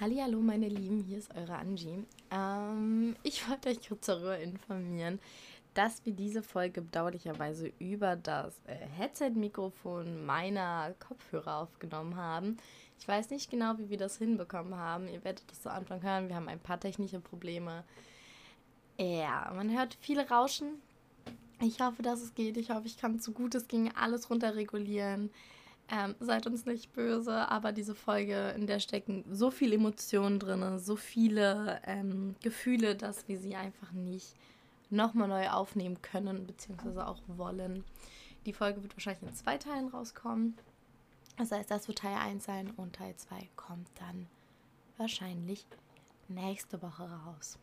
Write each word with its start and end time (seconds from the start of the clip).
Hallo, 0.00 0.40
meine 0.40 0.68
Lieben, 0.68 1.04
hier 1.04 1.18
ist 1.18 1.32
eure 1.36 1.54
Angie. 1.54 2.04
Ähm, 2.30 3.14
ich 3.22 3.48
wollte 3.48 3.68
euch 3.68 3.86
kurz 3.86 4.06
darüber 4.06 4.38
informieren, 4.38 5.20
dass 5.74 6.04
wir 6.06 6.14
diese 6.14 6.42
Folge 6.42 6.80
bedauerlicherweise 6.80 7.70
über 7.78 8.16
das 8.16 8.54
äh, 8.66 8.74
Headset-Mikrofon 8.74 10.24
meiner 10.24 10.94
Kopfhörer 10.98 11.58
aufgenommen 11.58 12.16
haben. 12.16 12.56
Ich 12.98 13.06
weiß 13.06 13.30
nicht 13.30 13.50
genau, 13.50 13.78
wie 13.78 13.90
wir 13.90 13.98
das 13.98 14.16
hinbekommen 14.16 14.74
haben. 14.74 15.08
Ihr 15.08 15.22
werdet 15.24 15.48
das 15.50 15.60
zu 15.60 15.70
Anfang 15.70 16.02
hören. 16.02 16.28
Wir 16.28 16.36
haben 16.36 16.48
ein 16.48 16.60
paar 16.60 16.80
technische 16.80 17.20
Probleme. 17.20 17.84
Ja, 18.98 19.52
man 19.54 19.70
hört 19.70 19.98
viele 20.00 20.28
Rauschen. 20.28 20.80
Ich 21.60 21.80
hoffe, 21.80 22.02
dass 22.02 22.22
es 22.22 22.34
geht. 22.34 22.56
Ich 22.56 22.70
hoffe, 22.70 22.86
ich 22.86 22.96
kann 22.96 23.18
so 23.20 23.32
gut 23.32 23.54
es 23.54 23.68
ging 23.68 23.92
alles 23.94 24.30
runterregulieren. 24.30 25.30
Ähm, 25.94 26.14
seid 26.20 26.46
uns 26.46 26.64
nicht 26.64 26.94
böse, 26.94 27.50
aber 27.50 27.70
diese 27.70 27.94
Folge, 27.94 28.54
in 28.56 28.66
der 28.66 28.80
stecken 28.80 29.24
so 29.30 29.50
viele 29.50 29.74
Emotionen 29.74 30.38
drin, 30.38 30.78
so 30.78 30.96
viele 30.96 31.82
ähm, 31.84 32.34
Gefühle, 32.42 32.96
dass 32.96 33.28
wir 33.28 33.38
sie 33.38 33.56
einfach 33.56 33.92
nicht 33.92 34.34
nochmal 34.88 35.28
neu 35.28 35.50
aufnehmen 35.50 36.00
können, 36.00 36.46
beziehungsweise 36.46 37.06
auch 37.06 37.20
wollen. 37.26 37.84
Die 38.46 38.54
Folge 38.54 38.82
wird 38.82 38.96
wahrscheinlich 38.96 39.22
in 39.22 39.34
zwei 39.34 39.58
Teilen 39.58 39.88
rauskommen. 39.88 40.56
Das 41.36 41.52
heißt, 41.52 41.70
das 41.70 41.88
wird 41.88 41.98
Teil 41.98 42.16
1 42.16 42.42
sein 42.42 42.70
und 42.70 42.96
Teil 42.96 43.14
2 43.14 43.50
kommt 43.56 43.88
dann 43.96 44.26
wahrscheinlich 44.96 45.66
nächste 46.28 46.80
Woche 46.80 47.02
raus. 47.26 47.58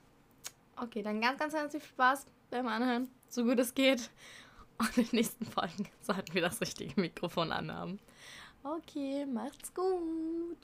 Okay, 0.75 1.01
dann 1.01 1.19
ganz, 1.19 1.39
ganz, 1.39 1.53
ganz 1.53 1.71
viel 1.71 1.81
Spaß 1.81 2.27
beim 2.51 2.67
Anhören, 2.67 3.09
so 3.27 3.43
gut 3.43 3.57
es 3.57 3.73
geht. 3.73 4.11
Und 4.77 4.97
in 4.97 5.05
den 5.05 5.15
nächsten 5.15 5.45
Folgen 5.45 5.89
sollten 6.01 6.31
wir 6.33 6.43
das 6.43 6.61
richtige 6.61 6.99
Mikrofon 7.01 7.51
anhaben. 7.51 7.99
Okay, 8.63 9.25
macht's 9.25 9.73
gut. 9.73 10.57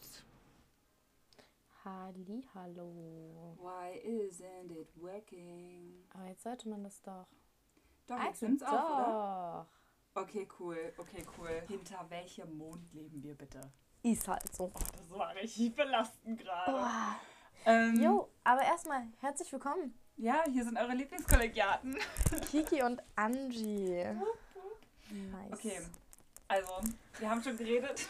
Halli, 1.84 2.46
hallo. 2.54 3.56
Why 3.60 3.98
isn't 4.04 4.72
it 4.72 4.90
working? 4.96 6.04
Aber 6.14 6.26
jetzt 6.28 6.44
sollte 6.44 6.68
man 6.70 6.84
das 6.84 7.02
doch. 7.02 7.28
Doch, 8.08 8.16
Also 8.18 8.28
jetzt 8.30 8.42
nimmt's 8.42 8.64
auf, 8.64 8.72
oder? 8.72 9.68
doch. 10.14 10.22
Okay, 10.24 10.48
cool, 10.60 10.94
okay, 10.98 11.26
cool. 11.38 11.62
Hinter 11.68 12.06
welchem 12.10 12.58
Mond 12.58 12.94
leben 12.94 13.22
wir 13.24 13.36
bitte? 13.36 13.62
Ist 14.04 14.28
halt 14.28 14.54
so. 14.56 14.72
Das 14.98 15.10
war 15.10 15.34
richtig 15.36 15.76
belastend 15.76 16.40
gerade. 16.40 16.72
Boah. 16.72 17.16
Ähm, 17.66 18.00
Jo, 18.02 18.30
aber 18.44 18.62
erstmal 18.62 19.08
herzlich 19.20 19.52
willkommen. 19.52 19.98
Ja, 20.18 20.44
hier 20.52 20.64
sind 20.64 20.78
eure 20.78 20.94
Lieblingskollegiaten. 20.94 21.98
Kiki 22.52 22.84
und 22.84 23.02
Angie. 23.16 24.06
Nice. 25.10 25.52
Okay, 25.54 25.82
also, 26.48 26.72
wir 27.20 27.30
haben 27.30 27.44
schon 27.44 27.58
geredet, 27.58 28.08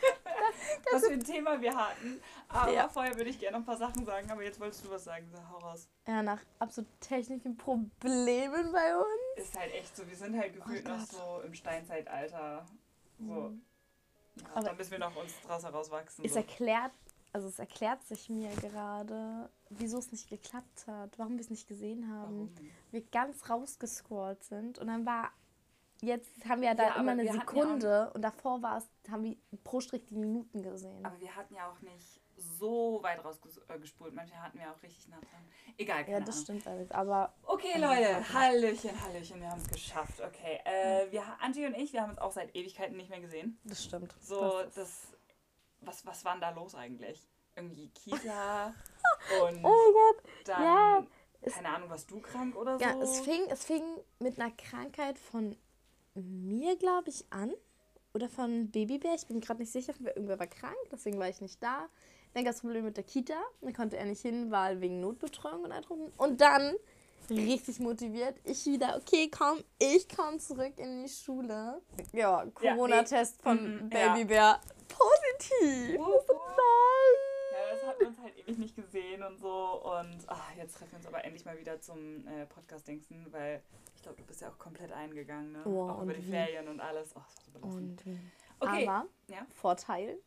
was 0.92 1.06
für 1.06 1.12
ein 1.12 1.24
Thema 1.24 1.60
wir 1.60 1.74
hatten. 1.76 2.20
Aber 2.48 2.72
Ja. 2.72 2.88
vorher 2.88 3.16
würde 3.16 3.30
ich 3.30 3.38
gerne 3.38 3.52
noch 3.58 3.62
ein 3.62 3.66
paar 3.66 3.76
Sachen 3.76 4.04
sagen, 4.04 4.30
aber 4.30 4.42
jetzt 4.42 4.60
wolltest 4.60 4.84
du 4.84 4.90
was 4.90 5.04
sagen, 5.04 5.26
so 5.30 5.38
hau 5.50 5.58
raus. 5.58 5.88
Ja, 6.06 6.22
nach 6.22 6.40
absolut 6.58 6.88
technischen 7.00 7.56
Problemen 7.56 8.72
bei 8.72 8.96
uns. 8.96 9.08
Ist 9.48 9.58
halt 9.58 9.72
echt 9.74 9.96
so, 9.96 10.06
wir 10.08 10.16
sind 10.16 10.36
halt 10.38 10.54
gefühlt 10.54 10.86
Oh 10.86 10.90
noch 10.90 11.00
so 11.06 11.42
im 11.44 11.54
Steinzeitalter. 11.54 12.64
So. 13.18 13.24
Mhm. 13.24 13.62
Ja, 14.36 14.44
Aber 14.54 14.66
da 14.68 14.72
müssen 14.74 14.90
wir 14.90 14.98
noch 14.98 15.16
uns 15.16 15.32
draus 15.40 15.64
herauswachsen. 15.64 16.24
Es 16.24 16.32
so. 16.32 16.38
erklärt, 16.38 16.92
also 17.32 17.48
es 17.48 17.58
erklärt 17.58 18.02
sich 18.04 18.28
mir 18.28 18.50
gerade, 18.56 19.48
wieso 19.70 19.98
es 19.98 20.12
nicht 20.12 20.28
geklappt 20.28 20.86
hat, 20.86 21.18
warum 21.18 21.34
wir 21.34 21.40
es 21.40 21.48
nicht 21.50 21.66
gesehen 21.66 22.06
haben. 22.12 22.50
Warum? 22.54 22.54
Wir 22.90 23.00
ganz 23.10 23.48
rausgescrollt 23.48 24.44
sind 24.44 24.78
und 24.78 24.88
dann 24.88 25.06
war, 25.06 25.30
jetzt 26.02 26.30
haben 26.48 26.60
wir 26.60 26.68
ja 26.68 26.74
da 26.74 26.84
Ja, 26.84 26.94
immer 26.96 27.12
eine 27.12 27.22
hatten 27.22 27.34
ja 27.34 27.40
Sekunde 27.40 28.10
und 28.14 28.22
davor 28.22 28.62
war 28.62 28.78
es, 28.78 28.88
haben 29.10 29.24
wir 29.24 29.36
pro 29.64 29.80
Strich 29.80 30.04
die 30.06 30.16
Minuten 30.16 30.62
gesehen. 30.62 31.04
Aber 31.04 31.18
wir 31.20 31.34
hatten 31.34 31.54
ja 31.54 31.70
auch 31.70 31.80
nicht 31.80 32.20
so 32.36 32.98
weit 33.02 33.24
rausgespult. 33.24 34.14
Manche 34.14 34.40
hatten 34.40 34.58
wir 34.58 34.70
auch 34.70 34.82
richtig 34.82 35.08
nah 35.08 35.16
dran. 35.18 35.48
Egal, 35.78 36.04
keine 36.04 36.18
ja, 36.18 36.20
das 36.20 36.34
Ahnung. 36.36 36.44
stimmt 36.44 36.66
alles, 36.66 36.90
aber 36.90 37.32
Okay, 37.42 37.78
Leute, 37.78 38.32
Hallöchen, 38.32 39.00
Hallöchen, 39.02 39.40
wir 39.40 39.50
haben 39.50 39.60
es 39.60 39.68
geschafft. 39.68 40.20
Okay, 40.20 40.60
äh, 40.64 41.10
wir, 41.10 41.22
Angie 41.40 41.64
und 41.66 41.74
ich, 41.74 41.92
wir 41.92 42.02
haben 42.02 42.10
uns 42.10 42.18
auch 42.18 42.32
seit 42.32 42.54
Ewigkeiten 42.54 42.96
nicht 42.96 43.08
mehr 43.10 43.20
gesehen. 43.20 43.58
das 43.64 43.82
stimmt. 43.84 44.14
So, 44.20 44.62
das 44.74 45.08
was, 45.80 46.04
was 46.04 46.24
war 46.24 46.32
denn 46.32 46.40
da 46.42 46.50
los 46.50 46.74
eigentlich? 46.74 47.26
Irgendwie 47.54 47.88
Kita 47.90 48.74
und 49.42 49.64
Oh 49.64 49.68
mein 49.68 49.92
Gott. 49.92 50.24
dann, 50.44 50.62
ja, 50.62 51.06
keine 51.50 51.68
Ahnung, 51.70 51.88
warst 51.90 52.10
du 52.10 52.20
krank 52.20 52.54
oder 52.56 52.78
so? 52.78 52.84
Ja, 52.84 52.94
es 53.00 53.20
fing, 53.20 53.40
es 53.48 53.64
fing 53.64 53.82
mit 54.18 54.38
einer 54.38 54.50
Krankheit 54.50 55.18
von 55.18 55.56
mir, 56.22 56.76
glaube 56.76 57.08
ich, 57.10 57.24
an. 57.30 57.52
Oder 58.14 58.28
von 58.28 58.70
Babybär. 58.70 59.14
Ich 59.14 59.26
bin 59.26 59.40
gerade 59.40 59.60
nicht 59.60 59.72
sicher. 59.72 59.92
Irgendwer 60.14 60.38
war 60.38 60.46
krank, 60.46 60.76
deswegen 60.90 61.18
war 61.18 61.28
ich 61.28 61.40
nicht 61.40 61.62
da. 61.62 61.88
Dann 62.34 62.44
gab 62.44 62.54
es 62.54 62.60
Probleme 62.60 62.86
mit 62.86 62.96
der 62.96 63.04
Kita. 63.04 63.34
Dann 63.60 63.72
konnte 63.74 63.96
er 63.96 64.04
nicht 64.06 64.22
hin, 64.22 64.50
weil 64.50 64.80
wegen 64.80 65.00
Notbetreuung 65.00 65.64
und 65.64 65.72
allem. 65.72 66.12
Und 66.16 66.40
dann, 66.40 66.76
richtig 67.30 67.80
motiviert, 67.80 68.36
ich 68.44 68.64
wieder, 68.66 68.96
okay, 68.96 69.30
komm, 69.30 69.62
ich 69.78 70.08
komme 70.08 70.38
zurück 70.38 70.74
in 70.78 71.02
die 71.02 71.08
Schule. 71.10 71.82
Ja, 72.12 72.44
Ja, 72.44 72.46
Corona-Test 72.54 73.42
von 73.42 73.84
Mhm, 73.86 73.90
ja. 73.92 74.12
Babybär. 74.14 74.60
Positiv. 74.88 75.98
Wupp. 75.98 76.26
Nein. 76.28 77.16
Ja, 77.52 77.74
das 77.74 77.86
hatten 77.86 78.00
wir 78.00 78.08
uns 78.08 78.18
halt 78.18 78.38
ewig 78.38 78.58
nicht 78.58 78.76
gesehen 78.76 79.22
und 79.22 79.38
so. 79.38 79.82
Und 79.82 80.16
ach, 80.26 80.54
jetzt 80.56 80.76
treffen 80.78 80.92
wir 80.92 80.98
uns 80.98 81.06
aber 81.06 81.24
endlich 81.24 81.44
mal 81.44 81.58
wieder 81.58 81.80
zum 81.80 82.26
äh, 82.28 82.46
Podcast-Dingsen, 82.46 83.26
weil 83.30 83.62
glaube, 84.06 84.22
du 84.22 84.26
bist 84.26 84.40
ja 84.40 84.48
auch 84.48 84.58
komplett 84.58 84.92
eingegangen, 84.92 85.52
ne? 85.52 85.62
Oh, 85.64 85.90
auch 85.90 86.02
über 86.02 86.14
die 86.14 86.24
wie? 86.24 86.30
Ferien 86.30 86.68
und 86.68 86.80
alles. 86.80 87.14
Oh, 87.16 87.20
das 87.44 87.54
war 87.54 87.70
so. 87.70 87.76
Und, 87.76 88.02
Okay. 88.58 88.88
Aber, 88.88 89.06
Ja. 89.28 89.46
Vorteil, 89.54 90.18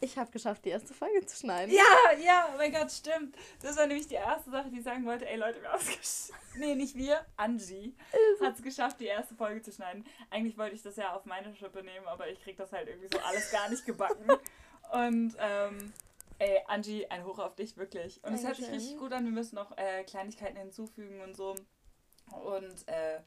ich 0.00 0.18
habe 0.18 0.30
geschafft, 0.30 0.66
die 0.66 0.68
erste 0.68 0.92
Folge 0.92 1.24
zu 1.24 1.34
schneiden. 1.34 1.74
Ja, 1.74 2.18
ja, 2.22 2.50
oh 2.52 2.58
mein 2.58 2.70
Gott, 2.72 2.92
stimmt. 2.92 3.36
Das 3.62 3.78
war 3.78 3.86
nämlich 3.86 4.06
die 4.06 4.16
erste 4.16 4.50
Sache, 4.50 4.68
die 4.68 4.78
ich 4.78 4.84
sagen 4.84 5.06
wollte, 5.06 5.26
ey 5.26 5.38
Leute, 5.38 5.62
wir 5.62 5.70
haben 5.70 5.80
es 5.80 5.86
geschafft. 5.86 6.40
Nee, 6.58 6.74
nicht 6.74 6.94
wir, 6.94 7.24
Angie 7.36 7.96
hat 8.40 8.56
es 8.56 8.62
geschafft, 8.62 9.00
die 9.00 9.06
erste 9.06 9.34
Folge 9.34 9.62
zu 9.62 9.72
schneiden. 9.72 10.04
Eigentlich 10.30 10.58
wollte 10.58 10.74
ich 10.74 10.82
das 10.82 10.96
ja 10.96 11.14
auf 11.14 11.24
meine 11.24 11.54
Schippe 11.54 11.82
nehmen, 11.82 12.06
aber 12.06 12.28
ich 12.28 12.40
krieg 12.40 12.56
das 12.56 12.70
halt 12.72 12.88
irgendwie 12.88 13.08
so 13.10 13.18
alles 13.24 13.50
gar 13.50 13.70
nicht 13.70 13.86
gebacken. 13.86 14.26
Und 14.92 15.34
ähm, 15.38 15.92
ey, 16.38 16.60
Angie, 16.66 17.06
ein 17.06 17.24
Hoch 17.24 17.38
auf 17.38 17.54
dich, 17.54 17.76
wirklich. 17.78 18.22
Und 18.24 18.34
es 18.34 18.44
hört 18.44 18.56
sich 18.56 18.70
richtig 18.70 18.98
gut 18.98 19.12
an, 19.12 19.24
wir 19.24 19.32
müssen 19.32 19.54
noch 19.54 19.76
äh, 19.78 20.04
Kleinigkeiten 20.04 20.58
hinzufügen 20.58 21.22
und 21.22 21.34
so. 21.34 21.54
Und 22.30 22.88
äh, 22.88 23.20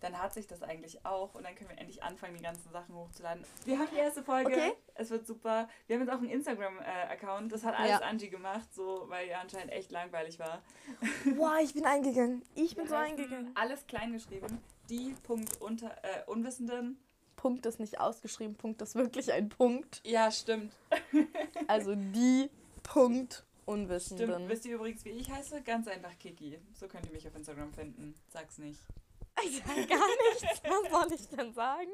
dann 0.00 0.20
hat 0.20 0.34
sich 0.34 0.46
das 0.46 0.62
eigentlich 0.62 1.04
auch 1.06 1.34
und 1.34 1.44
dann 1.44 1.54
können 1.54 1.70
wir 1.70 1.78
endlich 1.78 2.02
anfangen, 2.02 2.36
die 2.36 2.42
ganzen 2.42 2.70
Sachen 2.70 2.94
hochzuladen. 2.94 3.42
Wir 3.64 3.78
haben 3.78 3.88
die 3.90 3.98
erste 3.98 4.22
Folge. 4.22 4.50
Okay. 4.52 4.72
Es 4.94 5.10
wird 5.10 5.26
super. 5.26 5.68
Wir 5.86 5.96
haben 5.96 6.02
jetzt 6.02 6.12
auch 6.12 6.18
einen 6.18 6.28
Instagram-Account. 6.28 7.50
Das 7.52 7.64
hat 7.64 7.74
alles 7.78 7.90
Ja. 7.90 7.98
Angie 8.00 8.28
gemacht, 8.28 8.72
so 8.74 9.04
weil 9.08 9.28
ihr 9.28 9.38
anscheinend 9.38 9.72
echt 9.72 9.90
langweilig 9.90 10.38
war. 10.38 10.62
Boah, 11.36 11.56
ich 11.62 11.72
bin 11.72 11.86
eingegangen. 11.86 12.42
Ich 12.54 12.76
bin 12.76 12.84
Wir 12.84 12.90
so 12.90 12.96
eingegangen. 12.96 13.52
Alles 13.54 13.86
klein 13.86 14.12
geschrieben. 14.12 14.60
Die 14.90 15.14
Punkt 15.22 15.60
unter 15.62 15.90
äh, 16.02 16.24
Unwissenden. 16.26 16.98
Punkt 17.36 17.66
ist 17.66 17.78
nicht 17.80 18.00
ausgeschrieben, 18.00 18.56
Punkt 18.56 18.80
ist 18.80 18.94
wirklich 18.94 19.32
ein 19.32 19.48
Punkt. 19.48 20.00
Ja, 20.04 20.30
stimmt. 20.30 20.72
Also 21.66 21.94
die 21.94 22.50
Punkt 22.82 23.44
Stimmt. 23.64 23.68
Unwissenden. 23.68 24.48
Wisst 24.48 24.64
ihr 24.66 24.74
übrigens, 24.76 25.04
wie 25.04 25.10
ich 25.10 25.30
heiße? 25.30 25.62
Ganz 25.62 25.88
einfach 25.88 26.18
Kiki. 26.18 26.58
So 26.74 26.88
könnt 26.88 27.06
ihr 27.06 27.12
mich 27.12 27.26
auf 27.26 27.34
Instagram 27.34 27.72
finden. 27.72 28.14
Sag's 28.28 28.58
nicht. 28.58 28.80
Ich 29.44 29.58
sag 29.58 29.88
gar 29.88 30.06
nichts. 30.30 30.62
Was 30.68 30.90
soll 30.90 31.12
ich 31.12 31.28
denn 31.28 31.52
sagen? 31.52 31.90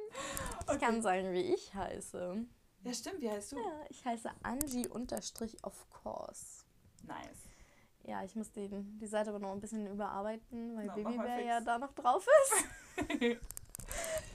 Ich 0.73 0.79
kann 0.79 1.01
sagen, 1.01 1.33
wie 1.33 1.55
ich 1.55 1.75
heiße. 1.75 2.45
Ja, 2.83 2.93
stimmt. 2.95 3.21
Wie 3.21 3.31
heißt 3.31 3.53
du? 3.53 3.57
Ja, 3.57 3.85
ich 3.89 4.05
heiße 4.05 4.31
Angie 4.43 4.89
unterstrich 4.89 5.57
of 5.65 5.89
course. 5.91 6.65
Nice. 7.07 7.49
Ja, 8.05 8.25
ich 8.25 8.35
muss 8.35 8.51
den, 8.53 8.99
die 8.99 9.07
Seite 9.07 9.31
aber 9.31 9.39
noch 9.39 9.53
ein 9.53 9.61
bisschen 9.61 9.87
überarbeiten, 9.87 10.77
weil 10.77 10.87
Na, 10.87 10.95
Babybär 10.95 11.41
ja 11.41 11.61
da 11.61 11.79
noch 11.79 11.93
drauf 11.93 12.27
ist. 12.27 13.39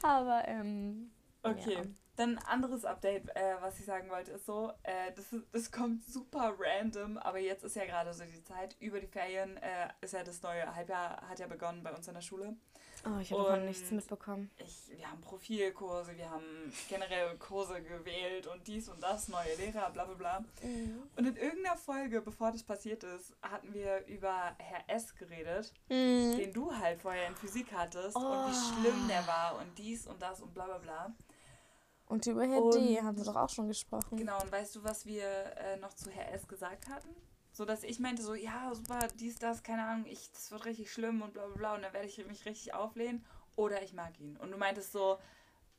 Aber, 0.04 0.48
ähm, 0.48 1.12
Okay. 1.46 1.74
Ja. 1.76 1.82
Dann 2.16 2.38
ein 2.38 2.46
anderes 2.46 2.86
Update, 2.86 3.28
äh, 3.36 3.56
was 3.62 3.80
ich 3.80 3.86
sagen 3.86 4.10
wollte, 4.10 4.32
ist 4.32 4.46
so, 4.46 4.72
äh, 4.84 5.12
das, 5.16 5.26
das 5.52 5.72
kommt 5.72 6.06
super 6.06 6.54
random, 6.58 7.18
aber 7.18 7.40
jetzt 7.40 7.64
ist 7.64 7.76
ja 7.76 7.86
gerade 7.86 8.14
so 8.14 8.24
die 8.24 8.44
Zeit, 8.44 8.76
über 8.80 9.00
die 9.00 9.08
Ferien 9.08 9.58
äh, 9.58 9.90
ist 10.02 10.14
ja 10.14 10.24
das 10.24 10.42
neue 10.42 10.74
Halbjahr, 10.74 11.22
hat 11.28 11.40
ja 11.40 11.48
begonnen 11.48 11.84
bei 11.84 11.94
uns 11.94 12.08
in 12.08 12.14
der 12.14 12.22
Schule. 12.22 12.56
oh, 13.06 13.20
ich 13.20 13.32
habe 13.34 13.44
davon 13.44 13.60
Und- 13.60 13.66
nichts 13.66 13.92
mitbekommen. 13.92 14.50
Ich, 14.58 14.90
wir 14.98 15.12
haben 15.12 15.20
Profilkurse, 15.22 16.16
wir 16.16 16.30
haben 16.30 16.72
generell 16.90 17.36
Kurse 17.38 17.82
gewählt 17.84 18.48
und 18.48 18.66
dies 18.66 18.88
und 18.88 19.04
das, 19.04 19.28
neue 19.28 19.54
Lehrer, 19.58 19.90
bla 19.92 20.06
bla 20.06 20.14
bla. 20.16 20.46
Und 21.18 21.28
in 21.28 21.36
irgendeiner 21.36 21.76
Folge, 21.78 22.22
bevor 22.22 22.52
das 22.54 22.64
passiert 22.64 23.04
ist, 23.04 23.36
hatten 23.42 23.74
wir 23.74 24.06
über 24.08 24.56
Herr 24.58 24.84
S. 24.88 25.14
geredet, 25.16 25.74
Mhm. 25.90 26.38
den 26.38 26.54
du 26.54 26.74
halt 26.74 27.02
vorher 27.02 27.28
in 27.28 27.36
Physik 27.36 27.68
hattest 27.74 28.16
und 28.16 28.24
Oh. 28.26 28.48
wie 28.48 28.54
schlimm 28.82 29.08
der 29.10 29.28
war 29.28 29.60
und 29.60 29.78
dies 29.78 30.08
und 30.08 30.22
das 30.22 30.42
und 30.42 30.54
bla 30.54 30.66
bla 30.66 30.78
bla. 30.78 31.14
Und 32.08 32.26
über 32.28 32.44
Herr 32.46 32.62
D 32.72 33.00
Und- 33.00 33.04
haben 33.04 33.18
wir 33.18 33.26
doch 33.26 33.36
auch 33.36 33.50
schon 33.50 33.68
gesprochen. 33.68 34.18
Genau, 34.18 34.40
und 34.42 34.52
weißt 34.52 34.76
du, 34.76 34.84
was 34.84 35.06
wir 35.06 35.28
äh, 35.58 35.78
noch 35.78 35.94
zu 35.94 36.10
Herr 36.12 36.32
S. 36.34 36.48
gesagt 36.48 36.88
hatten? 36.88 37.10
So, 37.52 37.64
dass 37.66 37.84
ich 37.84 38.00
meinte 38.00 38.22
so, 38.22 38.34
ja, 38.36 38.74
super, 38.76 39.00
dies, 39.16 39.40
das, 39.40 39.64
keine 39.64 39.84
Ahnung, 39.86 40.06
ich, 40.08 40.30
das 40.32 40.52
wird 40.52 40.66
richtig 40.66 40.92
schlimm 40.92 41.22
und 41.22 41.34
bla 41.34 41.46
bla 41.48 41.56
bla 41.56 41.76
und 41.76 41.82
dann 41.84 41.94
werde 41.94 42.08
ich 42.08 42.24
mich 42.28 42.46
richtig 42.46 42.74
auflehnen 42.74 43.26
oder 43.56 43.82
ich 43.82 43.94
mag 43.94 44.20
ihn. 44.20 44.36
Und 44.38 44.52
du 44.52 44.58
meintest 44.58 44.92
so, 44.92 45.18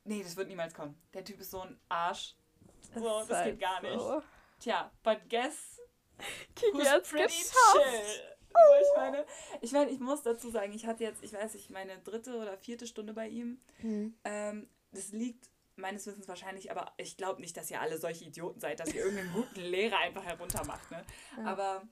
nee, 0.03 0.23
das 0.23 0.35
wird 0.35 0.47
niemals 0.47 0.73
kommen. 0.73 0.99
Der 1.13 1.23
Typ 1.23 1.39
ist 1.39 1.51
so 1.51 1.61
ein 1.61 1.79
Arsch. 1.87 2.35
So, 2.95 3.03
das 3.27 3.29
halt 3.29 3.51
geht 3.51 3.61
gar 3.61 3.81
nicht. 3.81 3.99
so. 3.99 4.21
Tja, 4.59 4.91
but 5.03 5.19
guess 5.29 5.79
Kiki 6.55 6.73
Who's 6.73 7.09
pretty 7.09 7.27
geschafft. 7.27 7.73
chill. 7.73 8.37
So, 8.49 8.59
ich 8.81 8.97
meine, 8.97 9.25
ich 9.61 9.71
meine, 9.71 9.91
ich 9.91 9.99
muss 9.99 10.23
dazu 10.23 10.49
sagen, 10.49 10.73
ich 10.73 10.87
hatte 10.87 11.03
jetzt, 11.03 11.23
ich 11.23 11.31
weiß 11.33 11.53
nicht, 11.53 11.69
meine 11.69 11.99
dritte 11.99 12.37
oder 12.37 12.57
vierte 12.57 12.87
Stunde 12.87 13.13
bei 13.13 13.27
ihm. 13.27 13.61
Hm. 13.81 14.17
Ähm, 14.23 14.67
das 14.91 15.11
liegt 15.11 15.51
meines 15.77 16.05
Wissens 16.07 16.27
wahrscheinlich, 16.27 16.71
aber 16.71 16.91
ich 16.97 17.17
glaube 17.17 17.41
nicht, 17.41 17.55
dass 17.57 17.69
ihr 17.71 17.79
alle 17.81 17.97
solche 17.97 18.25
Idioten 18.25 18.59
seid, 18.59 18.79
dass 18.79 18.93
ihr 18.93 19.01
irgendeinen 19.01 19.33
guten 19.33 19.61
Lehrer 19.61 19.97
einfach 19.99 20.23
heruntermacht. 20.25 20.89
Ne? 20.91 21.03
Aber 21.45 21.83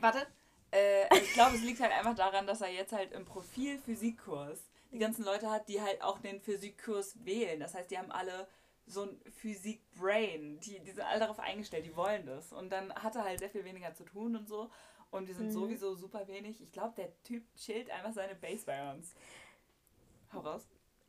warte, 0.00 0.26
äh, 0.72 1.04
ich 1.18 1.32
glaube, 1.34 1.56
es 1.56 1.62
liegt 1.62 1.80
halt 1.80 1.92
einfach 1.92 2.14
daran, 2.14 2.46
dass 2.46 2.60
er 2.60 2.70
jetzt 2.72 2.92
halt 2.92 3.12
im 3.12 3.24
Profil 3.24 3.78
Physikkurs 3.78 4.58
die 4.92 4.98
ganzen 4.98 5.24
Leute 5.24 5.50
hat, 5.50 5.68
die 5.68 5.80
halt 5.80 6.02
auch 6.02 6.18
den 6.18 6.40
Physikkurs 6.40 7.24
wählen. 7.24 7.60
Das 7.60 7.74
heißt, 7.74 7.90
die 7.90 7.98
haben 7.98 8.10
alle 8.12 8.46
so 8.86 9.02
ein 9.02 9.20
Physik-Brain. 9.32 10.60
Die, 10.60 10.78
die 10.80 10.90
sind 10.92 11.02
alle 11.04 11.18
darauf 11.20 11.38
eingestellt, 11.40 11.84
die 11.86 11.96
wollen 11.96 12.24
das. 12.26 12.52
Und 12.52 12.70
dann 12.70 12.94
hat 12.94 13.16
er 13.16 13.24
halt 13.24 13.40
sehr 13.40 13.50
viel 13.50 13.64
weniger 13.64 13.94
zu 13.94 14.04
tun 14.04 14.36
und 14.36 14.48
so. 14.48 14.70
Und 15.10 15.26
wir 15.28 15.34
sind 15.34 15.48
Mhm. 15.48 15.52
sowieso 15.52 15.94
super 15.94 16.26
wenig. 16.28 16.60
Ich 16.60 16.72
glaube, 16.72 16.94
der 16.96 17.10
Typ 17.22 17.42
chillt 17.56 17.90
einfach 17.90 18.12
seine 18.12 18.34
Base 18.36 18.64
bei 18.64 18.92
uns. 18.92 19.14
Hau 20.32 20.40
raus. 20.40 20.66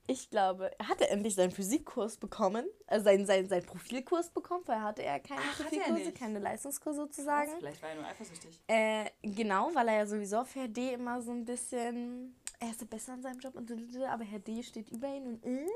Ich 0.10 0.30
glaube, 0.30 0.72
er 0.80 0.88
hatte 0.88 1.10
endlich 1.10 1.36
seinen 1.36 1.52
Physikkurs 1.52 2.16
bekommen, 2.18 2.66
also 2.88 3.04
seinen, 3.06 3.26
seinen, 3.26 3.50
seinen 3.50 3.66
Profilkurs 3.66 4.30
bekommen, 4.30 4.64
weil 4.66 4.78
er 4.78 4.84
hatte 4.84 5.04
er 5.04 5.20
keine 5.20 5.42
Ach, 5.42 5.60
er 5.60 5.64
Profilkurse, 5.66 5.94
nicht. 6.06 6.16
keine 6.18 6.40
Leistungskurse 6.40 7.00
Krass, 7.02 7.08
sozusagen. 7.16 7.52
Vielleicht 7.60 7.82
war 7.82 7.90
er 7.90 7.96
nur 7.96 8.06
eifersüchtig. 8.06 8.62
Äh, 8.68 9.06
genau, 9.22 9.70
weil 9.74 9.88
er 9.90 9.96
ja 9.98 10.06
sowieso 10.08 10.38
auf 10.38 10.56
Herr 10.56 10.70
D 10.70 10.94
immer 10.94 11.22
so 11.22 11.32
ein 11.32 11.44
bisschen, 11.44 12.36
er 12.60 12.70
ist 12.70 12.90
besser 12.90 13.16
in 13.16 13.22
seinem 13.22 13.40
Job 13.40 13.56
und 13.56 13.70
aber 14.08 14.24
Herr 14.24 14.40
D 14.40 14.64
steht 14.64 14.90
über 14.92 15.08
ihn 15.10 15.28
und 15.28 15.46
äh, 15.46 15.68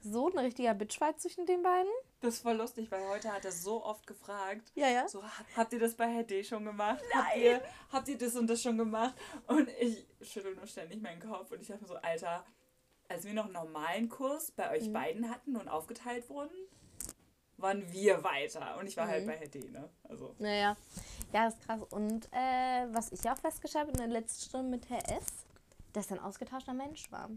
so 0.00 0.30
ein 0.30 0.38
richtiger 0.38 0.72
Bitchfight 0.74 1.20
zwischen 1.20 1.44
den 1.46 1.62
beiden. 1.62 1.90
Das 2.20 2.34
ist 2.34 2.42
voll 2.42 2.56
lustig, 2.56 2.90
weil 2.90 3.06
heute 3.08 3.32
hat 3.32 3.44
er 3.44 3.52
so 3.52 3.84
oft 3.84 4.06
gefragt. 4.06 4.70
Ja, 4.74 4.88
ja. 4.88 5.06
So, 5.08 5.22
"Ha- 5.22 5.44
habt 5.56 5.72
ihr 5.74 5.78
das 5.78 5.94
bei 5.94 6.06
Herr 6.08 6.24
D 6.24 6.42
schon 6.42 6.64
gemacht? 6.64 7.02
Habt 7.14 7.36
ihr, 7.36 7.62
habt 7.92 8.08
ihr 8.08 8.16
das 8.18 8.34
und 8.36 8.46
das 8.46 8.62
schon 8.62 8.76
gemacht? 8.78 9.14
Und 9.46 9.68
ich 9.78 10.06
schüttel 10.22 10.54
nur 10.56 10.66
ständig 10.66 11.02
meinen 11.02 11.20
Kopf 11.20 11.50
und 11.52 11.60
ich 11.60 11.68
dachte 11.68 11.82
mir 11.82 11.88
so, 11.88 11.96
Alter, 11.96 12.44
als 13.14 13.24
wir 13.24 13.32
noch 13.34 13.44
einen 13.44 13.54
normalen 13.54 14.08
Kurs 14.08 14.50
bei 14.50 14.70
euch 14.70 14.92
beiden 14.92 15.30
hatten 15.30 15.56
und 15.56 15.68
aufgeteilt 15.68 16.28
wurden, 16.28 16.54
waren 17.56 17.90
wir 17.92 18.22
weiter. 18.24 18.76
Und 18.78 18.86
ich 18.88 18.96
war 18.96 19.06
halt 19.06 19.26
bei 19.26 19.36
Herr 19.36 19.48
D, 19.48 19.60
ne? 19.70 19.88
Also, 20.08 20.34
Naja, 20.38 20.76
ja, 21.32 21.44
das 21.46 21.54
ist 21.54 21.62
krass. 21.64 21.80
Und 21.90 22.26
äh, 22.32 22.86
was 22.92 23.12
ich 23.12 23.20
auch 23.30 23.38
festgestellt 23.38 23.82
habe 23.86 23.92
in 23.92 23.98
der 23.98 24.08
letzten 24.08 24.48
Stunde 24.48 24.68
mit 24.70 24.88
Herr 24.90 25.08
S., 25.16 25.24
dass 25.92 26.10
er 26.10 26.18
ein 26.18 26.24
ausgetauschter 26.24 26.74
Mensch 26.74 27.10
war. 27.12 27.30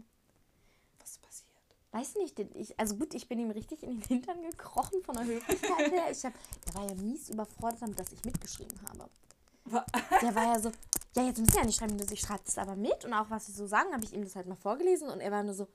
was 0.98 1.10
ist 1.12 1.22
passiert? 1.22 1.48
Weiß 1.92 2.16
nicht, 2.16 2.36
den- 2.38 2.54
ich, 2.56 2.78
also 2.78 2.96
gut, 2.96 3.14
ich 3.14 3.28
bin 3.28 3.38
ihm 3.38 3.50
richtig 3.52 3.82
in 3.84 3.90
den 3.90 4.02
Hintern 4.02 4.42
gekrochen 4.42 5.02
von 5.04 5.14
der 5.14 5.24
Höflichkeit 5.24 5.90
her. 5.92 6.06
Ich 6.10 6.24
hab, 6.24 6.32
der 6.66 6.74
war 6.74 6.88
ja 6.88 6.94
mies 6.96 7.30
überfordert 7.30 7.80
damit, 7.80 7.98
dass 8.00 8.12
ich 8.12 8.24
mitgeschrieben 8.24 8.76
habe. 8.88 9.08
Der 10.22 10.34
war 10.34 10.44
ja 10.44 10.60
so, 10.60 10.72
ja, 11.16 11.24
jetzt 11.24 11.38
müssen 11.38 11.52
wir 11.52 11.60
ja 11.60 11.66
nicht 11.66 11.78
schreiben, 11.78 11.96
ich 12.10 12.20
schreibe 12.20 12.42
das 12.44 12.58
aber 12.58 12.76
mit. 12.76 13.04
Und 13.04 13.12
auch 13.12 13.30
was 13.30 13.46
sie 13.46 13.52
so 13.52 13.66
sagen, 13.66 13.92
habe 13.92 14.04
ich 14.04 14.12
ihm 14.12 14.22
das 14.22 14.36
halt 14.36 14.46
mal 14.46 14.56
vorgelesen. 14.56 15.08
Und 15.08 15.20
er 15.20 15.30
war 15.30 15.42
nur 15.42 15.54
so, 15.54 15.68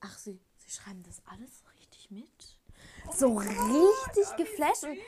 ach, 0.00 0.18
sie, 0.18 0.40
sie 0.56 0.70
schreiben 0.70 1.02
das 1.02 1.22
alles 1.26 1.62
richtig 1.74 2.10
mit? 2.10 2.56
so 3.12 3.38
richtig 3.38 4.36
geflasht. 4.36 4.84
Und 4.84 4.98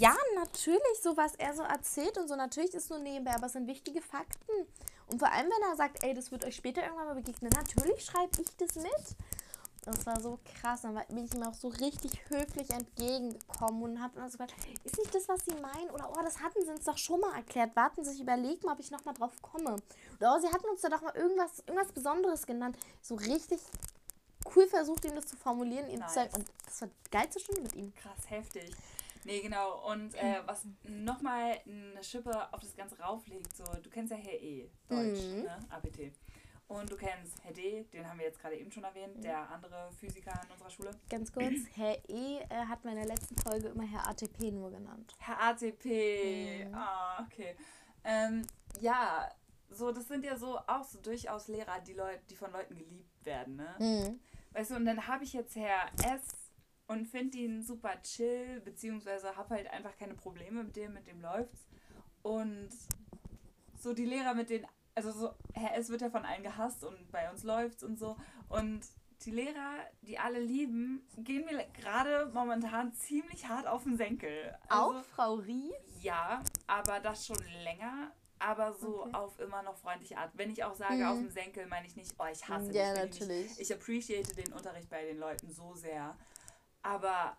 ja, 0.00 0.14
natürlich, 0.34 1.00
so 1.02 1.16
was 1.16 1.34
er 1.36 1.54
so 1.54 1.62
erzählt 1.62 2.18
und 2.18 2.28
so, 2.28 2.36
natürlich 2.36 2.74
ist 2.74 2.90
nur 2.90 2.98
nebenbei, 2.98 3.34
aber 3.34 3.46
es 3.46 3.52
sind 3.52 3.66
wichtige 3.66 4.02
Fakten. 4.02 4.52
Und 5.06 5.18
vor 5.18 5.30
allem, 5.30 5.46
wenn 5.46 5.70
er 5.70 5.76
sagt, 5.76 6.02
ey, 6.02 6.14
das 6.14 6.30
wird 6.30 6.44
euch 6.44 6.56
später 6.56 6.82
irgendwann 6.82 7.06
mal 7.06 7.14
begegnen, 7.14 7.50
natürlich 7.54 8.04
schreibe 8.04 8.42
ich 8.42 8.56
das 8.56 8.74
mit. 8.76 9.16
Das 9.86 10.04
war 10.04 10.20
so 10.20 10.38
krass. 10.60 10.82
Dann 10.82 11.00
bin 11.08 11.24
ich 11.24 11.32
ihm 11.34 11.42
auch 11.44 11.54
so 11.54 11.68
richtig 11.68 12.28
höflich 12.28 12.68
entgegengekommen 12.70 13.82
und 13.82 14.02
habe 14.02 14.16
immer 14.18 14.28
so 14.28 14.36
gesagt, 14.36 14.54
ist 14.84 14.98
nicht 14.98 15.14
das, 15.14 15.28
was 15.28 15.44
Sie 15.44 15.54
meinen? 15.54 15.90
Oder, 15.90 16.10
oh, 16.10 16.20
das 16.22 16.40
hatten 16.40 16.62
Sie 16.64 16.70
uns 16.70 16.84
doch 16.84 16.98
schon 16.98 17.20
mal 17.20 17.34
erklärt. 17.36 17.74
Warten 17.76 18.04
Sie, 18.04 18.12
ich 18.12 18.20
überlege 18.20 18.66
mal, 18.66 18.72
ob 18.72 18.80
ich 18.80 18.90
noch 18.90 19.04
mal 19.04 19.12
drauf 19.14 19.40
komme. 19.40 19.76
Oder, 20.18 20.34
oh, 20.36 20.40
Sie 20.40 20.48
hatten 20.48 20.66
uns 20.68 20.80
da 20.82 20.88
doch 20.88 21.02
mal 21.02 21.14
irgendwas, 21.14 21.60
irgendwas 21.60 21.92
Besonderes 21.92 22.46
genannt. 22.46 22.76
So 23.00 23.14
richtig 23.14 23.60
cool 24.54 24.66
versucht, 24.66 25.04
ihm 25.04 25.14
das 25.14 25.26
zu 25.26 25.36
formulieren. 25.36 25.88
Ihm 25.88 26.00
Nice. 26.00 26.14
zu 26.14 26.20
und 26.36 26.44
das 26.64 26.80
war 26.82 26.88
die 26.88 27.10
geilste 27.10 27.40
Stunde 27.40 27.62
mit 27.62 27.74
ihm. 27.74 27.94
Krass 27.94 28.28
heftig. 28.28 28.70
Nee, 29.24 29.40
genau. 29.40 29.90
Und 29.90 30.14
äh, 30.14 30.40
was 30.46 30.62
nochmal 30.84 31.58
eine 31.66 32.02
Schippe 32.04 32.52
auf 32.52 32.60
das 32.60 32.76
Ganze 32.76 32.96
rauflegt, 33.00 33.56
so, 33.56 33.64
du 33.82 33.90
kennst 33.90 34.12
ja 34.12 34.16
Herr 34.18 34.40
E, 34.40 34.70
Deutsch, 34.88 35.20
Mhm. 35.20 35.42
ne? 35.42 35.58
APT. 35.70 36.12
Und 36.68 36.90
du 36.90 36.96
kennst 36.96 37.44
Herr 37.44 37.52
D, 37.52 37.84
den 37.92 38.08
haben 38.08 38.18
wir 38.18 38.26
jetzt 38.26 38.40
gerade 38.40 38.56
eben 38.56 38.72
schon 38.72 38.82
erwähnt, 38.82 39.22
der 39.22 39.48
andere 39.50 39.90
Physiker 39.92 40.32
in 40.44 40.50
unserer 40.50 40.70
Schule. 40.70 40.90
Ganz 41.08 41.32
kurz, 41.32 41.54
Herr 41.74 41.96
E. 42.08 42.40
Hat 42.50 42.84
mir 42.84 42.90
in 42.90 42.96
der 42.96 43.06
letzten 43.06 43.36
Folge 43.36 43.68
immer 43.68 43.84
Herr 43.84 44.08
ATP 44.08 44.50
nur 44.50 44.72
genannt. 44.72 45.14
Herr 45.18 45.40
ATP. 45.40 46.66
Mhm. 46.66 46.74
Ah, 46.74 47.24
okay. 47.24 47.54
Ähm, 48.02 48.44
ja, 48.80 49.30
so, 49.70 49.92
das 49.92 50.08
sind 50.08 50.24
ja 50.24 50.36
so 50.36 50.58
auch 50.58 50.84
so 50.84 51.00
durchaus 51.00 51.48
Lehrer, 51.48 51.80
die 51.80 51.92
Leute, 51.92 52.22
die 52.30 52.36
von 52.36 52.52
Leuten 52.52 52.74
geliebt 52.74 53.24
werden, 53.24 53.56
ne? 53.56 53.74
Mhm. 53.78 54.20
Weißt 54.52 54.70
du, 54.70 54.76
und 54.76 54.86
dann 54.86 55.06
habe 55.06 55.24
ich 55.24 55.34
jetzt 55.34 55.54
Herr 55.54 55.90
S 56.04 56.50
und 56.88 57.06
finde 57.06 57.38
ihn 57.38 57.62
super 57.62 58.00
chill, 58.02 58.60
beziehungsweise 58.60 59.36
habe 59.36 59.54
halt 59.54 59.68
einfach 59.68 59.96
keine 59.96 60.14
Probleme 60.14 60.64
mit 60.64 60.76
dem, 60.76 60.94
mit 60.94 61.06
dem 61.06 61.20
läuft's. 61.20 61.66
Und 62.22 62.70
so 63.78 63.92
die 63.92 64.04
Lehrer 64.04 64.34
mit 64.34 64.50
denen, 64.50 64.66
also 64.96 65.12
so, 65.12 65.30
Herr 65.54 65.76
S 65.76 65.88
wird 65.90 66.00
ja 66.00 66.10
von 66.10 66.24
allen 66.24 66.42
gehasst 66.42 66.82
und 66.82 67.10
bei 67.12 67.30
uns 67.30 67.44
läuft's 67.44 67.84
und 67.84 67.98
so. 67.98 68.16
Und 68.48 68.80
die 69.22 69.30
Lehrer, 69.30 69.76
die 70.02 70.18
alle 70.18 70.40
lieben, 70.40 71.06
gehen 71.18 71.44
mir 71.44 71.64
gerade 71.74 72.26
momentan 72.34 72.92
ziemlich 72.94 73.46
hart 73.48 73.66
auf 73.66 73.84
den 73.84 73.96
Senkel. 73.96 74.54
Also, 74.68 74.98
Auch 74.98 75.04
Frau 75.04 75.34
Ries? 75.34 75.72
ja, 76.02 76.42
aber 76.66 76.98
das 77.00 77.26
schon 77.26 77.38
länger. 77.62 78.10
Aber 78.38 78.74
so 78.74 79.04
Okay. 79.04 79.14
auf 79.14 79.40
immer 79.40 79.62
noch 79.62 79.76
freundliche 79.78 80.18
Art. 80.18 80.30
Wenn 80.34 80.50
ich 80.50 80.62
auch 80.62 80.74
sage 80.74 80.96
Mhm. 80.96 81.06
auf 81.06 81.18
dem 81.18 81.30
Senkel, 81.30 81.66
meine 81.66 81.86
ich 81.86 81.96
nicht, 81.96 82.12
oh, 82.18 82.26
ich 82.30 82.46
hasse 82.46 82.66
dich. 82.68 82.76
Ja, 82.76 82.92
dich 82.92 83.02
natürlich. 83.20 83.48
Nicht. 83.48 83.60
Ich 83.60 83.72
appreciate 83.72 84.34
den 84.34 84.52
Unterricht 84.52 84.90
bei 84.90 85.04
den 85.06 85.18
Leuten 85.18 85.50
so 85.50 85.72
sehr. 85.74 86.14
Aber, 86.82 87.38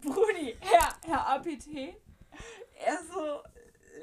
Brudi, 0.00 0.56
Herr, 0.60 0.94
Herr 1.04 1.28
APT, 1.30 1.96
er 2.76 3.02
so 3.12 3.42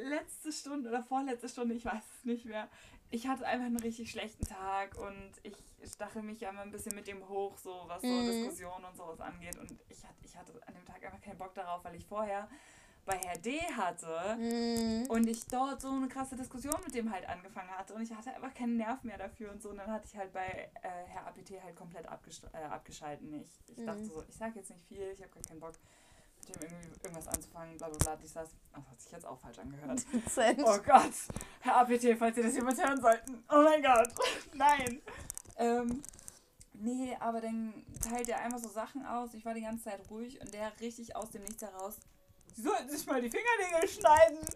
letzte 0.03 0.51
Stunde 0.51 0.89
oder 0.89 1.03
vorletzte 1.03 1.49
Stunde, 1.49 1.75
ich 1.75 1.85
weiß 1.85 2.03
es 2.19 2.25
nicht 2.25 2.45
mehr. 2.45 2.67
Ich 3.11 3.27
hatte 3.27 3.45
einfach 3.45 3.65
einen 3.67 3.77
richtig 3.79 4.11
schlechten 4.11 4.45
Tag 4.45 4.97
und 4.97 5.31
ich 5.43 5.55
stachel 5.93 6.23
mich 6.23 6.39
ja 6.41 6.49
immer 6.49 6.61
ein 6.61 6.71
bisschen 6.71 6.95
mit 6.95 7.07
dem 7.07 7.27
hoch, 7.29 7.57
so 7.57 7.83
was 7.87 8.01
so 8.01 8.19
Mhm. 8.21 8.25
Diskussionen 8.25 8.85
und 8.85 8.97
sowas 8.97 9.19
angeht. 9.21 9.57
Und 9.57 9.71
ich 9.89 10.03
hatte, 10.03 10.15
ich 10.23 10.35
hatte 10.35 10.53
an 10.65 10.73
dem 10.73 10.85
Tag 10.85 11.03
einfach 11.05 11.21
keinen 11.21 11.37
Bock 11.37 11.53
darauf, 11.53 11.83
weil 11.85 11.95
ich 11.95 12.05
vorher 12.05 12.49
bei 13.05 13.17
Herr 13.17 13.37
D 13.37 13.59
hatte 13.77 14.37
Mhm. 14.37 15.05
und 15.09 15.27
ich 15.27 15.45
dort 15.45 15.79
so 15.79 15.89
eine 15.91 16.07
krasse 16.07 16.35
Diskussion 16.35 16.75
mit 16.83 16.95
dem 16.95 17.11
halt 17.11 17.29
angefangen 17.29 17.69
hatte 17.69 17.93
und 17.93 18.01
ich 18.01 18.11
hatte 18.11 18.33
einfach 18.33 18.53
keinen 18.55 18.77
Nerv 18.77 19.03
mehr 19.03 19.19
dafür 19.19 19.51
und 19.51 19.61
so. 19.61 19.69
Und 19.69 19.77
dann 19.77 19.91
hatte 19.91 20.07
ich 20.07 20.17
halt 20.17 20.33
bei 20.33 20.69
äh, 20.81 20.89
Herr 21.07 21.27
APT 21.27 21.51
halt 21.63 21.75
komplett 21.75 22.07
abgesch 22.07 22.41
äh, 22.53 22.57
abgeschalten. 22.57 23.31
Ich, 23.41 23.59
ich 23.67 23.77
Mhm. 23.77 23.85
dachte 23.85 24.03
so, 24.05 24.23
ich 24.27 24.35
sag 24.35 24.55
jetzt 24.55 24.71
nicht 24.71 24.83
viel, 24.87 25.11
ich 25.13 25.21
habe 25.21 25.31
gar 25.31 25.43
keinen 25.43 25.59
Bock 25.59 25.75
dem 26.45 26.61
irgendwie 26.61 26.89
irgendwas 27.03 27.27
anzufangen, 27.27 27.77
bla 27.77 27.89
bla 27.89 27.97
bla, 27.97 28.15
dies, 28.15 28.33
das. 28.33 28.49
Das 28.73 28.85
hat 28.89 29.01
sich 29.01 29.11
jetzt 29.11 29.25
auch 29.25 29.39
falsch 29.39 29.59
angehört. 29.59 30.01
Dozent. 30.11 30.61
Oh 30.63 30.77
Gott, 30.85 31.13
Herr 31.61 31.77
APT, 31.77 32.17
falls 32.17 32.37
ihr 32.37 32.43
das 32.43 32.55
jemand 32.55 32.81
hören 32.81 33.01
sollten. 33.01 33.43
Oh 33.49 33.61
mein 33.61 33.81
Gott, 33.81 34.09
nein. 34.53 35.01
Ähm, 35.57 36.03
nee, 36.73 37.15
aber 37.19 37.41
dann 37.41 37.85
teilt 38.01 38.29
er 38.29 38.39
einfach 38.39 38.59
so 38.59 38.69
Sachen 38.69 39.05
aus. 39.05 39.33
Ich 39.33 39.45
war 39.45 39.53
die 39.53 39.61
ganze 39.61 39.85
Zeit 39.85 40.01
ruhig 40.09 40.39
und 40.41 40.53
der 40.53 40.71
richtig 40.79 41.15
aus 41.15 41.31
dem 41.31 41.43
Nichts 41.43 41.61
heraus. 41.61 41.97
Sie 42.53 42.61
sollten 42.61 42.89
sich 42.89 43.05
mal 43.05 43.21
die 43.21 43.29
Fingernägel 43.29 43.89
schneiden. 43.89 44.37
und 44.39 44.47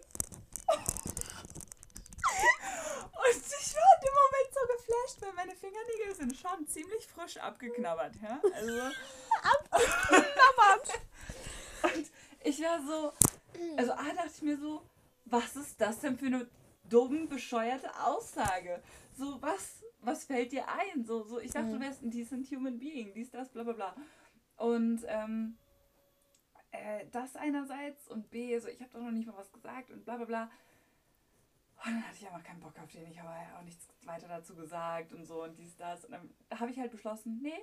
ich 3.36 3.74
war 3.74 3.90
in 3.94 4.02
dem 4.02 4.14
Moment 4.14 4.50
so 4.52 4.60
geflasht, 4.76 5.22
weil 5.22 5.32
meine 5.34 5.54
Fingernägel 5.54 6.14
sind 6.14 6.36
schon 6.36 6.66
ziemlich 6.66 7.06
frisch 7.06 7.36
abgeknabbert, 7.36 8.16
ja? 8.22 8.40
Also. 8.54 8.80
abgeknabbert! 9.42 11.00
Und 11.82 12.10
ich 12.44 12.60
war 12.62 12.80
so. 12.82 13.12
Also 13.76 13.92
A 13.92 14.04
dachte 14.14 14.30
ich 14.36 14.42
mir 14.42 14.56
so, 14.58 14.82
was 15.24 15.56
ist 15.56 15.80
das 15.80 16.00
denn 16.00 16.16
für 16.16 16.26
eine 16.26 16.48
dumm 16.88 17.28
bescheuerte 17.28 17.90
Aussage? 18.04 18.82
So, 19.16 19.40
was, 19.42 19.82
was 20.00 20.24
fällt 20.24 20.52
dir 20.52 20.64
ein? 20.68 21.04
So, 21.04 21.22
so, 21.24 21.40
ich 21.40 21.50
dachte, 21.52 21.66
Mhm. 21.68 21.72
du 21.72 21.80
wärst 21.80 22.02
ein 22.02 22.10
decent 22.10 22.50
human 22.50 22.78
being, 22.78 23.12
dies, 23.12 23.30
das, 23.30 23.48
bla 23.50 23.62
bla 23.64 23.72
bla. 23.72 23.96
Und 24.56 25.04
ähm, 25.08 25.56
äh, 26.70 27.06
das 27.10 27.36
einerseits 27.36 28.08
und 28.08 28.30
B, 28.30 28.58
so 28.58 28.68
ich 28.68 28.80
habe 28.80 28.90
doch 28.92 29.00
noch 29.00 29.10
nicht 29.10 29.26
mal 29.26 29.36
was 29.36 29.52
gesagt 29.52 29.90
und 29.90 30.04
bla 30.04 30.16
bla 30.16 30.26
bla. 30.26 30.50
Und 31.84 31.92
dann 31.94 32.06
hatte 32.06 32.16
ich 32.20 32.28
aber 32.28 32.40
keinen 32.40 32.60
Bock 32.60 32.78
auf 32.78 32.90
den. 32.92 33.10
Ich 33.10 33.18
habe 33.20 33.30
ja 33.30 33.58
auch 33.58 33.62
nichts 33.64 33.88
weiter 34.04 34.28
dazu 34.28 34.54
gesagt 34.54 35.12
und 35.12 35.24
so 35.24 35.42
und 35.44 35.58
dies, 35.58 35.76
das. 35.76 36.04
Und 36.04 36.12
dann 36.12 36.30
habe 36.58 36.70
ich 36.70 36.78
halt 36.78 36.90
beschlossen, 36.92 37.40
nee, 37.42 37.58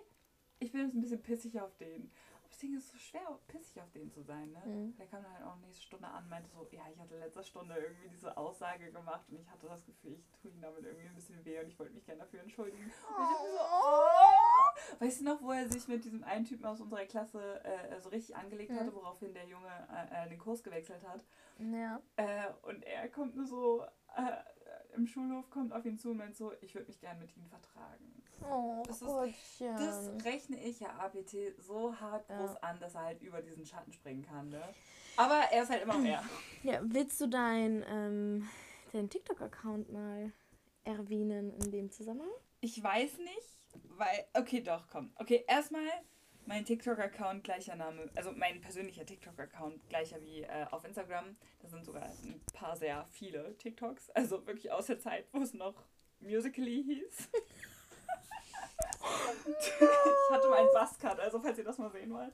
ich 0.59 0.71
bin 0.71 0.81
jetzt 0.81 0.95
ein 0.95 1.01
bisschen 1.01 1.21
pissig 1.21 1.59
auf 1.61 1.75
den. 1.77 2.11
Ding 2.57 2.77
ist 2.77 2.89
so 2.89 2.97
schwer, 2.97 3.39
pissig 3.47 3.81
auf 3.81 3.91
den 3.91 4.09
zu 4.09 4.21
sein, 4.21 4.51
ne? 4.51 4.61
Mhm. 4.65 4.95
Der 4.97 5.07
kam 5.07 5.23
dann 5.23 5.33
halt 5.33 5.43
auch 5.45 5.57
nächste 5.57 5.83
Stunde 5.83 6.07
an 6.07 6.23
und 6.23 6.29
meinte 6.29 6.49
so, 6.49 6.67
ja, 6.71 6.83
ich 6.91 6.99
hatte 6.99 7.17
letzte 7.19 7.43
Stunde 7.43 7.75
irgendwie 7.75 8.07
diese 8.09 8.35
Aussage 8.37 8.91
gemacht 8.91 9.27
und 9.29 9.39
ich 9.39 9.49
hatte 9.49 9.67
das 9.67 9.85
Gefühl, 9.85 10.13
ich 10.13 10.31
tue 10.41 10.51
ihm 10.51 10.61
damit 10.61 10.83
irgendwie 10.85 11.07
ein 11.07 11.15
bisschen 11.15 11.43
weh 11.43 11.59
und 11.59 11.67
ich 11.67 11.77
wollte 11.77 11.93
mich 11.93 12.05
gerne 12.05 12.21
dafür 12.21 12.41
entschuldigen. 12.41 12.83
Und 12.83 12.89
ich 12.89 12.95
dachte 12.95 13.51
so, 13.51 13.59
oh! 13.59 14.99
Weißt 14.99 15.19
du 15.19 15.25
noch, 15.25 15.41
wo 15.41 15.51
er 15.51 15.67
sich 15.69 15.87
mit 15.87 16.05
diesem 16.05 16.23
einen 16.23 16.45
Typen 16.45 16.65
aus 16.65 16.79
unserer 16.79 17.05
Klasse 17.05 17.63
äh, 17.63 17.99
so 17.99 18.09
richtig 18.09 18.35
angelegt 18.35 18.71
Mhm. 18.71 18.79
hatte, 18.79 18.93
woraufhin 18.95 19.33
der 19.33 19.45
Junge 19.45 19.67
äh, 19.91 20.25
äh, 20.25 20.29
den 20.29 20.39
Kurs 20.39 20.63
gewechselt 20.63 21.03
hat? 21.07 21.25
Ja. 21.59 22.01
Äh, 22.15 22.51
und 22.63 22.83
er 22.83 23.09
kommt 23.09 23.35
nur 23.35 23.45
so 23.45 23.83
äh, 24.15 24.95
im 24.95 25.05
Schulhof, 25.07 25.49
kommt 25.49 25.73
auf 25.73 25.85
ihn 25.85 25.97
zu 25.97 26.11
und 26.11 26.17
meint 26.17 26.35
so, 26.35 26.53
ich 26.61 26.73
würde 26.73 26.87
mich 26.87 26.99
gerne 26.99 27.19
mit 27.19 27.35
ihm 27.35 27.45
vertragen. 27.47 28.23
Oh, 28.41 28.83
Das 28.87 29.01
ist-. 29.01 29.61
Das 29.61 30.25
rechne 30.25 30.61
ich 30.63 30.79
ja 30.79 30.89
APT 30.99 31.35
so 31.59 31.99
hart 31.99 32.27
groß 32.27 32.53
Ja. 32.53 32.59
an, 32.61 32.79
dass 32.79 32.95
er 32.95 33.01
halt 33.03 33.21
über 33.21 33.41
diesen 33.41 33.65
Schatten 33.65 33.91
springen 33.91 34.23
kann, 34.23 34.49
ne? 34.49 34.61
Aber 35.15 35.41
er 35.51 35.63
ist 35.63 35.69
halt 35.69 35.83
immer 35.83 35.97
mehr. 35.97 36.21
Ja, 36.63 36.79
willst 36.83 37.19
du 37.21 37.27
dein, 37.27 37.83
ähm, 37.87 38.47
deinen 38.91 39.09
TikTok-Account 39.09 39.91
mal 39.91 40.31
erwähnen 40.83 41.53
in 41.53 41.71
dem 41.71 41.91
Zusammenhang? 41.91 42.29
Ich 42.61 42.81
weiß 42.83 43.17
nicht, 43.19 43.57
weil. 43.97 44.25
Okay, 44.33 44.61
doch, 44.61 44.87
komm. 44.89 45.11
Okay, 45.15 45.45
erstmal 45.47 45.85
mein 46.45 46.65
TikTok-Account 46.65 47.43
gleicher 47.43 47.75
Name, 47.75 48.09
also 48.15 48.31
mein 48.31 48.59
persönlicher 48.61 49.05
TikTok-Account 49.05 49.87
gleicher 49.89 50.21
wie 50.21 50.43
äh, 50.43 50.65
auf 50.71 50.83
Instagram. 50.85 51.35
Da 51.61 51.67
sind 51.69 51.85
sogar 51.85 52.03
ein 52.03 52.41
paar 52.53 52.75
sehr 52.75 53.05
viele 53.11 53.55
TikToks. 53.57 54.09
Also 54.11 54.45
wirklich 54.47 54.71
aus 54.71 54.85
der 54.87 54.99
Zeit, 54.99 55.27
wo 55.33 55.41
es 55.41 55.53
noch 55.53 55.83
Musically 56.19 56.83
hieß. 56.83 57.29
ich 59.45 60.31
hatte 60.31 60.47
mal 60.49 60.59
einen 60.59 60.69
Buzzcut, 60.73 61.19
also 61.19 61.39
falls 61.39 61.57
ihr 61.57 61.63
das 61.63 61.77
mal 61.77 61.91
sehen 61.91 62.13
wollt. 62.13 62.33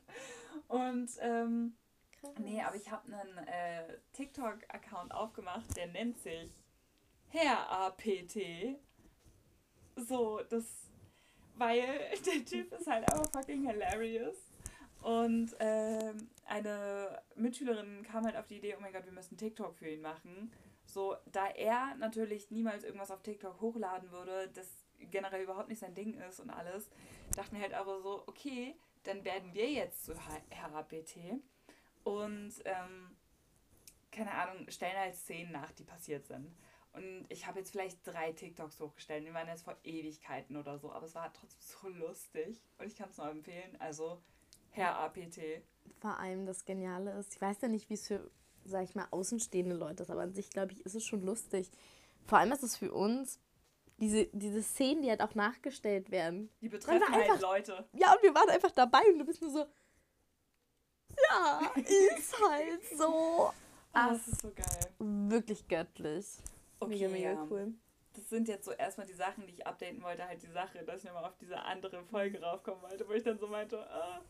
Und 0.67 1.09
ähm, 1.19 1.75
nee, 2.39 2.61
aber 2.61 2.75
ich 2.75 2.89
habe 2.89 3.11
einen 3.11 3.37
äh, 3.47 3.97
TikTok-Account 4.13 5.13
aufgemacht, 5.13 5.75
der 5.75 5.87
nennt 5.87 6.17
sich 6.19 6.51
Herr 7.29 7.69
APT. 7.69 8.37
So, 9.95 10.41
das, 10.49 10.91
weil 11.55 11.81
der 12.25 12.45
Typ 12.45 12.71
ist 12.73 12.87
halt 12.87 13.11
einfach 13.11 13.29
fucking 13.31 13.67
hilarious. 13.67 14.37
Und 15.01 15.53
ähm, 15.59 16.29
eine 16.45 17.21
Mitschülerin 17.35 18.03
kam 18.03 18.25
halt 18.25 18.37
auf 18.37 18.47
die 18.47 18.57
Idee, 18.57 18.75
oh 18.77 18.81
mein 18.81 18.93
Gott, 18.93 19.05
wir 19.05 19.11
müssen 19.11 19.37
TikTok 19.37 19.75
für 19.75 19.89
ihn 19.89 20.01
machen. 20.01 20.51
So, 20.85 21.15
da 21.31 21.47
er 21.47 21.95
natürlich 21.95 22.51
niemals 22.51 22.83
irgendwas 22.83 23.11
auf 23.11 23.21
TikTok 23.21 23.59
hochladen 23.59 24.11
würde, 24.11 24.49
das 24.53 24.82
generell 25.11 25.43
überhaupt 25.43 25.69
nicht 25.69 25.79
sein 25.79 25.93
Ding 25.93 26.13
ist 26.29 26.39
und 26.39 26.49
alles, 26.49 26.89
dachten 27.35 27.55
wir 27.55 27.61
halt 27.61 27.73
aber 27.73 28.01
so, 28.01 28.23
okay, 28.27 28.75
dann 29.03 29.23
werden 29.25 29.53
wir 29.53 29.69
jetzt 29.69 30.05
zu 30.05 30.13
APT 30.13 31.17
und 32.03 32.53
ähm, 32.65 33.15
keine 34.11 34.31
Ahnung, 34.31 34.69
stellen 34.69 34.97
halt 34.97 35.15
Szenen 35.15 35.51
nach, 35.51 35.71
die 35.71 35.83
passiert 35.83 36.25
sind. 36.27 36.53
Und 36.93 37.25
ich 37.29 37.47
habe 37.47 37.59
jetzt 37.59 37.71
vielleicht 37.71 38.05
drei 38.05 38.31
TikToks 38.33 38.79
hochgestellt. 38.79 39.25
Die 39.25 39.33
waren 39.33 39.47
jetzt 39.47 39.63
vor 39.63 39.75
Ewigkeiten 39.83 40.55
oder 40.55 40.77
so. 40.77 40.91
Aber 40.91 41.07
es 41.07 41.15
war 41.15 41.33
trotzdem 41.33 41.59
so 41.59 41.89
lustig. 41.89 42.61
Und 42.77 42.85
ich 42.85 42.95
kann 42.95 43.09
es 43.09 43.17
nur 43.17 43.29
empfehlen. 43.29 43.75
Also, 43.79 44.21
Herr 44.69 44.99
APT. 44.99 45.63
Vor 45.99 46.19
allem 46.19 46.45
das 46.45 46.65
Geniale 46.65 47.17
ist, 47.17 47.35
ich 47.35 47.41
weiß 47.41 47.61
ja 47.61 47.67
nicht, 47.67 47.89
wie 47.89 47.95
es 47.95 48.07
für, 48.07 48.29
sag 48.63 48.83
ich 48.83 48.93
mal, 48.93 49.07
außenstehende 49.09 49.75
Leute 49.75 50.03
ist, 50.03 50.11
aber 50.11 50.21
an 50.21 50.33
sich, 50.33 50.49
glaube 50.49 50.73
ich, 50.73 50.85
ist 50.85 50.95
es 50.95 51.03
schon 51.03 51.23
lustig. 51.23 51.71
Vor 52.25 52.37
allem 52.37 52.51
ist 52.51 52.63
es 52.63 52.77
für 52.77 52.93
uns, 52.93 53.39
diese, 54.03 54.25
diese 54.33 54.61
Szenen, 54.61 55.01
die 55.01 55.09
halt 55.09 55.21
auch 55.21 55.33
nachgestellt 55.33 56.11
werden. 56.11 56.49
Die 56.61 56.67
betreffen 56.67 57.01
halt 57.09 57.29
einfach- 57.29 57.41
Leute. 57.41 57.87
Ja, 57.93 58.13
und 58.13 58.21
wir 58.21 58.35
waren 58.35 58.49
einfach 58.49 58.71
dabei 58.71 59.01
und 59.11 59.19
du 59.19 59.25
bist 59.25 59.41
nur 59.41 59.49
so, 59.51 59.65
ja, 61.29 61.71
ist 61.75 62.41
halt 62.49 62.83
so. 62.97 63.53
Ah, 63.93 64.09
das 64.09 64.27
ist 64.27 64.41
so 64.41 64.51
geil. 64.53 64.93
wirklich 64.99 65.67
göttlich. 65.67 66.25
mega, 66.85 67.07
mega 67.07 67.31
ja. 67.33 67.47
cool. 67.49 67.73
Das 68.13 68.29
sind 68.29 68.47
jetzt 68.47 68.65
so 68.65 68.71
erstmal 68.71 69.07
die 69.07 69.13
Sachen, 69.13 69.47
die 69.47 69.53
ich 69.53 69.65
updaten 69.65 70.03
wollte. 70.03 70.27
Halt 70.27 70.41
die 70.43 70.47
Sache, 70.51 70.83
dass 70.83 70.99
ich 70.99 71.05
nochmal 71.05 71.25
auf 71.25 71.37
diese 71.37 71.59
andere 71.63 72.03
Folge 72.03 72.41
raufkommen 72.41 72.81
wollte, 72.81 73.07
wo 73.07 73.13
ich 73.13 73.23
dann 73.23 73.39
so 73.39 73.47
meinte, 73.47 73.79
ah, 73.89 74.21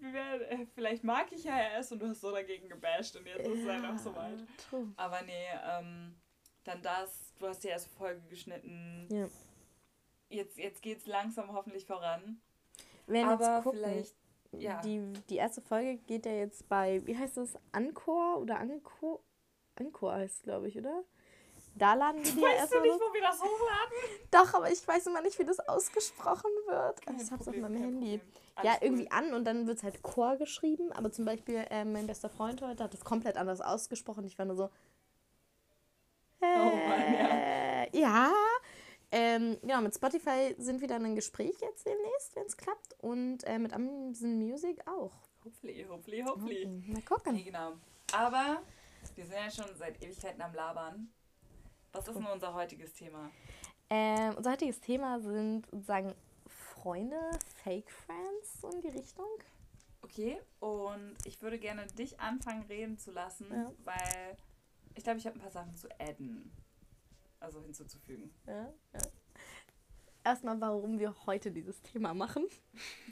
äh, 0.00 0.66
vielleicht 0.74 1.04
mag 1.04 1.30
ich 1.32 1.44
ja 1.44 1.58
erst 1.58 1.92
und 1.92 2.00
du 2.00 2.08
hast 2.08 2.20
so 2.20 2.32
dagegen 2.32 2.68
gebasht 2.68 3.14
und 3.16 3.26
jetzt 3.26 3.46
ist 3.46 3.60
es 3.62 3.68
halt 3.68 3.84
auch 3.84 3.98
so 3.98 4.14
weit. 4.14 4.38
true. 4.70 4.92
Aber 4.96 5.22
nee, 5.22 5.46
ähm, 5.64 6.14
dann 6.66 6.82
das, 6.82 7.32
du 7.38 7.46
hast 7.46 7.64
die 7.64 7.68
erste 7.68 7.90
Folge 7.90 8.20
geschnitten. 8.28 9.06
Ja. 9.10 9.28
Jetzt, 10.28 10.58
jetzt 10.58 10.82
geht's 10.82 11.06
langsam 11.06 11.52
hoffentlich 11.52 11.86
voran. 11.86 12.40
Werden 13.06 13.28
Aber 13.28 13.62
gucken. 13.62 13.80
vielleicht, 13.80 14.14
ja. 14.52 14.80
Die, 14.80 15.12
die 15.28 15.36
erste 15.36 15.60
Folge 15.60 15.96
geht 15.98 16.26
ja 16.26 16.32
jetzt 16.32 16.68
bei, 16.68 17.02
wie 17.06 17.16
heißt 17.16 17.36
das, 17.36 17.54
Anchor 17.72 18.38
oder 18.38 18.58
Anchor? 18.58 19.20
Anchor 19.76 20.14
heißt 20.14 20.36
es, 20.36 20.42
glaube 20.42 20.68
ich, 20.68 20.76
oder? 20.76 21.04
Da 21.74 21.92
laden 21.94 22.24
wir 22.24 22.32
die 22.32 22.40
weißt 22.40 22.58
erst 22.58 22.72
du 22.72 22.78
mal 22.78 22.82
nicht, 22.84 23.00
wo 23.00 23.14
wir 23.14 23.20
das 23.20 23.38
hochladen? 23.38 24.28
Doch, 24.30 24.54
aber 24.54 24.70
ich 24.72 24.86
weiß 24.86 25.06
immer 25.08 25.20
nicht, 25.20 25.38
wie 25.38 25.44
das 25.44 25.60
ausgesprochen 25.60 26.50
wird. 26.66 27.02
Kein 27.02 27.16
ich 27.16 27.30
hab's 27.30 27.46
auf 27.46 27.54
Problem, 27.54 27.62
meinem 27.62 27.74
kein 27.74 27.82
Handy. 27.82 28.20
Ja, 28.62 28.76
irgendwie 28.80 29.04
gut. 29.04 29.12
an 29.12 29.34
und 29.34 29.44
dann 29.44 29.66
wird 29.66 29.76
es 29.78 29.82
halt 29.82 30.02
Chor 30.02 30.36
geschrieben, 30.36 30.90
aber 30.92 31.12
zum 31.12 31.26
Beispiel 31.26 31.66
ähm, 31.68 31.92
mein 31.92 32.06
bester 32.06 32.30
Freund 32.30 32.62
heute 32.62 32.82
hat 32.84 32.94
es 32.94 33.04
komplett 33.04 33.36
anders 33.36 33.60
ausgesprochen. 33.60 34.24
Ich 34.24 34.38
war 34.38 34.46
nur 34.46 34.56
so. 34.56 34.70
Oh 36.54 36.76
Mann, 36.88 37.14
ja. 37.14 37.28
Äh, 37.84 37.98
ja. 37.98 38.32
Ähm, 39.12 39.56
genau, 39.62 39.80
mit 39.80 39.94
Spotify 39.94 40.54
sind 40.58 40.80
wir 40.80 40.88
dann 40.88 41.04
im 41.04 41.14
Gespräch 41.14 41.54
jetzt 41.60 41.86
demnächst, 41.86 42.34
wenn 42.34 42.46
es 42.46 42.56
klappt. 42.56 42.94
Und 43.02 43.44
äh, 43.44 43.58
mit 43.58 43.72
Amazon 43.72 44.38
Music 44.38 44.80
auch. 44.88 45.12
Hopefully, 45.44 45.86
hopefully, 45.88 46.22
hopefully. 46.22 46.66
Mhm, 46.66 46.92
Mal 46.92 47.02
gucken. 47.02 47.34
Nee, 47.34 47.44
genau. 47.44 47.74
Aber 48.12 48.62
wir 49.14 49.24
sind 49.24 49.34
ja 49.36 49.50
schon 49.50 49.74
seit 49.76 50.02
Ewigkeiten 50.02 50.42
am 50.42 50.52
Labern. 50.54 51.08
Was 51.92 52.08
ist 52.08 52.16
denn 52.16 52.26
unser 52.26 52.52
heutiges 52.52 52.92
Thema? 52.94 53.30
Ähm, 53.88 54.34
unser 54.36 54.52
heutiges 54.52 54.80
Thema 54.80 55.20
sind 55.20 55.66
sozusagen 55.70 56.14
Freunde, 56.46 57.18
Fake 57.62 57.90
Friends, 57.90 58.60
so 58.60 58.68
in 58.70 58.80
die 58.80 58.88
Richtung. 58.88 59.26
Okay, 60.02 60.40
und 60.60 61.14
ich 61.24 61.40
würde 61.42 61.58
gerne 61.58 61.86
dich 61.86 62.18
anfangen 62.20 62.62
reden 62.64 62.98
zu 62.98 63.12
lassen, 63.12 63.46
Ja. 63.50 63.72
weil 63.84 64.36
ich 64.96 65.04
glaube, 65.04 65.18
ich 65.18 65.26
habe 65.26 65.36
ein 65.38 65.42
paar 65.42 65.50
Sachen 65.50 65.74
zu 65.76 65.88
adden. 66.00 66.50
Also 67.38 67.60
hinzuzufügen. 67.60 68.34
Ja, 68.46 68.72
ja. 68.94 69.00
Erstmal, 70.24 70.60
warum 70.60 70.98
wir 70.98 71.14
heute 71.26 71.52
dieses 71.52 71.80
Thema 71.82 72.14
machen. 72.14 72.44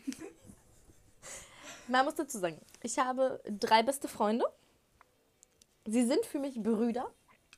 Man 1.88 2.04
muss 2.06 2.14
dazu 2.14 2.38
sagen, 2.38 2.58
ich 2.82 2.98
habe 2.98 3.40
drei 3.46 3.82
beste 3.82 4.08
Freunde. 4.08 4.46
Sie 5.86 6.06
sind 6.06 6.24
für 6.24 6.38
mich 6.38 6.60
Brüder 6.62 7.12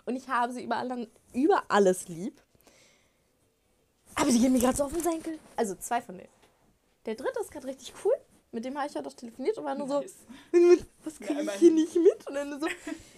und 0.04 0.16
ich 0.16 0.28
habe 0.28 0.52
sie 0.52 0.64
über, 0.64 0.76
alle, 0.76 1.08
über 1.32 1.62
alles 1.68 2.08
lieb. 2.08 2.42
Aber 4.16 4.30
die 4.30 4.40
gehen 4.40 4.52
mir 4.52 4.58
gerade 4.58 4.76
so 4.76 4.84
auf 4.84 4.92
den 4.92 5.02
Senkel. 5.02 5.38
Also 5.54 5.76
zwei 5.76 6.02
von 6.02 6.18
denen. 6.18 6.28
Der 7.06 7.14
dritte 7.14 7.38
ist 7.40 7.52
gerade 7.52 7.68
richtig 7.68 7.94
cool. 8.04 8.14
Mit 8.50 8.64
dem 8.64 8.76
habe 8.76 8.88
ich 8.88 8.96
heute 8.96 9.08
auch 9.08 9.14
telefoniert 9.14 9.56
und 9.58 9.64
war 9.64 9.74
nur 9.76 9.86
so, 9.86 10.00
Nice. 10.00 10.84
was 11.04 11.18
Ja, 11.20 11.26
kriege 11.26 11.42
ich 11.42 11.52
hier 11.52 11.72
nicht 11.72 11.94
mit? 11.94 12.26
Und 12.26 12.34
dann 12.34 12.60
so, 12.60 12.66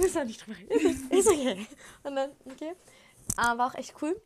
müssen 0.00 0.14
da 0.14 0.24
nicht 0.24 0.46
drüber 0.46 0.58
reden. 0.58 1.10
Ist 1.10 1.28
okay. 1.28 1.66
Und 2.02 2.16
dann, 2.16 2.30
okay. 2.50 2.72
Aber 3.36 3.58
war 3.58 3.70
auch 3.70 3.74
echt 3.74 3.94
cool. 4.02 4.20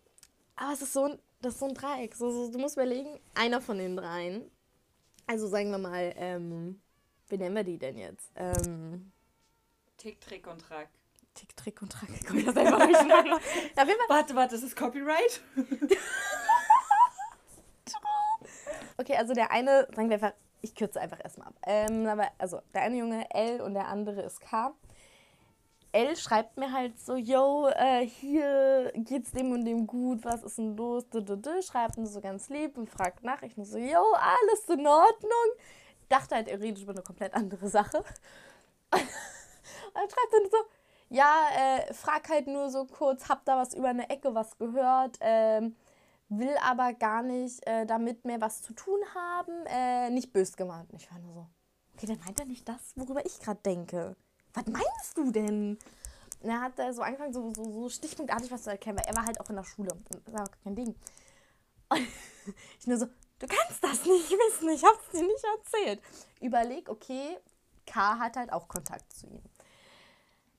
Aber 0.57 0.73
es 0.73 0.83
ist 0.83 0.93
so 0.93 1.05
ein, 1.05 1.19
das 1.41 1.55
ist 1.55 1.61
so 1.61 1.67
ein 1.67 1.75
Dreieck. 1.75 2.15
So, 2.15 2.31
so, 2.31 2.51
du 2.51 2.59
musst 2.59 2.77
überlegen, 2.77 3.21
einer 3.35 3.61
von 3.61 3.79
den 3.79 3.97
dreien, 3.97 4.51
also 5.27 5.49
sagen 5.49 5.71
wir 5.71 5.79
mal, 5.79 6.13
ähm, 6.17 6.81
wie 7.29 7.39
nennen 7.39 7.55
wir 7.55 7.65
die 7.65 7.79
denn 7.79 7.97
jetzt? 7.97 8.31
Ähm, 8.37 9.13
Tick, 9.97 10.21
Trick 10.21 10.47
und 10.47 10.61
Track. 10.61 10.89
Tick, 11.35 11.57
Trick 11.57 11.81
und 11.81 11.91
Track. 11.91 12.11
Komm 12.27 12.45
das 12.45 12.57
einfach 12.57 12.87
nicht. 12.87 13.01
Ja. 13.77 13.87
Warte, 14.09 14.35
warte, 14.35 14.55
ist 14.57 14.65
das 14.65 14.77
Copyright? 14.77 15.41
Okay, 18.99 19.17
also 19.17 19.33
der 19.33 19.51
eine, 19.51 19.89
sagen 19.97 20.11
wir 20.11 20.15
einfach, 20.15 20.35
ich 20.61 20.75
kürze 20.75 21.01
einfach 21.01 21.19
erstmal 21.23 21.49
ab. 21.49 21.55
Ähm, 21.67 22.07
aber, 22.07 22.31
also 22.39 22.61
der 22.75 22.83
eine 22.83 22.99
Junge 22.99 23.27
L 23.35 23.61
und 23.61 23.75
der 23.75 23.89
andere 23.89 24.23
ist 24.23 24.41
K. 24.41 24.73
L 25.93 26.17
schreibt 26.17 26.57
mir 26.57 26.73
halt 26.73 26.99
so, 26.99 27.17
yo, 27.17 27.69
äh, 27.69 28.07
hier 28.07 28.91
geht's 28.95 29.31
dem 29.33 29.53
und 29.53 29.65
dem 29.67 29.87
gut, 29.87 30.25
was 30.25 30.43
ist 30.43 30.57
denn 30.57 30.75
los? 30.75 31.07
Du, 31.11 31.21
du, 31.21 31.37
du. 31.37 31.63
Schreibt 31.63 31.99
mir 31.99 32.07
so 32.07 32.21
ganz 32.21 32.49
lieb 32.49 32.79
und 32.79 32.89
fragt 32.89 33.23
nach. 33.23 33.43
Ich 33.43 33.57
nur 33.59 33.67
so, 33.67 33.77
yo, 33.77 34.03
alles 34.15 34.69
in 34.69 34.87
Ordnung. 34.87 35.31
Dachte 36.09 36.35
halt, 36.35 36.49
er 36.49 36.61
redet 36.61 36.83
über 36.83 36.93
eine 36.93 37.03
komplett 37.03 37.35
andere 37.35 37.69
Sache. 37.69 37.99
und 38.91 39.95
dann 39.95 40.09
schreibt 40.09 40.33
er 40.33 40.51
so, 40.51 40.57
ja, 41.11 41.43
äh, 41.55 41.93
frag 41.93 42.27
halt 42.31 42.47
nur 42.47 42.71
so 42.71 42.87
kurz, 42.87 43.29
hab 43.29 43.45
da 43.45 43.59
was 43.59 43.75
über 43.75 43.89
eine 43.89 44.09
Ecke 44.09 44.35
was 44.35 44.57
gehört, 44.57 45.19
ähm, 45.21 45.77
will 46.31 46.57
aber 46.63 46.95
gar 46.95 47.23
nicht 47.23 47.67
äh, 47.67 47.85
damit 47.85 48.25
mehr 48.25 48.41
was 48.41 48.63
zu 48.63 48.73
tun 48.73 48.99
haben, 49.15 49.67
äh, 49.67 50.09
nicht 50.09 50.33
bös 50.33 50.57
gemeint. 50.57 50.91
Und 50.91 51.03
ich 51.03 51.13
war 51.13 51.19
nur 51.19 51.35
so, 51.35 51.47
okay, 51.95 52.07
dann 52.07 52.19
meint 52.25 52.41
er 52.41 52.47
nicht 52.47 52.67
das, 52.67 52.93
worüber 52.97 53.27
ich 53.27 53.39
gerade 53.41 53.61
denke. 53.61 54.17
Was 54.55 54.67
meinst 54.67 55.17
du 55.17 55.31
denn? 55.31 55.79
Und 56.41 56.51
er 56.51 56.61
hat 56.61 56.79
äh, 56.79 56.93
so 56.93 57.03
angefangen, 57.03 57.33
so, 57.33 57.53
so, 57.55 57.65
so 57.71 57.89
stichpunktartig 57.89 58.51
was 58.51 58.65
zu 58.65 58.71
erkennen, 58.71 58.99
weil 58.99 59.07
er 59.07 59.17
war 59.17 59.25
halt 59.25 59.41
auch 59.41 59.49
in 59.49 59.57
der 59.57 59.65
Schule. 59.65 59.91
Das 60.25 60.35
war 60.35 60.49
kein 60.65 60.75
Ding. 60.75 60.95
Und 61.89 62.01
ich 62.81 62.87
nur 62.87 62.99
so, 62.99 63.07
du 63.39 63.47
kannst 63.47 63.83
das 63.83 64.05
nicht 64.05 64.31
wissen, 64.31 64.69
ich 64.71 64.85
hab's 64.85 65.11
dir 65.13 65.23
nicht 65.23 65.45
erzählt. 65.45 66.03
Überleg, 66.41 66.89
okay, 66.89 67.39
K 67.87 68.19
hat 68.19 68.37
halt 68.37 68.53
auch 68.53 68.69
Kontakt 68.69 69.13
zu 69.13 69.27
ihm. 69.27 69.43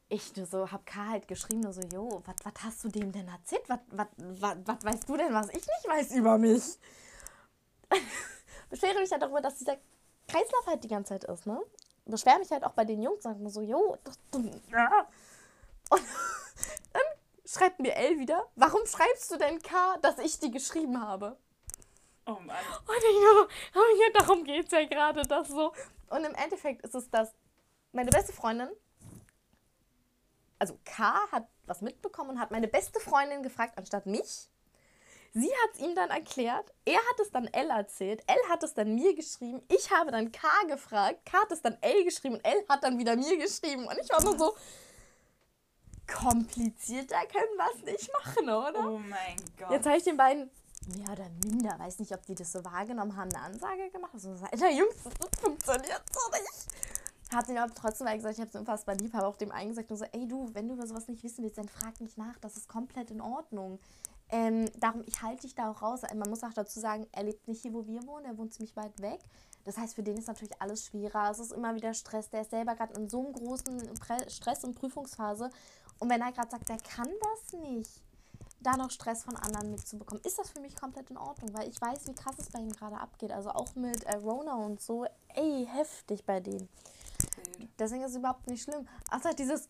Ich 0.09 0.35
nur 0.35 0.45
so, 0.45 0.71
hab 0.71 0.85
K 0.85 1.07
halt 1.09 1.27
geschrieben, 1.27 1.61
nur 1.61 1.73
so, 1.73 1.81
jo, 1.81 2.21
was 2.25 2.35
hast 2.63 2.83
du 2.83 2.89
dem 2.89 3.11
denn 3.11 3.27
erzählt? 3.27 3.63
Was 3.67 3.79
weißt 4.83 5.09
du 5.09 5.17
denn, 5.17 5.33
was 5.33 5.49
ich 5.49 5.55
nicht 5.55 5.87
weiß 5.87 6.11
über 6.11 6.37
mich? 6.37 6.77
Beschwere 8.69 8.99
mich 8.99 9.11
halt 9.11 9.21
darüber, 9.21 9.41
dass 9.41 9.57
dieser 9.57 9.77
Kreislauf 10.27 10.67
halt 10.67 10.83
die 10.83 10.87
ganze 10.87 11.09
Zeit 11.09 11.23
ist, 11.25 11.45
ne? 11.45 11.59
Beschwere 12.11 12.39
mich 12.39 12.51
halt 12.51 12.63
auch 12.63 12.73
bei 12.73 12.85
den 12.85 13.01
Jungs 13.01 13.17
und 13.17 13.21
sage 13.21 13.49
so, 13.49 13.61
jo. 13.61 13.97
Und 14.31 16.01
dann 16.93 17.01
schreibt 17.45 17.79
mir 17.79 17.95
L 17.95 18.19
wieder, 18.19 18.47
warum 18.55 18.85
schreibst 18.85 19.31
du 19.31 19.37
denn 19.37 19.61
K, 19.61 19.97
dass 20.01 20.17
ich 20.19 20.39
die 20.39 20.51
geschrieben 20.51 21.01
habe? 21.01 21.37
Oh 22.25 22.31
Mann. 22.31 22.57
Und 22.87 22.97
ich 22.97 23.19
nur, 23.19 23.47
oh 23.75 24.19
darum 24.19 24.43
geht 24.43 24.65
es 24.65 24.71
ja 24.71 24.85
gerade, 24.85 25.23
das 25.23 25.49
so. 25.49 25.73
Und 26.09 26.23
im 26.23 26.35
Endeffekt 26.35 26.83
ist 26.83 26.95
es 26.95 27.09
das, 27.09 27.33
meine 27.91 28.11
beste 28.11 28.33
Freundin, 28.33 28.69
also 30.59 30.79
K 30.85 31.13
hat 31.31 31.47
was 31.65 31.81
mitbekommen 31.81 32.31
und 32.31 32.39
hat 32.39 32.51
meine 32.51 32.67
beste 32.67 32.99
Freundin 32.99 33.43
gefragt, 33.43 33.77
anstatt 33.77 34.05
mich. 34.05 34.49
Sie 35.35 35.49
hat 35.49 35.73
es 35.73 35.79
ihm 35.79 35.95
dann 35.95 36.11
erklärt, 36.11 36.71
er 36.85 36.99
hat 36.99 37.19
es 37.19 37.31
dann 37.31 37.47
L 37.47 37.69
erzählt, 37.71 38.21
L 38.27 38.49
hat 38.49 38.61
es 38.61 38.75
dann 38.75 38.93
mir 38.93 39.15
geschrieben, 39.15 39.63
ich 39.67 39.89
habe 39.91 40.11
dann 40.11 40.31
K 40.31 40.47
gefragt, 40.67 41.25
K 41.25 41.41
hat 41.41 41.51
es 41.51 41.61
dann 41.61 41.75
L 41.81 42.03
geschrieben 42.03 42.35
und 42.35 42.45
L 42.45 42.63
hat 42.69 42.83
dann 42.83 42.99
wieder 42.99 43.15
mir 43.15 43.37
geschrieben. 43.37 43.87
Und 43.87 43.97
ich 43.99 44.09
war 44.11 44.23
nur 44.23 44.37
so, 44.37 44.55
komplizierter 46.07 47.25
können 47.25 47.57
wir 47.57 47.71
es 47.75 47.83
nicht 47.83 48.11
machen, 48.13 48.43
oder? 48.43 48.91
Oh 48.91 48.99
mein 48.99 49.35
Gott. 49.57 49.71
Jetzt 49.71 49.87
habe 49.87 49.97
ich 49.97 50.03
den 50.03 50.17
beiden 50.17 50.51
mehr 50.97 51.09
oder 51.11 51.29
minder, 51.43 51.79
weiß 51.79 51.99
nicht, 51.99 52.11
ob 52.11 52.23
die 52.25 52.35
das 52.35 52.51
so 52.51 52.63
wahrgenommen 52.63 53.15
haben, 53.15 53.33
eine 53.33 53.45
Ansage 53.45 53.89
gemacht. 53.89 54.11
Also, 54.13 54.35
Alter, 54.51 54.69
Jungs, 54.69 54.95
das 55.03 55.41
funktioniert 55.41 56.03
so 56.11 56.31
nicht. 56.31 57.33
Hat 57.33 57.47
ihn 57.49 57.57
aber 57.57 57.73
trotzdem 57.73 58.05
mal 58.05 58.15
gesagt, 58.15 58.35
ich 58.35 58.39
habe 58.39 58.49
es 58.49 58.55
unfassbar 58.55 58.95
lieb, 58.95 59.13
habe 59.13 59.25
auch 59.25 59.37
dem 59.37 59.51
einen 59.51 59.69
gesagt, 59.69 59.89
und 59.89 59.97
so, 59.97 60.05
ey 60.05 60.27
du, 60.27 60.53
wenn 60.53 60.67
du 60.67 60.75
über 60.75 60.85
sowas 60.85 61.07
nicht 61.07 61.23
wissen 61.23 61.43
willst, 61.43 61.57
dann 61.57 61.69
frag 61.69 61.99
mich 61.99 62.17
nach, 62.17 62.37
das 62.41 62.57
ist 62.57 62.67
komplett 62.67 63.09
in 63.09 63.21
Ordnung. 63.21 63.79
Ähm, 64.29 64.69
darum, 64.79 65.03
ich 65.05 65.21
halte 65.21 65.43
dich 65.43 65.55
da 65.55 65.69
auch 65.69 65.81
raus. 65.81 66.01
Man 66.15 66.29
muss 66.29 66.43
auch 66.43 66.53
dazu 66.53 66.79
sagen, 66.79 67.05
er 67.11 67.23
lebt 67.23 67.47
nicht 67.47 67.61
hier, 67.61 67.73
wo 67.73 67.85
wir 67.85 68.05
wohnen, 68.07 68.25
er 68.25 68.37
wohnt 68.37 68.53
ziemlich 68.53 68.75
weit 68.75 68.99
weg. 69.01 69.19
Das 69.63 69.77
heißt, 69.77 69.95
für 69.95 70.03
den 70.03 70.17
ist 70.17 70.27
natürlich 70.27 70.59
alles 70.61 70.85
schwerer. 70.85 71.31
Es 71.31 71.39
ist 71.39 71.51
immer 71.51 71.75
wieder 71.75 71.93
Stress. 71.93 72.29
Der 72.29 72.41
ist 72.41 72.51
selber 72.51 72.75
gerade 72.75 72.93
in 72.95 73.09
so 73.09 73.23
einem 73.23 73.33
großen 73.33 73.93
Pre 73.99 74.29
Stress- 74.29 74.63
und 74.63 74.75
Prüfungsphase. 74.75 75.49
Und 75.99 76.09
wenn 76.09 76.21
er 76.21 76.31
gerade 76.31 76.49
sagt, 76.49 76.69
er 76.69 76.77
kann 76.77 77.09
das 77.21 77.59
nicht, 77.61 78.01
da 78.59 78.77
noch 78.77 78.91
Stress 78.91 79.23
von 79.23 79.35
anderen 79.35 79.71
mitzubekommen, 79.71 80.23
ist 80.25 80.39
das 80.39 80.49
für 80.49 80.59
mich 80.59 80.75
komplett 80.75 81.09
in 81.09 81.17
Ordnung, 81.17 81.53
weil 81.53 81.69
ich 81.69 81.79
weiß, 81.79 82.07
wie 82.07 82.13
krass 82.13 82.35
es 82.39 82.49
bei 82.49 82.59
ihm 82.59 82.71
gerade 82.71 82.97
abgeht. 82.97 83.31
Also 83.31 83.51
auch 83.51 83.75
mit 83.75 84.03
äh, 84.03 84.15
Rona 84.15 84.55
und 84.55 84.81
so, 84.81 85.05
ey, 85.35 85.67
heftig 85.69 86.25
bei 86.25 86.39
denen. 86.39 86.69
Deswegen 87.77 88.03
ist 88.03 88.11
es 88.11 88.17
überhaupt 88.17 88.47
nicht 88.47 88.63
schlimm. 88.63 88.87
Außer 89.11 89.33
dieses 89.33 89.67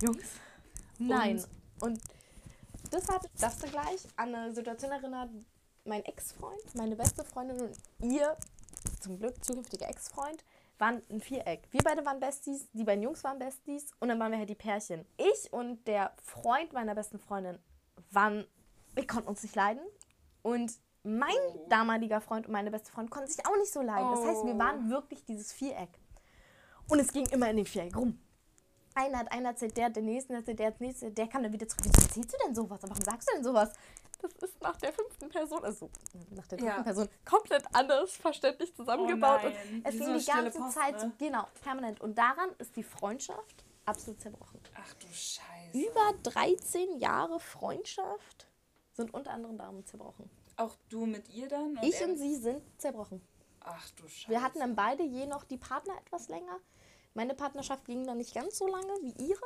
Jungs. 0.00 0.24
Nein. 0.98 1.44
Und, 1.80 1.92
und 1.92 2.02
das 2.90 3.08
hat 3.08 3.28
das 3.40 3.58
gleich 3.60 4.06
an 4.16 4.34
eine 4.34 4.54
Situation 4.54 4.90
erinnert, 4.92 5.30
mein 5.84 6.04
Ex-Freund, 6.04 6.74
meine 6.74 6.96
beste 6.96 7.24
Freundin 7.24 7.60
und 7.60 7.76
ihr, 8.02 8.36
zum 9.00 9.18
Glück 9.18 9.42
zukünftiger 9.44 9.88
Ex-Freund, 9.88 10.44
waren 10.78 11.00
ein 11.10 11.20
Viereck. 11.20 11.68
Wir 11.70 11.80
beide 11.82 12.04
waren 12.04 12.20
Besties, 12.20 12.68
die 12.72 12.84
beiden 12.84 13.02
Jungs 13.02 13.24
waren 13.24 13.38
Besties 13.38 13.90
und 14.00 14.08
dann 14.08 14.18
waren 14.18 14.32
wir 14.32 14.38
halt 14.38 14.48
die 14.50 14.54
Pärchen. 14.54 15.06
Ich 15.16 15.52
und 15.52 15.86
der 15.86 16.12
Freund 16.22 16.72
meiner 16.72 16.94
besten 16.94 17.18
Freundin 17.18 17.58
waren, 18.10 18.46
wir 18.94 19.06
konnten 19.06 19.28
uns 19.28 19.42
nicht 19.42 19.54
leiden 19.54 19.80
und 20.42 20.72
mein 21.02 21.30
Oh. 21.54 21.66
damaliger 21.70 22.20
Freund 22.20 22.46
und 22.46 22.52
meine 22.52 22.70
beste 22.70 22.90
Freundin 22.90 23.10
konnten 23.10 23.30
sich 23.30 23.46
auch 23.46 23.56
nicht 23.58 23.72
so 23.72 23.80
leiden. 23.80 24.10
Das 24.10 24.24
heißt, 24.24 24.44
wir 24.44 24.54
Oh. 24.54 24.58
waren 24.58 24.90
wirklich 24.90 25.24
dieses 25.24 25.52
Viereck. 25.52 25.90
Und 26.88 26.98
es 26.98 27.12
ging 27.12 27.26
immer 27.26 27.48
in 27.48 27.56
dem 27.58 27.66
Viereck 27.66 27.96
rum. 27.96 28.18
Einer 28.96 29.18
hat 29.18 29.30
einer 29.30 29.50
erzählt, 29.50 29.76
der 29.76 29.86
hat 29.86 29.96
den 29.96 30.06
nächsten 30.06 30.32
erzählt, 30.32 30.58
der 30.58 30.68
hat 30.68 30.80
den 30.80 30.86
nächsten, 30.86 31.14
der 31.14 31.28
kam 31.28 31.42
dann 31.42 31.52
wieder 31.52 31.68
zurück. 31.68 31.84
Wieso 31.84 32.06
erzählst 32.06 32.32
du 32.32 32.38
denn 32.46 32.54
sowas? 32.54 32.80
Warum 32.82 33.02
sagst 33.02 33.28
du 33.28 33.34
denn 33.34 33.44
sowas? 33.44 33.72
Das 34.22 34.32
ist 34.48 34.62
nach 34.62 34.76
der 34.76 34.90
fünften 34.94 35.28
Person, 35.28 35.62
also 35.62 35.90
nach 36.30 36.46
der 36.46 36.56
dritten 36.56 36.64
Ja. 36.64 36.82
Person, 36.82 37.06
komplett 37.26 37.64
anders 37.74 38.16
verständlich 38.16 38.74
zusammengebaut. 38.74 39.40
Oh 39.44 39.46
und 39.48 39.86
es 39.86 39.94
wie 39.94 39.98
ging 39.98 40.18
die 40.18 40.24
ganze 40.24 40.58
Post, 40.58 40.74
Zeit 40.78 40.98
so, 40.98 41.06
ne? 41.08 41.12
genau, 41.18 41.46
permanent. 41.62 42.00
Und 42.00 42.16
daran 42.16 42.48
ist 42.58 42.74
die 42.74 42.82
Freundschaft 42.82 43.64
absolut 43.84 44.18
zerbrochen. 44.22 44.60
Ach 44.74 44.94
du 44.94 45.06
Scheiße. 45.08 45.74
Über 45.74 46.14
13 46.22 46.98
Jahre 46.98 47.38
Freundschaft 47.38 48.48
sind 48.94 49.12
unter 49.12 49.32
anderem 49.32 49.58
darum 49.58 49.84
zerbrochen. 49.84 50.30
Auch 50.56 50.74
du 50.88 51.04
mit 51.04 51.28
ihr 51.28 51.48
dann? 51.48 51.78
ich 51.82 52.02
und 52.02 52.16
sie 52.16 52.36
sind 52.36 52.62
zerbrochen. 52.80 53.20
Ach 53.60 53.90
du 53.90 54.08
Scheiße. 54.08 54.30
Wir 54.30 54.42
hatten 54.42 54.60
dann 54.60 54.74
beide 54.74 55.02
je 55.02 55.26
noch 55.26 55.44
die 55.44 55.58
Partner 55.58 55.92
etwas 55.98 56.28
länger. 56.30 56.58
Meine 57.16 57.34
Partnerschaft 57.34 57.86
ging 57.86 58.06
dann 58.06 58.18
nicht 58.18 58.34
ganz 58.34 58.58
so 58.58 58.66
lange 58.66 58.92
wie 59.00 59.14
ihre. 59.26 59.40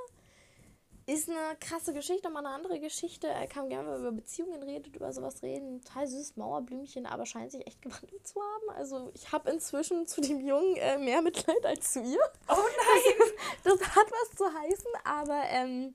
Ist 1.06 1.28
eine 1.30 1.56
krasse 1.60 1.92
Geschichte, 1.94 2.28
mal 2.28 2.40
eine 2.44 2.54
andere 2.54 2.80
Geschichte. 2.80 3.28
Er 3.28 3.46
kann 3.46 3.68
gerne 3.68 3.96
über 3.96 4.10
Beziehungen 4.10 4.60
redet, 4.62 4.94
über 4.96 5.12
sowas 5.12 5.40
reden. 5.42 5.80
Total 5.80 6.06
süß, 6.08 6.36
Mauerblümchen, 6.36 7.06
aber 7.06 7.26
scheint 7.26 7.52
sich 7.52 7.64
echt 7.66 7.80
gewandelt 7.80 8.26
zu 8.26 8.40
haben. 8.40 8.76
Also 8.76 9.10
ich 9.14 9.30
habe 9.32 9.50
inzwischen 9.50 10.06
zu 10.08 10.20
dem 10.20 10.40
Jungen 10.40 10.76
äh, 10.76 10.98
mehr 10.98 11.22
Mitleid 11.22 11.64
als 11.64 11.92
zu 11.92 12.00
ihr. 12.00 12.20
Oh 12.48 12.54
nein! 12.56 13.30
Das 13.62 13.80
hat 13.80 14.06
was 14.10 14.36
zu 14.36 14.44
heißen, 14.52 14.90
aber 15.04 15.42
ähm, 15.48 15.94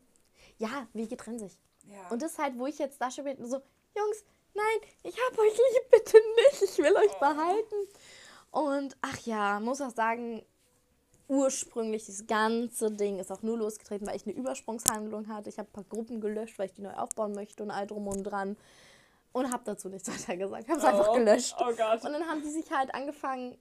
ja, 0.57 0.87
Wege 0.93 1.17
trennen 1.17 1.39
sich. 1.39 1.57
Ja. 1.87 2.07
Und 2.09 2.21
das 2.21 2.31
ist 2.33 2.39
halt, 2.39 2.57
wo 2.57 2.67
ich 2.67 2.79
jetzt 2.79 3.01
da 3.01 3.11
schon 3.11 3.25
bin, 3.25 3.37
so, 3.45 3.57
Jungs, 3.97 4.23
nein, 4.53 4.89
ich 5.03 5.15
hab 5.19 5.37
euch 5.37 5.51
lieb, 5.57 5.91
bitte 5.91 6.17
nicht, 6.37 6.61
ich 6.61 6.77
will 6.77 6.95
euch 6.95 7.11
Oh. 7.15 7.19
behalten. 7.19 7.75
Und 8.51 8.95
ach 9.01 9.17
ja, 9.25 9.59
muss 9.59 9.81
auch 9.81 9.89
sagen, 9.91 10.45
ursprünglich 11.27 12.05
das 12.05 12.27
ganze 12.27 12.91
Ding 12.91 13.19
ist 13.19 13.31
auch 13.31 13.41
nur 13.41 13.57
losgetreten, 13.57 14.07
weil 14.07 14.15
ich 14.15 14.25
eine 14.25 14.35
Übersprungshandlung 14.35 15.27
hatte. 15.27 15.49
Ich 15.49 15.57
habe 15.57 15.69
ein 15.69 15.73
paar 15.73 15.83
Gruppen 15.85 16.21
gelöscht, 16.21 16.57
weil 16.59 16.67
ich 16.67 16.73
die 16.73 16.81
neu 16.81 16.93
aufbauen 16.93 17.33
möchte 17.33 17.63
und 17.63 17.71
all 17.71 17.87
drum 17.87 18.07
und 18.07 18.23
dran. 18.23 18.57
Und 19.31 19.51
habe 19.51 19.63
dazu 19.65 19.89
nichts 19.89 20.07
weiter 20.27 20.37
gesagt. 20.37 20.63
Ich 20.63 20.69
habe 20.69 20.79
es 20.79 20.85
einfach 20.85 21.09
Oh. 21.09 21.13
gelöscht. 21.15 21.55
Oh 21.59 21.73
Gott. 21.75 22.03
Und 22.05 22.13
dann 22.13 22.25
haben 22.27 22.41
die 22.41 22.49
sich 22.49 22.69
halt 22.71 22.93
angefangen, 22.93 23.57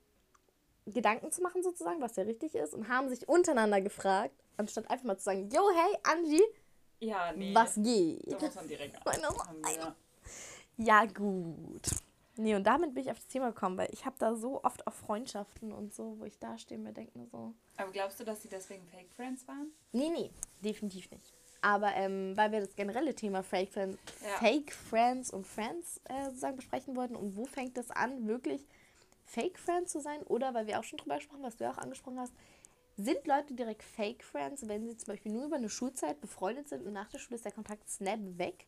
Gedanken 0.87 1.33
zu 1.33 1.41
machen, 1.43 1.63
sozusagen, 1.63 2.01
was 2.03 2.17
ja 2.17 2.25
richtig 2.25 2.55
ist, 2.55 2.75
und 2.75 2.89
haben 2.89 3.09
sich 3.09 3.27
untereinander 3.29 3.81
gefragt, 3.81 4.35
anstatt 4.59 4.91
einfach 4.91 5.05
mal 5.07 5.17
zu 5.17 5.25
sagen, 5.25 5.49
yo, 5.49 5.63
hey, 5.75 5.99
Angie, 6.03 6.43
ja, 7.01 7.33
nee. 7.33 7.55
was 7.55 7.75
geht? 7.77 8.31
Da 8.33 8.39
muss 8.39 8.55
man 8.55 8.69
direkt 8.69 8.97
ja. 9.77 9.97
Ja, 10.77 11.05
gut. 11.07 11.83
Nee, 12.37 12.55
und 12.57 12.65
damit 12.65 12.95
bin 12.95 13.05
ich 13.05 13.11
auf 13.11 13.19
das 13.19 13.29
Thema 13.29 13.49
gekommen, 13.49 13.77
weil 13.79 13.89
ich 13.93 14.05
habe 14.05 14.17
da 14.19 14.35
so 14.35 14.63
oft 14.65 14.87
auf 14.87 14.95
Freundschaften 14.95 15.73
und 15.73 15.95
so, 15.95 16.19
wo 16.19 16.25
ich 16.25 16.39
da 16.39 16.59
stehe 16.59 16.79
und 16.79 16.85
mir 16.85 16.93
denke 16.93 17.17
mir 17.19 17.27
so, 17.27 17.55
Aber 17.77 17.91
glaubst 17.93 18.19
du, 18.19 18.25
dass 18.25 18.43
sie 18.43 18.49
deswegen 18.49 18.85
Fake 18.89 19.13
Friends 19.15 19.47
waren? 19.47 19.71
nee, 19.93 20.09
nee, 20.11 20.31
definitiv 20.63 21.11
nicht. 21.11 21.33
Aber 21.61 21.95
ähm, 21.95 22.37
weil 22.37 22.53
wir 22.53 22.61
das 22.61 22.75
generelle 22.75 23.15
Thema 23.15 23.43
Fake 23.43 23.73
Friends, 23.73 23.97
Ja. 24.23 24.29
Fake 24.39 24.73
Friends 24.73 25.31
und 25.31 25.47
Friends 25.47 26.01
äh, 26.05 26.25
sozusagen 26.27 26.57
besprechen 26.57 26.95
wollten 26.97 27.17
und 27.17 27.37
wo 27.37 27.47
fängt 27.47 27.79
es 27.79 27.91
an, 27.91 28.27
wirklich 28.27 28.67
Fake 29.25 29.59
Friends 29.59 29.93
zu 29.93 30.01
sein? 30.01 30.23
Oder 30.25 30.53
weil 30.55 30.67
wir 30.67 30.79
auch 30.79 30.85
schon 30.85 30.99
drüber 30.99 31.17
gesprochen, 31.17 31.43
was 31.43 31.57
du 31.57 31.65
ja 31.65 31.71
auch 31.73 31.79
angesprochen 31.79 32.19
hast, 32.21 32.35
sind 32.97 33.27
Leute 33.27 33.55
direkt 33.55 33.83
Fake 33.83 34.23
Friends, 34.23 34.69
wenn 34.69 34.87
sie 34.87 34.97
zum 34.97 35.07
Beispiel 35.15 35.33
nur 35.33 35.47
über 35.47 35.57
eine 35.57 35.69
Schulzeit 35.71 36.21
befreundet 36.21 36.69
sind 36.69 36.85
und 36.87 36.93
nach 36.93 37.09
der 37.09 37.19
Schule 37.19 37.37
ist 37.37 37.45
der 37.45 37.53
Kontakt 37.53 37.89
snap 37.89 38.19
weg? 38.37 38.67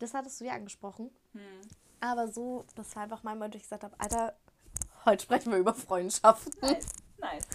Das 0.00 0.12
hattest 0.14 0.40
du 0.40 0.44
ja 0.46 0.52
angesprochen. 0.54 1.10
Hm. 1.32 1.40
Aber 2.00 2.28
so, 2.28 2.64
das 2.74 2.94
war 2.96 3.02
einfach 3.04 3.22
mal, 3.22 3.38
weil 3.40 3.54
ich 3.54 3.62
gesagt 3.62 3.84
habe, 3.84 3.94
Alter, 3.98 4.36
heute 5.04 5.22
sprechen 5.24 5.50
wir 5.52 5.58
über 5.58 5.74
Freundschaften. 5.74 6.52
Nice, 6.60 6.86
nice. 7.18 7.46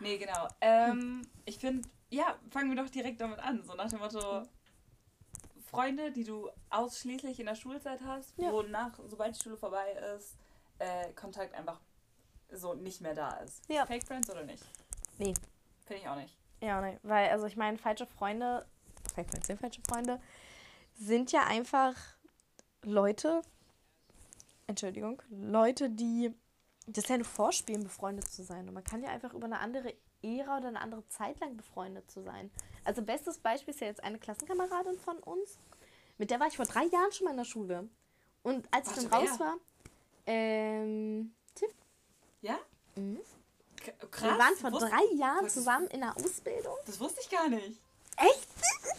Nee, 0.00 0.18
genau. 0.18 0.48
Ähm, 0.60 1.26
ich 1.44 1.58
finde, 1.58 1.88
ja, 2.10 2.36
fangen 2.50 2.74
wir 2.74 2.82
doch 2.82 2.90
direkt 2.90 3.20
damit 3.20 3.38
an. 3.40 3.62
So 3.64 3.74
nach 3.74 3.88
dem 3.88 3.98
Motto, 4.00 4.42
Freunde, 5.70 6.12
die 6.12 6.24
du 6.24 6.50
ausschließlich 6.70 7.40
in 7.40 7.46
der 7.46 7.54
Schulzeit 7.54 8.00
hast, 8.06 8.32
Ja. 8.38 8.52
wo 8.52 8.62
nach, 8.62 8.98
sobald 9.06 9.36
die 9.36 9.42
Schule 9.42 9.56
vorbei 9.56 9.92
ist, 10.16 10.36
äh, 10.78 11.12
Kontakt 11.12 11.54
einfach 11.54 11.80
so 12.50 12.74
nicht 12.74 13.00
mehr 13.00 13.14
da 13.14 13.30
ist. 13.38 13.68
Ja. 13.68 13.84
Fake 13.86 14.04
Friends 14.06 14.30
oder 14.30 14.44
nicht? 14.44 14.64
Nee. 15.18 15.34
Finde 15.86 16.02
ich 16.02 16.08
auch 16.08 16.16
nicht. 16.16 16.36
Ja, 16.60 16.80
nee, 16.80 16.98
weil, 17.02 17.28
also 17.30 17.46
ich 17.46 17.56
meine, 17.56 17.76
falsche 17.76 18.06
Freunde, 18.06 18.64
Fake 19.14 19.28
Friends 19.28 19.46
sind 19.48 19.60
falsche 19.60 19.82
Freunde, 19.86 20.20
sind 20.94 21.32
ja 21.32 21.44
einfach 21.46 21.94
Leute, 22.82 23.42
Entschuldigung, 24.66 25.20
Leute, 25.30 25.90
die 25.90 26.32
das 26.86 27.08
ja 27.08 27.16
nur 27.16 27.24
vorspielen, 27.26 27.82
befreundet 27.84 28.28
zu 28.30 28.42
sein. 28.42 28.68
Und 28.68 28.74
man 28.74 28.84
kann 28.84 29.02
ja 29.02 29.10
einfach 29.10 29.32
über 29.34 29.46
eine 29.46 29.58
andere 29.60 29.94
Ära 30.22 30.58
oder 30.58 30.68
eine 30.68 30.80
andere 30.80 31.06
Zeit 31.08 31.38
lang 31.40 31.56
befreundet 31.56 32.10
zu 32.10 32.22
sein. 32.22 32.50
Also 32.84 33.02
bestes 33.02 33.38
Beispiel 33.38 33.72
ist 33.72 33.80
ja 33.80 33.86
jetzt 33.86 34.02
eine 34.04 34.18
Klassenkameradin 34.18 34.98
von 34.98 35.18
uns. 35.18 35.58
Mit 36.18 36.30
der 36.30 36.40
war 36.40 36.46
ich 36.46 36.56
vor 36.56 36.66
drei 36.66 36.84
Jahren 36.84 37.12
schon 37.12 37.24
mal 37.26 37.30
in 37.32 37.36
der 37.38 37.44
Schule. 37.44 37.88
Und 38.42 38.66
als 38.70 38.88
ich 38.90 38.96
Warte, 38.96 39.08
dann 39.08 39.20
raus 39.28 39.38
wer? 39.38 39.46
war, 39.46 39.56
ähm, 40.26 41.34
Tiff, 41.54 41.72
Ja? 42.42 42.58
Mhm. 42.96 43.20
Krass. 44.10 44.22
wir 44.32 44.38
waren 44.38 44.56
vor 44.56 44.72
wusste- 44.72 44.88
drei 44.90 45.14
Jahren 45.16 45.48
zusammen 45.48 45.86
in 45.88 46.00
der 46.00 46.16
Ausbildung. 46.16 46.74
Das 46.86 46.98
wusste 47.00 47.20
ich 47.20 47.28
gar 47.30 47.48
nicht. 47.48 47.80
Echt? 48.16 48.48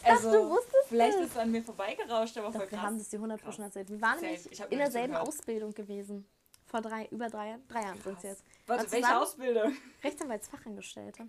Also, 0.03 0.31
du 0.31 0.49
wusstest 0.49 0.87
vielleicht 0.89 1.17
ist 1.19 1.31
es 1.31 1.37
an 1.37 1.51
mir 1.51 1.63
vorbeigerauscht, 1.63 2.37
aber 2.37 2.51
voll 2.51 2.61
Doch, 2.61 2.71
wir 2.71 2.77
krass. 2.77 2.87
haben 2.87 2.97
das 2.97 3.09
die 3.09 3.15
100 3.15 3.41
Krass. 3.41 3.55
schon 3.55 3.65
erzählt. 3.65 3.89
Wir 3.89 4.01
waren 4.01 4.19
nämlich 4.21 4.51
Ich 4.51 4.59
in 4.59 4.77
derselben. 4.77 5.15
Ausbildung 5.15 5.73
gewesen. 5.73 6.27
Vor 6.67 6.81
drei, 6.81 7.05
über 7.11 7.27
drei 7.29 7.49
Jahren. 7.49 7.67
Drei 7.67 7.81
Jahren 7.83 8.01
sind 8.01 8.17
es 8.17 8.23
jetzt. 8.23 8.43
Warte, 8.67 8.83
War 8.85 8.91
welche 8.91 9.17
Ausbildung? 9.17 9.77
Rechtsanwaltsfachangestellte. 10.03 11.27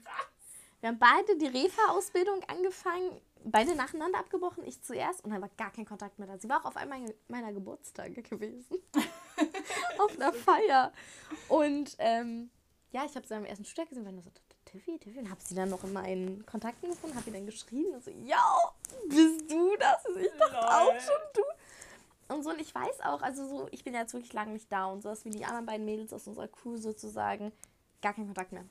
Wir 0.81 0.89
haben 0.91 0.99
beide 0.99 1.37
die 1.39 1.47
Refa-Ausbildung 1.47 2.43
angefangen, 2.49 3.21
beide 3.45 3.75
nacheinander 3.75 4.19
abgebrochen, 4.19 4.65
ich 4.65 4.83
zuerst 4.83 5.25
und 5.25 5.31
dann 5.31 5.41
war 5.41 5.49
gar 5.57 5.71
kein 5.73 5.87
Kontakt 5.87 6.19
mehr 6.19 6.29
da. 6.29 6.39
Sie 6.39 6.49
war 6.49 6.61
auch 6.61 6.67
auf 6.67 6.77
einmal 6.77 7.01
meiner 7.29 7.53
Geburtstage 7.53 8.23
gewesen. 8.23 8.67
auf 9.99 10.15
einer 10.17 10.33
Feier. 10.33 10.93
Und 11.49 11.97
ähm, 11.99 12.51
ja, 12.93 13.05
ich 13.07 13.15
habe 13.17 13.27
sie 13.27 13.35
am 13.35 13.45
ersten 13.45 13.65
Schultag 13.65 13.89
gesehen, 13.89 14.05
weil 14.05 14.13
nur 14.13 14.23
so, 14.23 14.31
Tiffy, 14.79 14.99
Tiffy. 14.99 15.19
Und 15.19 15.31
hab 15.31 15.41
sie 15.41 15.55
dann 15.55 15.71
noch 15.71 15.83
in 15.85 15.93
meinen 15.93 16.45
Kontakten 16.47 16.91
gefunden, 16.91 17.17
hab 17.17 17.27
ihr 17.27 17.33
dann 17.33 17.47
geschrieben 17.47 17.95
und 17.95 18.05
so, 18.05 18.11
ja, 18.25 18.57
bist 19.09 19.51
du 19.51 19.77
das? 19.79 20.05
Ich 20.17 20.31
dachte 20.39 20.53
Lol. 20.55 20.65
auch 20.65 21.01
schon 21.01 21.23
du. 21.35 21.43
Und 22.35 22.43
so, 22.43 22.51
und 22.51 22.61
ich 22.61 22.75
weiß 22.75 23.01
auch, 23.03 23.23
also 23.23 23.47
so, 23.47 23.69
ich 23.71 23.85
bin 23.85 23.95
jetzt 23.95 24.13
wirklich 24.13 24.33
lange 24.33 24.53
nicht 24.53 24.71
da 24.73 24.87
und 24.87 25.03
so, 25.03 25.09
dass 25.11 25.25
wie 25.25 25.31
die 25.31 25.45
anderen 25.45 25.67
beiden 25.67 25.85
Mädels 25.87 26.13
aus 26.13 26.27
unserer 26.27 26.49
Crew 26.49 26.77
sozusagen 26.77 27.53
gar 28.03 28.15
keinen 28.15 28.27
Kontakt 28.27 28.53
mehr. 28.53 28.65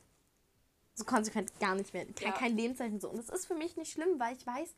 So 0.93 1.03
konsequent 1.05 1.57
gar 1.59 1.75
nicht 1.75 1.93
mehr. 1.93 2.05
Kein, 2.05 2.27
Ja. 2.27 2.31
kein 2.33 2.55
Lebenszeichen 2.57 2.99
so. 2.99 3.09
Und 3.09 3.17
das 3.17 3.29
ist 3.29 3.45
für 3.45 3.55
mich 3.55 3.75
nicht 3.77 3.91
schlimm, 3.91 4.19
weil 4.19 4.35
ich 4.35 4.45
weiß, 4.45 4.73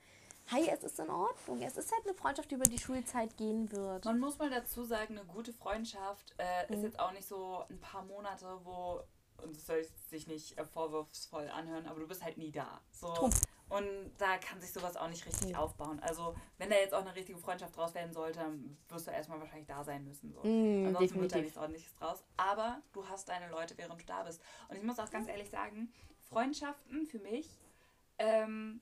hey, 0.50 0.70
es 0.72 0.84
ist 0.84 1.00
in 1.00 1.10
Ordnung. 1.10 1.62
Es 1.62 1.76
ist 1.78 1.92
halt 1.92 2.06
eine 2.06 2.14
Freundschaft, 2.16 2.50
die 2.52 2.56
über 2.56 2.64
die 2.66 2.80
Schulzeit 2.80 3.36
gehen 3.38 3.72
wird. 3.72 4.06
Man 4.06 4.20
muss 4.20 4.38
mal 4.40 4.50
dazu 4.50 4.84
sagen, 4.84 5.18
eine 5.18 5.26
gute 5.28 5.54
Freundschaft 5.54 6.34
äh, 6.38 6.68
Mhm. 6.68 6.74
ist 6.78 6.84
jetzt 6.84 7.00
auch 7.00 7.12
nicht 7.12 7.28
so 7.28 7.64
ein 7.70 7.80
paar 7.80 8.04
Monate, 8.04 8.46
wo, 8.64 9.02
und 9.44 9.56
das 9.56 9.66
soll 9.66 9.86
sich 10.10 10.28
nicht 10.28 10.58
äh, 10.58 10.66
vorwurfsvoll 10.66 11.48
anhören, 11.50 11.88
aber 11.88 12.00
du 12.00 12.08
bist 12.08 12.24
halt 12.24 12.38
nie 12.38 12.52
da. 12.52 12.82
So. 12.92 13.30
Und 13.70 14.12
da 14.18 14.38
kann 14.38 14.62
sich 14.62 14.72
sowas 14.72 14.96
auch 14.96 15.10
nicht 15.10 15.26
richtig 15.26 15.50
Nee. 15.50 15.56
aufbauen. 15.56 16.00
Also, 16.00 16.34
wenn 16.58 16.70
da 16.70 16.78
jetzt 16.78 16.94
auch 16.94 17.02
eine 17.02 17.14
richtige 17.16 17.38
Freundschaft 17.38 17.76
draus 17.76 17.94
werden 17.96 18.14
sollte, 18.14 18.40
dann 18.40 18.78
wirst 18.88 19.08
du 19.08 19.12
erstmal 19.12 19.40
wahrscheinlich 19.42 19.68
da 19.68 19.84
sein 19.84 20.06
müssen. 20.06 20.32
So. 20.34 20.40
Mm, 20.42 20.88
Ansonsten 20.88 21.20
wird 21.20 21.34
da 21.34 21.38
nichts 21.40 21.58
ordentliches 21.58 21.94
draus. 21.96 22.24
Aber 22.38 22.82
du 22.94 23.06
hast 23.10 23.28
deine 23.28 23.50
Leute, 23.50 23.78
während 23.78 24.00
du 24.02 24.06
da 24.06 24.24
bist. 24.24 24.42
Und 24.70 24.78
ich 24.78 24.84
muss 24.84 25.00
auch 25.00 25.10
ganz 25.12 25.28
ehrlich 25.28 25.50
sagen, 25.50 25.92
Freundschaften 26.30 27.06
für 27.08 27.20
mich 27.20 27.60
ähm, 28.20 28.80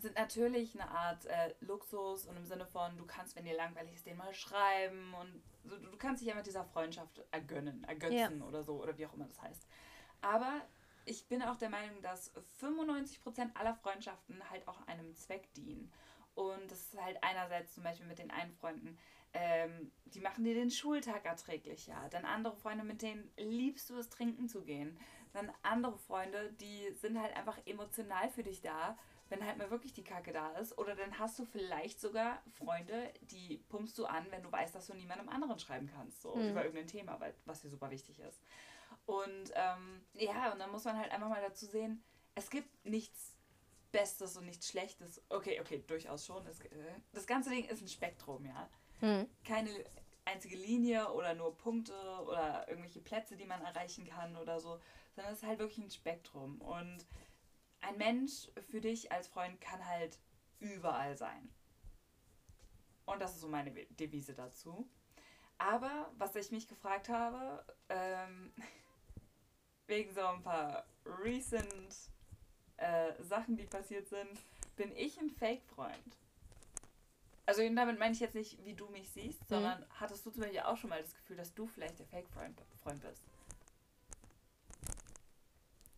sind 0.00 0.14
natürlich 0.16 0.78
eine 0.78 0.90
Art 0.90 1.24
äh, 1.26 1.54
Luxus 1.60 2.26
und 2.26 2.36
im 2.36 2.44
Sinne 2.44 2.66
von, 2.66 2.96
du 2.98 3.06
kannst, 3.06 3.34
wenn 3.36 3.44
dir 3.44 3.56
langweilig 3.56 3.94
ist, 3.94 4.04
den 4.06 4.16
mal 4.18 4.34
schreiben 4.34 5.14
und 5.14 5.42
so, 5.64 5.76
du 5.76 5.96
kannst 5.96 6.22
dich 6.22 6.28
ja 6.28 6.34
mit 6.34 6.46
dieser 6.46 6.64
Freundschaft 6.64 7.22
ergönnen, 7.30 7.84
ergötzen 7.84 8.42
oder 8.42 8.62
so, 8.62 8.82
oder 8.82 8.96
wie 8.98 9.06
auch 9.06 9.14
immer 9.14 9.26
das 9.26 9.40
heißt. 9.40 9.66
Aber 10.20 10.62
ich 11.04 11.26
bin 11.26 11.42
auch 11.42 11.56
der 11.56 11.70
Meinung, 11.70 12.00
dass 12.02 12.32
95% 12.60 13.54
aller 13.54 13.74
Freundschaften 13.74 14.48
halt 14.50 14.66
auch 14.68 14.86
einem 14.86 15.14
Zweck 15.14 15.52
dienen. 15.54 15.92
Und 16.34 16.70
das 16.70 16.80
ist 16.80 17.02
halt 17.02 17.22
einerseits 17.22 17.74
zum 17.74 17.82
Beispiel 17.82 18.06
mit 18.06 18.18
den 18.18 18.30
einen 18.30 18.52
Freunden, 18.52 18.98
ähm, 19.34 19.90
die 20.06 20.20
machen 20.20 20.44
dir 20.44 20.54
den 20.54 20.70
Schultag 20.70 21.24
erträglicher. 21.24 22.08
Dann 22.10 22.24
andere 22.24 22.56
Freunde, 22.56 22.84
mit 22.84 23.02
denen 23.02 23.30
liebst 23.36 23.90
du 23.90 23.96
es, 23.96 24.10
trinken 24.10 24.48
zu 24.48 24.62
gehen. 24.62 24.98
Dann 25.32 25.50
andere 25.62 25.98
Freunde, 25.98 26.52
die 26.60 26.92
sind 26.94 27.20
halt 27.20 27.34
einfach 27.36 27.58
emotional 27.66 28.28
für 28.30 28.42
dich 28.42 28.60
da, 28.60 28.98
wenn 29.32 29.44
halt 29.46 29.58
mal 29.58 29.70
wirklich 29.70 29.92
die 29.94 30.04
Kacke 30.04 30.32
da 30.32 30.50
ist. 30.52 30.76
Oder 30.78 30.94
dann 30.94 31.18
hast 31.18 31.38
du 31.38 31.44
vielleicht 31.44 32.00
sogar 32.00 32.42
Freunde, 32.52 33.12
die 33.22 33.58
pumpst 33.68 33.98
du 33.98 34.04
an, 34.04 34.26
wenn 34.30 34.42
du 34.42 34.52
weißt, 34.52 34.74
dass 34.74 34.86
du 34.86 34.94
niemandem 34.94 35.28
anderen 35.28 35.58
schreiben 35.58 35.90
kannst, 35.92 36.22
so 36.22 36.34
Mhm. 36.36 36.50
über 36.50 36.64
irgendein 36.64 36.86
Thema, 36.86 37.18
weil, 37.18 37.34
was 37.46 37.62
dir 37.62 37.70
super 37.70 37.90
wichtig 37.90 38.20
ist. 38.20 38.40
Und 39.06 39.50
ähm, 39.54 40.04
ja, 40.14 40.52
und 40.52 40.58
dann 40.58 40.70
muss 40.70 40.84
man 40.84 40.96
halt 40.98 41.10
einfach 41.10 41.28
mal 41.28 41.40
dazu 41.40 41.66
sehen, 41.66 42.02
es 42.34 42.48
gibt 42.50 42.84
nichts 42.84 43.32
Bestes 43.90 44.36
und 44.36 44.46
nichts 44.46 44.68
Schlechtes. 44.68 45.20
Okay, 45.28 45.60
okay, 45.60 45.82
durchaus 45.86 46.24
schon. 46.24 46.44
Das, 46.44 46.60
äh, 46.60 46.68
das 47.12 47.26
ganze 47.26 47.50
Ding 47.50 47.64
ist 47.64 47.82
ein 47.82 47.88
Spektrum, 47.88 48.46
ja. 48.46 48.68
Hm. 49.00 49.26
Keine 49.44 49.70
einzige 50.24 50.56
Linie 50.56 51.10
oder 51.12 51.34
nur 51.34 51.56
Punkte 51.58 51.94
oder 52.26 52.66
irgendwelche 52.68 53.00
Plätze, 53.00 53.36
die 53.36 53.44
man 53.44 53.60
erreichen 53.62 54.06
kann 54.06 54.36
oder 54.36 54.60
so, 54.60 54.80
sondern 55.14 55.32
es 55.32 55.42
ist 55.42 55.48
halt 55.48 55.58
wirklich 55.58 55.84
ein 55.84 55.90
Spektrum. 55.90 56.60
Und 56.60 57.04
ein 57.82 57.98
Mensch 57.98 58.48
für 58.70 58.80
dich 58.80 59.12
als 59.12 59.28
Freund 59.28 59.60
kann 59.60 59.86
halt 59.86 60.18
überall 60.60 61.16
sein. 61.16 61.52
Und 63.04 63.20
das 63.20 63.34
ist 63.34 63.40
so 63.40 63.48
meine 63.48 63.70
Devise 63.70 64.34
dazu. 64.34 64.88
Aber 65.58 66.10
was 66.18 66.34
ich 66.36 66.50
mich 66.50 66.68
gefragt 66.68 67.08
habe, 67.08 67.64
ähm, 67.88 68.52
wegen 69.86 70.12
so 70.14 70.24
ein 70.24 70.42
paar 70.42 70.86
recent 71.04 72.10
äh, 72.78 73.12
Sachen, 73.22 73.56
die 73.56 73.66
passiert 73.66 74.08
sind, 74.08 74.40
bin 74.76 74.94
ich 74.96 75.18
ein 75.20 75.30
Fake-Freund. 75.30 76.16
Also 77.44 77.62
damit 77.74 77.98
meine 77.98 78.14
ich 78.14 78.20
jetzt 78.20 78.34
nicht, 78.34 78.64
wie 78.64 78.74
du 78.74 78.88
mich 78.88 79.10
siehst, 79.10 79.48
sondern 79.48 79.84
hattest 79.90 80.24
du 80.24 80.30
zum 80.30 80.42
Beispiel 80.42 80.60
auch 80.60 80.76
schon 80.76 80.90
mal 80.90 81.02
das 81.02 81.14
Gefühl, 81.14 81.36
dass 81.36 81.52
du 81.52 81.66
vielleicht 81.66 81.98
der 81.98 82.06
Fake-Freund 82.06 82.60
Freund 82.82 83.00
bist? 83.02 83.22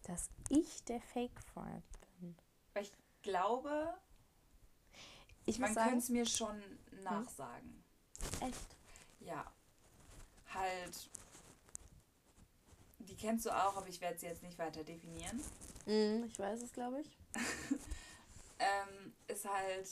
Dass 0.04 0.28
ich 0.50 0.84
der 0.84 1.00
Fake-Freund 1.00 1.82
bin. 2.20 2.36
Weil 2.74 2.82
ich 2.84 2.92
glaube, 3.22 3.94
Ich 5.46 5.58
man 5.58 5.74
könnte 5.74 5.96
es 5.98 6.08
mir 6.10 6.26
schon 6.26 6.60
nachsagen. 7.02 7.82
echt. 8.40 8.76
Ja. 9.20 9.50
Halt. 10.52 11.10
Die 13.00 13.16
kennst 13.16 13.44
du 13.46 13.50
auch, 13.50 13.76
aber 13.76 13.88
ich 13.88 14.00
werde 14.00 14.18
sie 14.18 14.26
jetzt 14.26 14.42
nicht 14.42 14.58
weiter 14.58 14.82
definieren. 14.84 15.42
Hm, 15.84 16.24
ich 16.24 16.38
weiß 16.38 16.62
es, 16.62 16.72
glaube 16.72 17.00
ich. 17.00 17.16
Ähm, 18.60 19.12
ist 19.26 19.46
halt. 19.50 19.88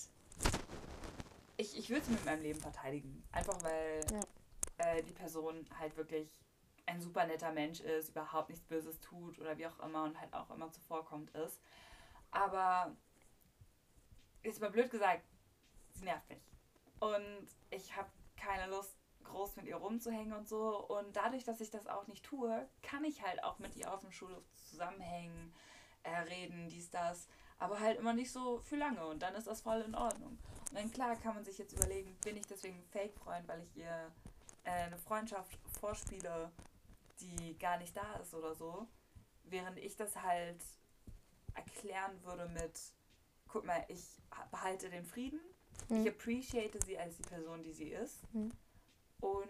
Ich, 1.57 1.77
ich 1.77 1.91
würde 1.91 2.03
es 2.03 2.09
mit 2.09 2.25
meinem 2.25 2.43
Leben 2.43 2.61
verteidigen. 2.61 3.23
Einfach 3.33 3.61
weil 3.65 4.01
Ja. 4.13 4.21
äh, 4.79 5.03
die 5.03 5.13
Person 5.13 5.67
halt 5.79 5.97
wirklich 5.97 6.29
ein 6.93 7.01
super 7.01 7.27
netter 7.27 7.53
Mensch 7.53 7.81
ist, 7.81 8.11
überhaupt 8.11 8.51
nichts 8.51 8.65
Böses 8.65 9.01
tut 9.01 9.39
oder 9.39 9.57
wie 9.57 9.67
auch 9.67 9.79
immer 9.81 10.05
und 10.05 10.21
halt 10.21 10.33
auch 10.35 10.51
immer 10.51 10.71
zuvorkommt 10.71 11.31
ist. 11.31 11.61
Aber 12.31 12.95
ist 14.43 14.61
mal 14.61 14.71
blöd 14.71 14.91
gesagt, 14.91 15.23
sie 15.95 16.05
nervt 16.05 16.29
mich. 16.29 16.43
Und 17.01 17.49
ich 17.71 17.97
habe 17.97 18.09
keine 18.37 18.71
Lust, 18.71 18.97
groß 19.25 19.57
mit 19.57 19.67
ihr 19.67 19.77
rumzuhängen 19.77 20.33
und 20.33 20.49
so. 20.49 20.87
Und 20.87 21.17
dadurch, 21.17 21.45
dass 21.45 21.61
ich 21.61 21.71
das 21.71 21.87
auch 21.87 22.07
nicht 22.07 22.25
tue, 22.25 22.69
kann 22.83 23.05
ich 23.05 23.23
halt 23.23 23.43
auch 23.43 23.59
mit 23.59 23.77
ihr 23.77 23.93
auf 23.93 24.01
dem 24.01 24.13
Schulhof 24.13 24.45
zusammenhängen, 24.57 25.53
äh, 26.03 26.17
reden, 26.17 26.69
dies, 26.69 26.91
das. 26.91 27.29
Aber 27.59 27.81
halt 27.81 27.99
immer 27.99 28.13
nicht 28.13 28.33
so 28.33 28.61
für 28.61 28.77
lange. 28.77 29.07
Und 29.07 29.23
dann 29.23 29.35
ist 29.35 29.47
das 29.47 29.63
voll 29.63 29.81
in 29.81 29.95
Ordnung. 29.95 30.39
Und 30.71 30.75
dann 30.75 30.91
klar 30.91 31.17
kann 31.17 31.35
man 31.35 31.45
sich 31.45 31.59
jetzt 31.59 31.73
überlegen, 31.73 32.17
bin 32.25 32.37
ich 32.37 32.47
deswegen 32.47 32.83
Fake-Freund, 32.91 33.47
weil 33.47 33.63
ich 33.63 33.77
ihr 33.77 34.11
äh, 34.65 34.71
eine 34.71 34.99
Freundschaft 34.99 35.59
vorspiele, 35.81 36.51
die 37.23 37.59
gar 37.59 37.79
nicht 37.79 37.97
da 37.97 38.15
ist 38.17 38.35
oder 38.35 38.55
so. 38.55 38.87
Während 39.45 39.79
ich 39.79 39.97
das 39.97 40.17
halt 40.17 40.63
erklären 41.55 42.13
würde 42.25 42.49
mit, 42.49 42.81
guck 43.49 43.65
mal, 43.65 43.85
ich 43.89 44.05
behalte 44.51 44.89
den 44.91 45.05
Frieden, 45.05 45.41
ich 45.89 45.97
Hm. 45.97 46.09
appreciate 46.09 46.79
sie 46.85 46.99
als 46.99 47.17
die 47.17 47.23
Person, 47.23 47.63
die 47.63 47.73
sie 47.73 47.89
ist. 47.89 48.21
Hm. 48.33 48.51
Und 49.21 49.49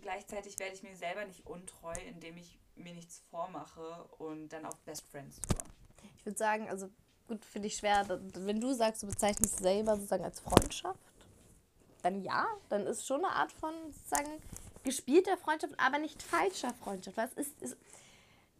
gleichzeitig 0.00 0.58
werde 0.58 0.74
ich 0.74 0.82
mir 0.82 0.96
selber 0.96 1.24
nicht 1.24 1.46
untreu, 1.46 1.94
indem 2.08 2.36
ich 2.36 2.58
mir 2.76 2.94
nichts 2.94 3.20
vormache 3.30 4.04
und 4.18 4.48
dann 4.48 4.66
auf 4.66 4.76
Best 4.80 5.06
Friends 5.10 5.40
tue. 5.40 5.56
Ich 6.16 6.26
würde 6.26 6.38
sagen, 6.38 6.68
also 6.68 6.90
gut, 7.28 7.44
finde 7.44 7.68
ich 7.68 7.76
schwer, 7.76 8.04
wenn 8.08 8.60
du 8.60 8.72
sagst, 8.74 9.02
du 9.02 9.06
bezeichnest 9.06 9.58
selber 9.58 9.96
sozusagen 9.96 10.24
als 10.24 10.40
Freundschaft, 10.40 11.00
dann 12.02 12.22
ja, 12.22 12.46
dann 12.68 12.86
ist 12.86 13.06
schon 13.06 13.24
eine 13.24 13.34
Art 13.34 13.52
von 13.52 13.72
sozusagen 13.92 14.30
gespielter 14.84 15.36
Freundschaft, 15.38 15.74
aber 15.78 15.98
nicht 15.98 16.22
falscher 16.22 16.72
Freundschaft. 16.74 17.16
Was 17.16 17.32
ist, 17.34 17.60
ist 17.62 17.76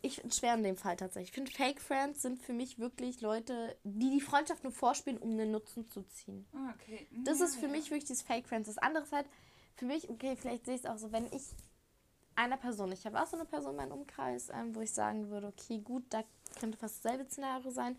ich 0.03 0.17
finde 0.17 0.29
es 0.29 0.37
schwer 0.39 0.53
in 0.55 0.63
dem 0.63 0.77
Fall 0.77 0.97
tatsächlich. 0.97 1.31
Ich 1.31 1.35
finde, 1.35 1.51
Fake 1.51 1.81
Friends 1.81 2.21
sind 2.21 2.43
für 2.43 2.53
mich 2.53 2.79
wirklich 2.79 3.23
Leute, 3.23 3.75
die 3.85 4.11
die 4.11 4.21
Freundschaft 4.21 4.63
nur 4.63 4.73
vorspielen, 4.73 5.19
um 5.19 5.31
einen 5.31 5.51
Nutzen 5.51 5.89
zu 5.89 6.03
ziehen. 6.03 6.45
Ah, 6.53 6.75
Okay. 6.75 7.07
Das 7.25 7.39
Ja, 7.39 7.47
ist 7.47 7.57
für 7.57 7.67
ja. 7.67 7.73
mich 7.73 7.87
wirklich 7.87 8.05
dieses 8.05 8.23
Fake 8.23 8.47
Friends. 8.47 8.67
Das 8.67 8.77
andere 8.77 9.05
ist 9.05 9.13
halt 9.13 9.27
für 9.77 9.87
mich, 9.87 10.11
okay, 10.11 10.37
vielleicht 10.37 10.67
sehe 10.67 10.75
ich 10.75 10.83
es 10.85 10.87
auch 10.87 10.99
so, 10.99 11.11
wenn 11.11 11.25
ich 11.33 11.43
einer 12.37 12.59
Person, 12.59 12.93
ich 12.93 13.07
habe 13.07 13.21
auch 13.23 13.27
so 13.27 13.37
eine 13.37 13.47
Person 13.47 13.71
in 13.71 13.77
meinem 13.77 13.93
Umkreis, 13.93 14.51
ähm, 14.51 14.75
wo 14.75 14.81
ich 14.83 14.93
sagen 14.93 15.31
würde, 15.31 15.47
okay, 15.47 15.79
gut, 15.79 16.05
da 16.11 16.23
könnte 16.61 16.77
fast 16.77 17.03
dasselbe 17.03 17.25
Szenario 17.31 17.71
sein. 17.71 17.99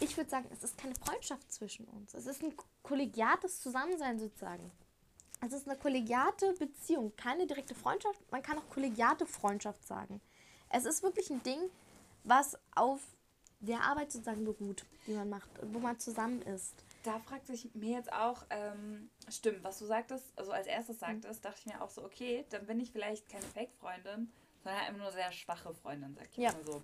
Ich 0.00 0.16
würde 0.16 0.30
sagen, 0.30 0.46
es 0.52 0.62
ist 0.62 0.78
keine 0.78 0.94
Freundschaft 0.94 1.50
zwischen 1.52 1.86
uns. 1.86 2.14
Es 2.14 2.26
ist 2.26 2.42
ein 2.44 2.54
kollegiates 2.84 3.60
Zusammensein 3.60 4.20
sozusagen. 4.20 4.70
Es 5.40 5.52
ist 5.52 5.68
eine 5.68 5.78
kollegiate 5.78 6.52
Beziehung, 6.54 7.14
keine 7.16 7.46
direkte 7.46 7.74
Freundschaft. 7.74 8.20
Man 8.30 8.42
kann 8.42 8.58
auch 8.58 8.68
kollegiate 8.68 9.24
Freundschaft 9.26 9.86
sagen. 9.86 10.20
Es 10.70 10.84
ist 10.84 11.02
wirklich 11.02 11.30
ein 11.30 11.42
Ding, 11.42 11.60
was 12.24 12.58
auf 12.74 13.00
der 13.60 13.80
Arbeit 13.82 14.12
sozusagen 14.12 14.44
beruht, 14.44 14.84
die 15.06 15.12
man 15.12 15.28
macht, 15.28 15.48
wo 15.72 15.78
man 15.78 15.98
zusammen 15.98 16.42
ist. 16.42 16.74
Da 17.04 17.18
fragt 17.20 17.46
sich 17.46 17.72
mir 17.74 17.96
jetzt 17.96 18.12
auch, 18.12 18.44
ähm, 18.50 19.10
stimmt, 19.28 19.62
was 19.62 19.78
du 19.78 19.86
sagtest, 19.86 20.24
also 20.36 20.52
als 20.52 20.66
erstes 20.66 20.98
sagtest, 20.98 21.44
dachte 21.44 21.60
ich 21.60 21.66
mir 21.72 21.80
auch 21.82 21.90
so, 21.90 22.04
okay, 22.04 22.44
dann 22.50 22.66
bin 22.66 22.80
ich 22.80 22.90
vielleicht 22.90 23.28
keine 23.28 23.46
Fake-Freundin, 23.46 24.30
sondern 24.64 24.80
einfach 24.82 25.02
nur 25.02 25.12
sehr 25.12 25.32
schwache 25.32 25.72
Freundin, 25.74 26.14
sag 26.14 26.26
ich 26.32 26.36
Ja. 26.36 26.52
mal 26.52 26.64
so. 26.64 26.82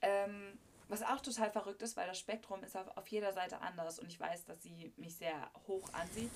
Ähm, 0.00 0.58
was 0.88 1.02
auch 1.02 1.20
total 1.20 1.50
verrückt 1.50 1.80
ist, 1.82 1.96
weil 1.96 2.06
das 2.06 2.18
Spektrum 2.18 2.62
ist 2.64 2.76
auf, 2.76 2.88
auf 2.96 3.06
jeder 3.08 3.32
Seite 3.32 3.60
anders 3.60 3.98
und 3.98 4.08
ich 4.08 4.18
weiß, 4.18 4.44
dass 4.46 4.62
sie 4.62 4.92
mich 4.96 5.14
sehr 5.16 5.50
hoch 5.68 5.88
ansieht. 5.92 6.30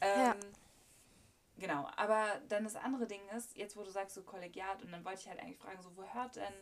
Ähm, 0.00 0.20
Ja. 0.20 0.36
Genau, 1.58 1.88
aber 1.96 2.40
dann 2.48 2.64
das 2.64 2.76
andere 2.76 3.06
Ding 3.06 3.20
ist, 3.36 3.56
jetzt 3.56 3.76
wo 3.76 3.82
du 3.82 3.90
sagst 3.90 4.14
so 4.14 4.22
kollegiat 4.22 4.82
und 4.82 4.92
dann 4.92 5.04
wollte 5.04 5.20
ich 5.22 5.28
halt 5.28 5.40
eigentlich 5.40 5.58
fragen, 5.58 5.82
so 5.82 5.96
wo 5.96 6.04
hört 6.04 6.36
denn, 6.36 6.54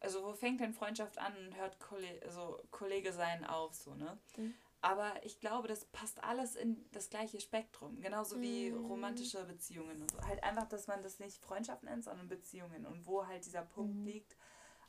also 0.00 0.22
wo 0.24 0.32
fängt 0.32 0.60
denn 0.60 0.72
Freundschaft 0.72 1.18
an 1.18 1.36
und 1.36 1.56
hört 1.56 1.78
Kolle 1.80 2.20
also 2.24 2.62
Kollege 2.70 3.12
sein 3.12 3.44
auf, 3.44 3.74
so, 3.74 3.94
ne? 3.94 4.18
Mhm. 4.36 4.54
Aber 4.82 5.12
ich 5.26 5.40
glaube, 5.40 5.68
das 5.68 5.84
passt 5.86 6.24
alles 6.24 6.56
in 6.56 6.86
das 6.92 7.10
gleiche 7.10 7.38
Spektrum. 7.38 8.00
Genauso 8.00 8.40
wie 8.40 8.70
Mhm. 8.70 8.86
romantische 8.86 9.44
Beziehungen 9.44 10.00
und 10.00 10.10
so. 10.10 10.18
Halt 10.22 10.42
einfach, 10.42 10.66
dass 10.68 10.86
man 10.86 11.02
das 11.02 11.18
nicht 11.18 11.36
Freundschaft 11.44 11.82
nennt, 11.82 12.02
sondern 12.02 12.28
Beziehungen. 12.28 12.86
Und 12.86 13.06
wo 13.06 13.26
halt 13.26 13.44
dieser 13.44 13.60
Punkt 13.60 13.96
Mhm. 13.96 14.06
liegt, 14.06 14.36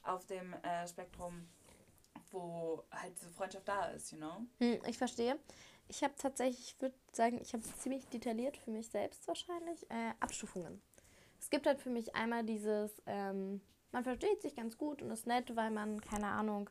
auf 0.03 0.25
dem 0.27 0.53
äh, 0.63 0.87
Spektrum, 0.87 1.45
wo 2.31 2.85
halt 2.89 3.19
diese 3.19 3.31
Freundschaft 3.31 3.67
da 3.67 3.87
ist, 3.87 4.11
you 4.13 4.17
know? 4.17 4.45
Hm, 4.59 4.79
ich 4.87 4.97
verstehe. 4.97 5.37
Ich 5.91 6.03
habe 6.05 6.13
tatsächlich, 6.17 6.73
ich 6.73 6.81
würde 6.81 6.95
sagen, 7.11 7.37
ich 7.41 7.51
habe 7.51 7.63
ziemlich 7.79 8.07
detailliert 8.07 8.55
für 8.55 8.71
mich 8.71 8.87
selbst 8.87 9.27
wahrscheinlich 9.27 9.83
äh, 9.91 10.13
Abstufungen. 10.21 10.81
Es 11.37 11.49
gibt 11.49 11.67
halt 11.67 11.81
für 11.81 11.89
mich 11.89 12.15
einmal 12.15 12.45
dieses, 12.45 13.01
ähm, 13.07 13.59
man 13.91 14.05
versteht 14.05 14.41
sich 14.41 14.55
ganz 14.55 14.77
gut 14.77 15.01
und 15.01 15.11
ist 15.11 15.27
nett, 15.27 15.53
weil 15.53 15.69
man, 15.69 15.99
keine 15.99 16.27
Ahnung, 16.27 16.69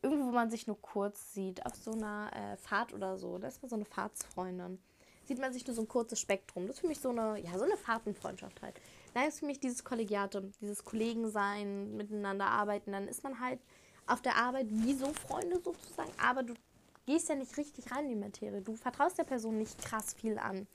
irgendwo, 0.00 0.28
wo 0.28 0.30
man 0.30 0.50
sich 0.50 0.66
nur 0.66 0.80
kurz 0.80 1.34
sieht, 1.34 1.66
auf 1.66 1.74
so 1.74 1.92
einer 1.92 2.30
äh, 2.34 2.56
Fahrt 2.56 2.94
oder 2.94 3.18
so, 3.18 3.36
da 3.36 3.48
ist 3.48 3.60
man 3.60 3.68
so 3.68 3.76
eine 3.76 3.84
Fahrtsfreundin. 3.84 4.78
Sieht 5.24 5.38
man 5.38 5.52
sich 5.52 5.66
nur 5.66 5.76
so 5.76 5.82
ein 5.82 5.88
kurzes 5.88 6.18
Spektrum. 6.18 6.66
Das 6.66 6.76
ist 6.76 6.80
für 6.80 6.88
mich 6.88 7.00
so 7.00 7.10
eine, 7.10 7.38
ja, 7.40 7.58
so 7.58 7.64
eine 7.64 7.76
Fahrtenfreundschaft 7.76 8.62
halt. 8.62 8.80
Dann 9.12 9.28
ist 9.28 9.40
für 9.40 9.46
mich 9.46 9.60
dieses 9.60 9.84
Kollegiate, 9.84 10.50
dieses 10.62 10.82
Kollegensein, 10.82 11.94
miteinander 11.94 12.46
arbeiten. 12.46 12.92
Dann 12.92 13.06
ist 13.06 13.22
man 13.22 13.38
halt 13.38 13.60
auf 14.06 14.22
der 14.22 14.36
Arbeit 14.36 14.66
wie 14.70 14.94
so 14.94 15.12
Freunde 15.12 15.60
sozusagen, 15.62 16.10
aber 16.18 16.42
du 16.42 16.54
gehst 17.06 17.28
ja 17.28 17.34
nicht 17.34 17.56
richtig 17.56 17.90
rein 17.92 18.04
in 18.04 18.10
die 18.10 18.16
Materie. 18.16 18.60
Du 18.60 18.74
vertraust 18.74 19.18
der 19.18 19.24
Person 19.24 19.58
nicht 19.58 19.78
krass 19.84 20.14
viel 20.14 20.38
an. 20.38 20.66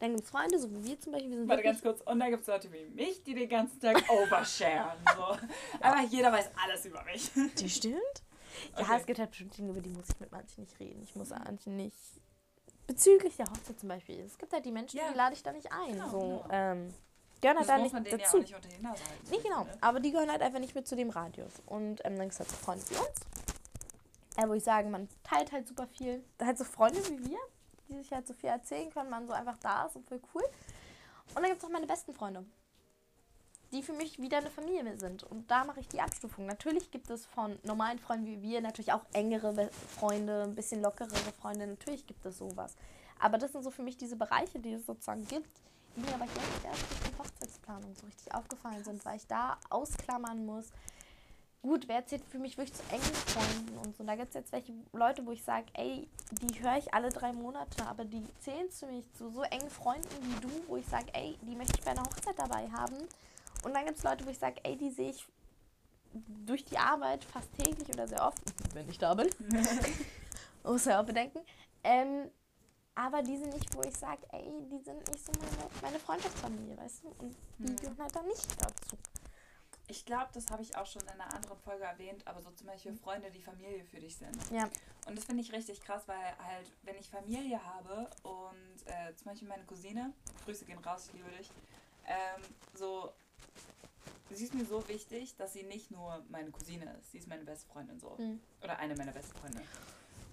Dann 0.00 0.12
gibt 0.12 0.24
es 0.24 0.30
Freunde, 0.30 0.58
so 0.58 0.70
wie 0.70 0.82
wir 0.82 0.98
zum 0.98 1.12
Beispiel. 1.12 1.30
Wir 1.30 1.38
sind 1.38 1.48
Warte 1.48 1.62
ganz 1.62 1.82
kurz. 1.82 2.00
Und 2.00 2.20
dann 2.20 2.30
gibt 2.30 2.42
es 2.42 2.48
Leute 2.48 2.72
wie 2.72 2.86
mich, 2.86 3.22
die 3.22 3.34
den 3.34 3.48
ganzen 3.48 3.78
Tag 3.80 4.02
oversharen. 4.10 4.98
so. 5.14 5.36
Aber 5.80 6.00
jeder 6.08 6.32
weiß 6.32 6.50
alles 6.64 6.86
über 6.86 7.04
mich. 7.04 7.30
Die 7.58 7.68
stimmt? 7.68 7.96
Ja, 8.76 8.82
okay. 8.82 8.96
es 8.98 9.06
gibt 9.06 9.18
halt 9.18 9.30
bestimmte 9.30 9.58
Dinge, 9.58 9.70
über 9.70 9.80
die 9.80 9.90
muss 9.90 10.06
ich 10.08 10.18
mit 10.18 10.32
manchen 10.32 10.62
nicht 10.62 10.80
reden. 10.80 11.02
Ich 11.02 11.14
muss 11.14 11.30
manchen 11.30 11.76
nicht. 11.76 11.96
Bezüglich 12.86 13.36
der 13.36 13.46
Hochzeit 13.46 13.78
zum 13.78 13.88
Beispiel. 13.90 14.20
Es 14.20 14.38
gibt 14.38 14.52
halt 14.52 14.64
die 14.64 14.72
Menschen, 14.72 14.98
ja. 14.98 15.10
die 15.10 15.16
lade 15.16 15.34
ich 15.34 15.42
da 15.42 15.52
nicht 15.52 15.70
ein. 15.70 15.92
Genau, 15.92 16.08
so, 16.08 16.18
genau. 16.18 16.48
Ähm, 16.50 16.88
gehören 17.40 17.58
halt 17.58 17.68
da 17.68 17.78
nicht 17.78 17.92
man 17.92 18.04
dazu. 18.04 18.38
Ja 18.38 18.42
nicht 18.58 18.82
Nase 18.82 19.04
halten. 19.04 19.30
Nee, 19.30 19.38
genau. 19.42 19.64
Ne? 19.64 19.78
Aber 19.82 20.00
die 20.00 20.10
gehören 20.10 20.30
halt 20.30 20.42
einfach 20.42 20.58
nicht 20.58 20.74
mit 20.74 20.88
zu 20.88 20.96
dem 20.96 21.10
Radius. 21.10 21.52
Und 21.66 22.00
ähm, 22.04 22.16
dann 22.16 22.28
gibt 22.28 22.32
es 22.32 22.38
halt 22.40 22.50
Freunde 22.50 22.84
wie 22.88 22.94
uns. 22.96 23.20
Äh, 24.40 24.48
wo 24.48 24.54
ich 24.54 24.64
sage, 24.64 24.88
man 24.88 25.08
teilt 25.22 25.52
halt 25.52 25.68
super 25.68 25.86
viel. 25.86 26.24
Halt 26.40 26.58
so 26.58 26.64
Freunde 26.64 26.98
wie 27.08 27.30
wir, 27.30 27.38
die 27.88 27.96
sich 27.96 28.12
halt 28.12 28.26
so 28.26 28.34
viel 28.34 28.50
erzählen 28.50 28.90
können, 28.90 29.10
man 29.10 29.26
so 29.26 29.32
einfach 29.32 29.56
da 29.60 29.86
ist 29.86 29.96
und 29.96 30.08
voll 30.08 30.20
cool. 30.34 30.44
Und 31.34 31.42
dann 31.42 31.50
gibt 31.50 31.58
es 31.58 31.64
auch 31.64 31.72
meine 31.72 31.86
besten 31.86 32.14
Freunde 32.14 32.44
die 33.72 33.82
für 33.82 33.92
mich 33.92 34.20
wieder 34.20 34.38
eine 34.38 34.50
Familie 34.50 34.96
sind. 34.98 35.22
Und 35.24 35.50
da 35.50 35.64
mache 35.64 35.80
ich 35.80 35.88
die 35.88 36.00
Abstufung. 36.00 36.46
Natürlich 36.46 36.90
gibt 36.90 37.10
es 37.10 37.26
von 37.26 37.58
normalen 37.62 37.98
Freunden 37.98 38.26
wie 38.26 38.42
wir 38.42 38.60
natürlich 38.60 38.92
auch 38.92 39.04
engere 39.12 39.70
Freunde, 39.96 40.42
ein 40.42 40.54
bisschen 40.54 40.82
lockerere 40.82 41.32
Freunde. 41.40 41.66
Natürlich 41.66 42.06
gibt 42.06 42.24
es 42.26 42.38
sowas. 42.38 42.74
Aber 43.18 43.38
das 43.38 43.52
sind 43.52 43.62
so 43.62 43.70
für 43.70 43.82
mich 43.82 43.96
diese 43.96 44.16
Bereiche, 44.16 44.58
die 44.58 44.72
es 44.72 44.86
sozusagen 44.86 45.26
gibt, 45.28 45.50
die 45.94 46.00
mir 46.00 46.14
aber 46.14 46.24
jetzt 46.24 46.64
erst 46.64 46.90
durch 46.90 47.10
die 47.10 47.18
Hochzeitsplanung 47.18 47.94
so 47.94 48.06
richtig 48.06 48.34
aufgefallen 48.34 48.82
sind, 48.82 49.04
weil 49.04 49.16
ich 49.16 49.26
da 49.26 49.58
ausklammern 49.68 50.44
muss. 50.44 50.70
Gut, 51.62 51.88
wer 51.88 52.06
zählt 52.06 52.24
für 52.24 52.38
mich 52.38 52.56
wirklich 52.56 52.74
zu 52.74 52.82
engen 52.90 53.02
Freunden 53.02 53.76
und 53.84 53.94
so. 53.94 54.02
Da 54.02 54.16
gibt 54.16 54.28
es 54.28 54.34
jetzt 54.34 54.52
welche 54.52 54.72
Leute, 54.92 55.26
wo 55.26 55.32
ich 55.32 55.44
sage, 55.44 55.66
ey, 55.74 56.08
die 56.30 56.62
höre 56.62 56.78
ich 56.78 56.94
alle 56.94 57.10
drei 57.10 57.34
Monate, 57.34 57.86
aber 57.86 58.06
die 58.06 58.24
zählen 58.38 58.70
zu 58.70 58.86
mich 58.86 59.04
zu 59.12 59.28
so 59.28 59.42
engen 59.42 59.68
Freunden 59.68 60.08
wie 60.22 60.40
du, 60.40 60.48
wo 60.68 60.78
ich 60.78 60.86
sage, 60.86 61.12
ey, 61.12 61.36
die 61.42 61.54
möchte 61.54 61.74
ich 61.78 61.84
bei 61.84 61.90
einer 61.90 62.02
Hochzeit 62.02 62.38
dabei 62.38 62.70
haben. 62.70 62.96
Und 63.62 63.74
dann 63.74 63.84
gibt 63.84 63.98
es 63.98 64.04
Leute, 64.04 64.24
wo 64.24 64.30
ich 64.30 64.38
sage, 64.38 64.56
ey, 64.64 64.74
die 64.76 64.90
sehe 64.90 65.10
ich 65.10 65.26
durch 66.46 66.64
die 66.64 66.78
Arbeit 66.78 67.24
fast 67.24 67.52
täglich 67.52 67.88
oder 67.90 68.08
sehr 68.08 68.26
oft, 68.26 68.42
wenn 68.74 68.88
ich 68.88 68.96
da 68.98 69.12
bin. 69.12 69.28
Muss 70.64 70.86
ja 70.86 71.00
auch 71.00 71.06
bedenken. 71.06 71.40
Ähm, 71.84 72.30
aber 72.94 73.22
die 73.22 73.36
sind 73.36 73.52
nicht, 73.52 73.74
wo 73.76 73.82
ich 73.82 73.96
sage, 73.96 74.22
ey, 74.32 74.50
die 74.70 74.82
sind 74.82 75.06
nicht 75.08 75.24
so 75.24 75.32
meine, 75.38 75.70
meine 75.82 75.98
Freundschaftsfamilie, 75.98 76.76
weißt 76.78 77.04
du? 77.04 77.08
Und 77.18 77.36
die 77.58 77.70
mhm. 77.72 77.76
gehören 77.76 77.98
halt 77.98 78.16
dann 78.16 78.26
nicht 78.26 78.46
dazu. 78.60 78.96
Ich 79.90 80.04
glaube, 80.04 80.28
das 80.32 80.50
habe 80.50 80.62
ich 80.62 80.76
auch 80.76 80.86
schon 80.86 81.02
in 81.02 81.08
einer 81.08 81.34
anderen 81.34 81.58
Folge 81.58 81.82
erwähnt, 81.82 82.24
aber 82.24 82.40
so 82.40 82.50
zum 82.52 82.68
Beispiel 82.68 82.94
Freunde, 82.94 83.28
die 83.30 83.42
Familie 83.42 83.84
für 83.84 83.98
dich 83.98 84.16
sind. 84.16 84.38
Ja. 84.52 84.70
Und 85.06 85.18
das 85.18 85.24
finde 85.24 85.42
ich 85.42 85.52
richtig 85.52 85.82
krass, 85.82 86.04
weil 86.06 86.16
halt, 86.16 86.70
wenn 86.84 86.96
ich 86.96 87.10
Familie 87.10 87.60
habe 87.64 88.08
und 88.22 88.86
äh, 88.86 89.14
zum 89.16 89.32
Beispiel 89.32 89.48
meine 89.48 89.64
Cousine, 89.64 90.12
Grüße 90.44 90.64
gehen 90.64 90.78
raus, 90.78 91.08
ich 91.08 91.14
liebe 91.14 91.30
dich, 91.30 91.50
ähm, 92.06 92.42
so 92.74 93.12
sie 94.30 94.44
ist 94.44 94.54
mir 94.54 94.64
so 94.64 94.86
wichtig, 94.88 95.36
dass 95.36 95.54
sie 95.54 95.64
nicht 95.64 95.90
nur 95.90 96.22
meine 96.28 96.50
Cousine 96.52 96.96
ist, 97.00 97.10
sie 97.10 97.18
ist 97.18 97.28
meine 97.28 97.44
beste 97.44 97.66
Freundin 97.66 97.98
so. 97.98 98.14
Mhm. 98.16 98.40
Oder 98.62 98.78
eine 98.78 98.94
meiner 98.94 99.12
besten 99.12 99.36
Freunde. 99.38 99.60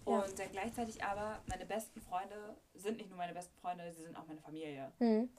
Ja. 0.05 0.19
Und 0.19 0.39
dann 0.39 0.51
gleichzeitig 0.51 1.03
aber, 1.03 1.41
meine 1.47 1.65
besten 1.65 1.99
Freunde 2.01 2.55
sind 2.75 2.97
nicht 2.97 3.09
nur 3.09 3.17
meine 3.17 3.33
besten 3.33 3.57
Freunde, 3.59 3.91
sie 3.91 4.03
sind 4.03 4.15
auch 4.15 4.27
meine 4.27 4.39
Familie. 4.39 4.91
Mhm. 4.99 5.29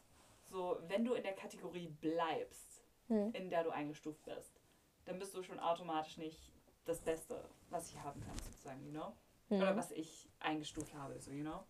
So, 0.51 0.79
wenn 0.89 1.05
du 1.05 1.15
in 1.15 1.23
der 1.23 1.35
Kategorie 1.35 1.89
bleibst, 2.01 2.68
mhm. 3.09 3.31
in 3.33 3.51
der 3.51 3.64
du 3.64 3.71
eingestuft 3.71 4.23
bist, 4.25 4.61
dann 5.05 5.18
bist 5.18 5.35
du 5.35 5.42
schon 5.42 5.59
automatisch 5.59 6.16
nicht 6.18 6.53
das 6.85 7.01
Beste, 7.01 7.42
was 7.71 7.90
ich 7.90 7.99
haben 7.99 8.21
kann, 8.21 8.37
sozusagen, 8.44 8.85
you 8.85 8.92
know? 8.92 9.12
Mhm. 9.49 9.62
Oder 9.62 9.77
was 9.77 9.90
ich 9.90 10.29
eingestuft 10.40 10.94
habe, 10.94 11.18
so, 11.21 11.31
you 11.31 11.42
know? 11.42 11.64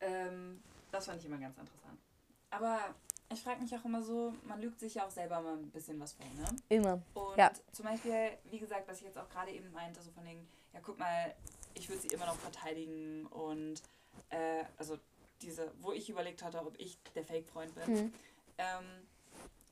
Ähm, 0.00 0.62
das 0.90 1.06
fand 1.06 1.20
ich 1.20 1.26
immer 1.26 1.38
ganz 1.38 1.58
interessant. 1.58 1.98
Aber 2.50 2.94
ich 3.30 3.42
frage 3.42 3.60
mich 3.60 3.74
auch 3.74 3.84
immer 3.84 4.02
so, 4.02 4.32
man 4.46 4.60
lügt 4.60 4.80
sich 4.80 4.94
ja 4.94 5.06
auch 5.06 5.10
selber 5.10 5.40
mal 5.40 5.54
ein 5.54 5.70
bisschen 5.70 6.00
was 6.00 6.12
vor, 6.12 6.26
ne? 6.36 6.44
Immer. 6.68 7.02
Und 7.14 7.36
ja. 7.36 7.52
zum 7.72 7.84
Beispiel, 7.84 8.30
wie 8.44 8.58
gesagt, 8.58 8.88
was 8.88 8.98
ich 8.98 9.04
jetzt 9.04 9.18
auch 9.18 9.28
gerade 9.28 9.50
eben 9.50 9.70
meinte, 9.72 10.00
so 10.02 10.10
von 10.10 10.24
den, 10.24 10.48
ja 10.72 10.80
guck 10.82 10.98
mal, 10.98 11.34
ich 11.74 11.88
würde 11.88 12.00
sie 12.00 12.08
immer 12.08 12.26
noch 12.26 12.36
verteidigen 12.36 13.26
und 13.26 13.82
äh, 14.30 14.64
also 14.78 14.98
diese, 15.42 15.70
wo 15.80 15.92
ich 15.92 16.08
überlegt 16.08 16.42
hatte, 16.42 16.58
ob 16.58 16.78
ich 16.78 16.98
der 17.14 17.24
Fake-Freund 17.24 17.74
bin, 17.74 17.92
mhm. 17.92 18.14
ähm, 18.58 19.06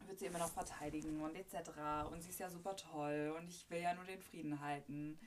würde 0.06 0.18
sie 0.18 0.26
immer 0.26 0.38
noch 0.38 0.52
verteidigen 0.52 1.20
und 1.22 1.34
etc. 1.34 1.70
Und 2.10 2.22
sie 2.22 2.30
ist 2.30 2.40
ja 2.40 2.50
super 2.50 2.76
toll 2.76 3.34
und 3.36 3.48
ich 3.48 3.68
will 3.70 3.80
ja 3.80 3.94
nur 3.94 4.04
den 4.04 4.20
Frieden 4.20 4.60
halten. 4.60 5.18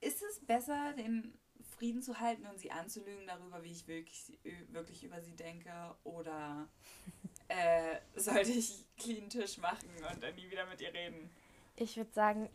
Ist 0.00 0.22
es 0.22 0.44
besser, 0.44 0.92
den 0.94 1.38
Frieden 1.76 2.02
zu 2.02 2.18
halten 2.20 2.46
und 2.46 2.58
sie 2.58 2.70
anzulügen 2.70 3.26
darüber, 3.26 3.62
wie 3.62 3.72
ich 3.72 3.86
wirklich, 3.86 4.38
wirklich 4.68 5.04
über 5.04 5.20
sie 5.20 5.34
denke? 5.34 5.72
Oder 6.04 6.68
äh, 7.48 7.96
sollte 8.14 8.52
ich 8.52 8.84
clean 8.96 9.28
Tisch 9.28 9.58
machen 9.58 9.88
und 10.12 10.22
dann 10.22 10.34
nie 10.34 10.50
wieder 10.50 10.66
mit 10.66 10.80
ihr 10.80 10.92
reden? 10.92 11.30
Ich 11.76 11.96
würde 11.96 12.12
sagen, 12.12 12.48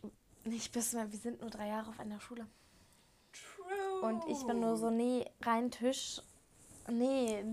nicht 0.44 0.72
bis 0.72 0.92
wir 0.92 1.08
sind 1.08 1.40
nur 1.40 1.50
drei 1.50 1.68
Jahre 1.68 1.90
auf 1.90 2.00
einer 2.00 2.20
Schule. 2.20 2.46
True. 3.32 4.00
Und 4.02 4.24
ich 4.28 4.44
bin 4.46 4.60
nur 4.60 4.76
so, 4.76 4.90
nee, 4.90 5.24
rein 5.42 5.70
Tisch. 5.70 6.20
Nee, 6.90 7.44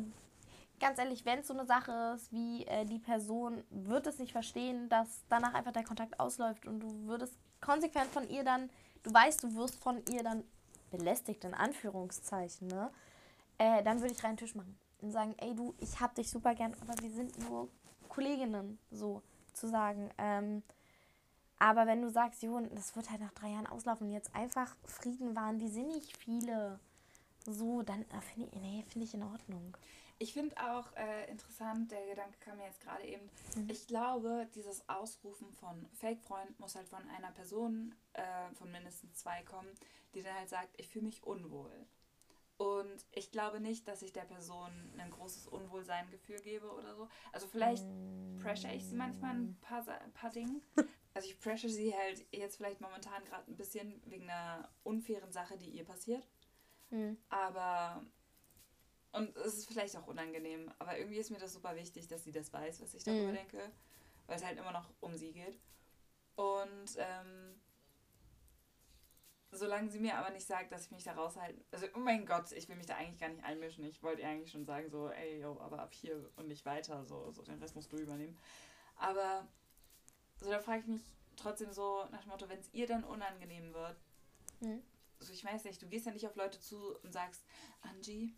ganz 0.79 0.99
ehrlich, 0.99 1.25
wenn 1.25 1.39
es 1.39 1.47
so 1.47 1.53
eine 1.53 1.65
Sache 1.65 2.13
ist, 2.15 2.31
wie 2.31 2.65
äh, 2.65 2.85
die 2.85 2.99
Person 2.99 3.63
wird 3.69 4.07
es 4.07 4.19
nicht 4.19 4.31
verstehen, 4.31 4.89
dass 4.89 5.23
danach 5.29 5.53
einfach 5.53 5.71
der 5.71 5.83
Kontakt 5.83 6.19
ausläuft 6.19 6.65
und 6.65 6.79
du 6.79 7.07
würdest 7.07 7.37
konsequent 7.61 8.11
von 8.11 8.27
ihr 8.29 8.43
dann, 8.43 8.69
du 9.03 9.13
weißt, 9.13 9.43
du 9.43 9.55
wirst 9.55 9.75
von 9.75 10.01
ihr 10.09 10.23
dann 10.23 10.43
belästigt, 10.91 11.43
in 11.43 11.53
Anführungszeichen, 11.53 12.67
ne? 12.67 12.91
Äh, 13.57 13.83
dann 13.83 13.99
würde 13.99 14.13
ich 14.13 14.23
reinen 14.23 14.37
Tisch 14.37 14.55
machen 14.55 14.77
und 15.01 15.11
sagen, 15.11 15.35
ey 15.37 15.53
du, 15.53 15.75
ich 15.79 15.99
hab 15.99 16.15
dich 16.15 16.29
super 16.29 16.55
gern, 16.55 16.75
aber 16.81 16.93
wir 17.01 17.11
sind 17.11 17.37
nur 17.49 17.69
Kolleginnen, 18.07 18.79
so 18.89 19.21
zu 19.53 19.67
sagen. 19.67 20.09
Ähm, 20.17 20.63
aber 21.59 21.85
wenn 21.85 22.01
du 22.01 22.09
sagst, 22.09 22.41
jo, 22.41 22.59
das 22.73 22.95
wird 22.95 23.09
halt 23.11 23.19
nach 23.19 23.33
drei 23.33 23.49
Jahren 23.49 23.67
auslaufen 23.67 24.11
jetzt 24.11 24.33
einfach 24.33 24.75
Frieden 24.85 25.35
waren, 25.35 25.59
die 25.59 25.67
sind 25.67 25.89
nicht 25.89 26.15
viele, 26.15 26.79
so, 27.45 27.81
dann 27.81 28.01
äh, 28.01 28.21
finde 28.21 28.49
ich, 28.51 28.61
nee, 28.61 28.85
find 28.87 29.03
ich 29.03 29.13
in 29.13 29.23
Ordnung. 29.23 29.75
Ich 30.21 30.33
finde 30.33 30.55
auch 30.57 30.93
äh, 30.97 31.31
interessant, 31.31 31.91
der 31.91 32.05
Gedanke 32.05 32.37
kam 32.39 32.57
mir 32.57 32.65
jetzt 32.65 32.81
gerade 32.81 33.05
eben. 33.05 33.29
Mhm. 33.55 33.69
Ich 33.69 33.87
glaube, 33.87 34.47
dieses 34.53 34.87
Ausrufen 34.89 35.53
von 35.53 35.87
Fake-Freund 35.93 36.59
muss 36.59 36.75
halt 36.75 36.89
von 36.89 37.07
einer 37.09 37.31
Person 37.31 37.95
äh, 38.13 38.53
von 38.55 38.69
mindestens 38.69 39.15
zwei 39.15 39.41
kommen, 39.43 39.69
die 40.13 40.21
dann 40.21 40.35
halt 40.35 40.49
sagt, 40.49 40.69
ich 40.77 40.89
fühle 40.89 41.05
mich 41.05 41.23
unwohl. 41.23 41.71
Und 42.57 43.05
ich 43.13 43.31
glaube 43.31 43.61
nicht, 43.61 43.87
dass 43.87 44.01
ich 44.01 44.11
der 44.11 44.25
Person 44.25 44.69
ein 44.97 45.09
großes 45.09 45.47
Unwohlsein-Gefühl 45.47 46.41
gebe 46.41 46.69
oder 46.69 46.93
so. 46.93 47.07
Also 47.31 47.47
vielleicht 47.47 47.85
pressure 48.41 48.73
ich 48.73 48.85
sie 48.85 48.95
manchmal 48.95 49.35
ein 49.35 49.57
paar, 49.61 49.87
ein 49.87 50.13
paar 50.13 50.29
Dinge. 50.29 50.61
Also 51.15 51.27
ich 51.27 51.39
pressure 51.39 51.71
sie 51.71 51.93
halt 51.93 52.23
jetzt 52.31 52.57
vielleicht 52.57 52.81
momentan 52.81 53.25
gerade 53.25 53.49
ein 53.51 53.57
bisschen 53.57 53.99
wegen 54.05 54.29
einer 54.29 54.69
unfairen 54.83 55.31
Sache, 55.31 55.57
die 55.57 55.71
ihr 55.71 55.83
passiert. 55.83 56.25
Mm. 56.91 57.13
Aber 57.29 58.05
und 59.11 59.35
es 59.37 59.57
ist 59.57 59.67
vielleicht 59.67 59.95
auch 59.97 60.07
unangenehm, 60.07 60.71
aber 60.79 60.97
irgendwie 60.97 61.17
ist 61.17 61.31
mir 61.31 61.39
das 61.39 61.53
super 61.53 61.75
wichtig, 61.75 62.07
dass 62.07 62.23
sie 62.23 62.31
das 62.31 62.53
weiß, 62.53 62.81
was 62.81 62.93
ich 62.93 63.03
darüber 63.03 63.31
mm. 63.31 63.35
denke, 63.35 63.71
weil 64.27 64.35
es 64.35 64.45
halt 64.45 64.57
immer 64.57 64.71
noch 64.71 64.89
um 64.99 65.17
sie 65.17 65.31
geht. 65.31 65.59
Und 66.35 66.95
ähm, 66.97 67.59
Solange 69.51 69.89
sie 69.89 69.99
mir 69.99 70.15
aber 70.15 70.29
nicht 70.29 70.45
sagt, 70.45 70.71
dass 70.71 70.85
ich 70.85 70.91
mich 70.91 71.03
da 71.03 71.13
raushalten. 71.13 71.63
Also, 71.71 71.87
oh 71.95 71.99
mein 71.99 72.27
Gott, 72.27 72.51
ich 72.51 72.69
will 72.69 72.75
mich 72.75 72.85
da 72.85 72.97
eigentlich 72.97 73.19
gar 73.19 73.29
nicht 73.29 73.43
einmischen. 73.43 73.83
Ich 73.83 74.03
wollte 74.03 74.21
ihr 74.21 74.27
eigentlich 74.27 74.51
schon 74.51 74.65
sagen, 74.65 74.89
so, 74.91 75.09
ey, 75.09 75.41
yo, 75.41 75.59
aber 75.59 75.79
ab 75.79 75.91
hier 75.91 76.29
und 76.35 76.47
nicht 76.47 76.65
weiter. 76.67 77.03
So, 77.05 77.31
so 77.31 77.41
den 77.41 77.57
Rest 77.57 77.75
musst 77.75 77.91
du 77.91 77.97
übernehmen. 77.97 78.37
Aber 78.95 79.47
so, 80.39 80.51
da 80.51 80.59
frage 80.59 80.81
ich 80.81 80.87
mich 80.87 81.01
trotzdem 81.35 81.71
so 81.71 82.05
nach 82.11 82.21
dem 82.21 82.29
Motto, 82.29 82.47
wenn 82.47 82.59
es 82.59 82.71
ihr 82.73 82.85
dann 82.85 83.03
unangenehm 83.03 83.73
wird. 83.73 83.97
Hm. 84.59 84.83
Also, 85.19 85.33
ich 85.33 85.43
weiß 85.43 85.63
nicht, 85.63 85.81
du 85.81 85.87
gehst 85.87 86.05
ja 86.05 86.11
nicht 86.11 86.27
auf 86.27 86.35
Leute 86.35 86.59
zu 86.59 86.95
und 87.01 87.11
sagst, 87.11 87.43
Angie, 87.81 88.35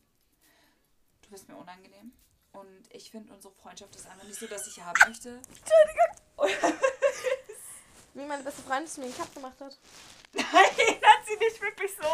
du 1.31 1.35
bist 1.37 1.47
mir 1.47 1.55
unangenehm. 1.55 2.11
Und 2.51 2.83
ich 2.89 3.09
finde, 3.09 3.33
unsere 3.33 3.53
Freundschaft 3.53 3.95
ist 3.95 4.05
einfach 4.05 4.25
nicht 4.25 4.37
so, 4.37 4.47
dass 4.47 4.67
ich 4.67 4.81
haben 4.83 4.99
möchte. 5.07 5.39
Entschuldigung. 5.47 6.73
wie 8.13 8.25
meine 8.25 8.43
beste 8.43 8.61
Freundin 8.61 8.83
es 8.83 8.97
mir 8.97 9.05
in 9.05 9.11
den 9.13 9.17
Kopf 9.17 9.33
gemacht 9.33 9.61
hat. 9.61 9.77
Nein, 10.33 10.45
hat 10.53 11.25
sie 11.25 11.37
nicht 11.37 11.61
wirklich 11.61 11.91
so. 11.95 12.07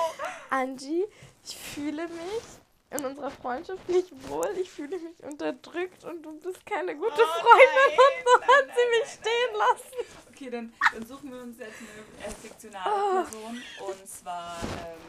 Angie, 0.51 1.05
ich 1.43 1.57
fühle 1.57 2.07
mich 2.07 2.43
in 2.91 3.03
unserer 3.05 3.31
Freundschaft 3.31 3.89
nicht 3.89 4.11
wohl. 4.29 4.55
Ich 4.61 4.69
fühle 4.69 4.99
mich 4.99 5.23
unterdrückt 5.23 6.03
und 6.03 6.21
du 6.21 6.39
bist 6.39 6.63
keine 6.67 6.95
gute 6.95 7.11
Oh, 7.13 7.39
Freundin. 7.39 7.67
nein, 7.73 7.97
und 7.97 8.27
so 8.31 8.39
nein, 8.39 8.49
hat 8.49 8.67
nein, 8.67 8.75
sie 8.75 8.99
mich 8.99 9.07
nein, 9.07 9.19
stehen 9.19 9.55
lassen. 9.57 10.29
Okay, 10.29 10.49
dann, 10.51 10.73
dann 10.93 11.05
suchen 11.07 11.31
wir 11.31 11.41
uns 11.41 11.57
jetzt 11.57 11.79
eine 12.23 12.35
fiktionale 12.35 12.85
Ah. 12.93 13.23
Person. 13.23 13.63
Und 13.87 14.07
zwar 14.07 14.59
ähm, 14.61 14.99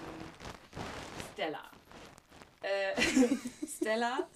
Stella. 1.34 1.70
Äh, 2.62 2.94
Stella, 3.82 4.28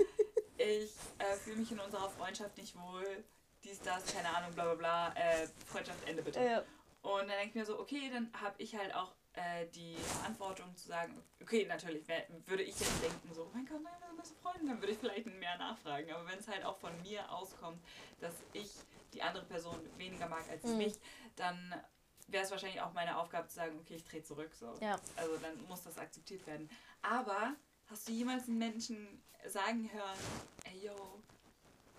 ich 0.56 0.90
äh, 1.18 1.34
fühle 1.42 1.56
mich 1.56 1.72
in 1.72 1.80
unserer 1.80 2.08
Freundschaft 2.10 2.56
nicht 2.56 2.76
wohl. 2.76 3.24
Dies, 3.64 3.80
das, 3.80 4.06
keine 4.12 4.28
Ahnung, 4.36 4.52
bla 4.54 4.64
bla 4.64 4.74
bla. 4.74 5.12
Äh, 5.14 5.48
Freundschaft, 5.66 6.06
Ende 6.08 6.22
bitte. 6.22 6.38
Äh, 6.40 6.62
Und 7.02 7.20
dann 7.20 7.28
denke 7.28 7.48
ich 7.48 7.54
mir 7.54 7.64
so, 7.64 7.78
okay, 7.78 8.10
dann 8.12 8.30
habe 8.40 8.54
ich 8.62 8.74
halt 8.76 8.94
auch 8.94 9.14
äh, 9.34 9.66
die 9.74 9.96
Verantwortung 9.96 10.76
zu 10.76 10.88
sagen, 10.88 11.20
okay, 11.40 11.64
natürlich, 11.66 12.06
wär, 12.06 12.26
würde 12.46 12.62
ich 12.62 12.78
jetzt 12.78 13.02
denken, 13.02 13.32
so, 13.34 13.42
oh 13.44 13.50
mein 13.54 13.66
Gott, 13.66 13.82
nein, 13.82 13.92
wir 14.00 14.06
sind 14.08 14.16
beste 14.18 14.34
Freunde, 14.36 14.66
dann 14.66 14.80
würde 14.80 14.92
ich 14.92 14.98
vielleicht 14.98 15.26
mehr 15.26 15.56
nachfragen. 15.58 16.12
Aber 16.12 16.26
wenn 16.28 16.38
es 16.38 16.46
halt 16.48 16.64
auch 16.64 16.76
von 16.78 16.90
mir 17.02 17.30
auskommt, 17.32 17.82
dass 18.20 18.34
ich 18.52 18.70
die 19.14 19.22
andere 19.22 19.44
Person 19.44 19.76
weniger 19.96 20.28
mag 20.28 20.48
als 20.50 20.62
Mhm. 20.64 20.76
mich, 20.78 20.94
dann 21.36 21.74
wäre 22.28 22.44
es 22.44 22.50
wahrscheinlich 22.50 22.80
auch 22.80 22.92
meine 22.92 23.18
Aufgabe 23.18 23.48
zu 23.48 23.56
sagen, 23.56 23.78
okay, 23.80 23.96
ich 23.96 24.04
drehe 24.04 24.22
zurück. 24.22 24.54
So. 24.54 24.72
Ja. 24.80 24.98
Also 25.16 25.36
dann 25.38 25.60
muss 25.68 25.82
das 25.82 25.98
akzeptiert 25.98 26.46
werden. 26.46 26.70
Aber 27.02 27.54
hast 27.92 28.08
du 28.08 28.12
jemals 28.12 28.48
einen 28.48 28.58
Menschen 28.58 29.22
sagen 29.46 29.90
hören, 29.92 30.18
ey 30.64 30.86
yo, 30.86 31.22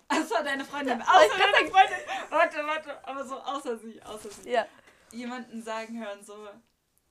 das 0.09 0.29
war 0.31 0.43
deine 0.43 0.65
Freundin, 0.65 1.01
außer 1.01 1.37
deine 1.37 1.69
Freundin, 1.69 1.97
warte, 2.29 2.57
warte, 2.65 3.07
aber 3.07 3.25
so 3.25 3.39
außer 3.39 3.77
sie, 3.77 4.01
außer 4.03 4.29
sie 4.31 4.49
ja. 4.51 4.65
jemanden 5.11 5.61
sagen 5.61 5.99
hören, 6.03 6.23
so, 6.23 6.49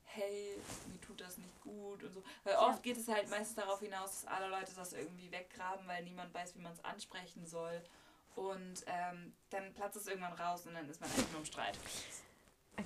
hey, 0.04 0.56
mir 0.90 1.00
tut 1.00 1.20
das 1.20 1.38
nicht 1.38 1.60
gut 1.62 2.02
und 2.02 2.12
so. 2.12 2.22
Weil 2.44 2.54
Ja. 2.54 2.68
oft 2.68 2.82
geht 2.82 2.96
es 2.96 3.08
halt 3.08 3.30
meistens 3.30 3.54
darauf 3.56 3.80
hinaus, 3.80 4.22
dass 4.22 4.26
alle 4.26 4.48
Leute 4.48 4.72
das 4.74 4.92
irgendwie 4.92 5.30
weggraben, 5.30 5.86
weil 5.86 6.02
niemand 6.04 6.34
weiß, 6.34 6.54
wie 6.56 6.60
man 6.60 6.72
es 6.72 6.84
ansprechen 6.84 7.46
soll. 7.46 7.82
Und 8.34 8.82
ähm, 8.86 9.34
dann 9.50 9.74
platzt 9.74 9.96
es 9.96 10.06
irgendwann 10.06 10.32
raus 10.32 10.66
und 10.66 10.74
dann 10.74 10.88
ist 10.88 11.00
man 11.00 11.10
eigentlich 11.10 11.30
nur 11.30 11.40
im 11.40 11.46
Streit. 11.46 11.78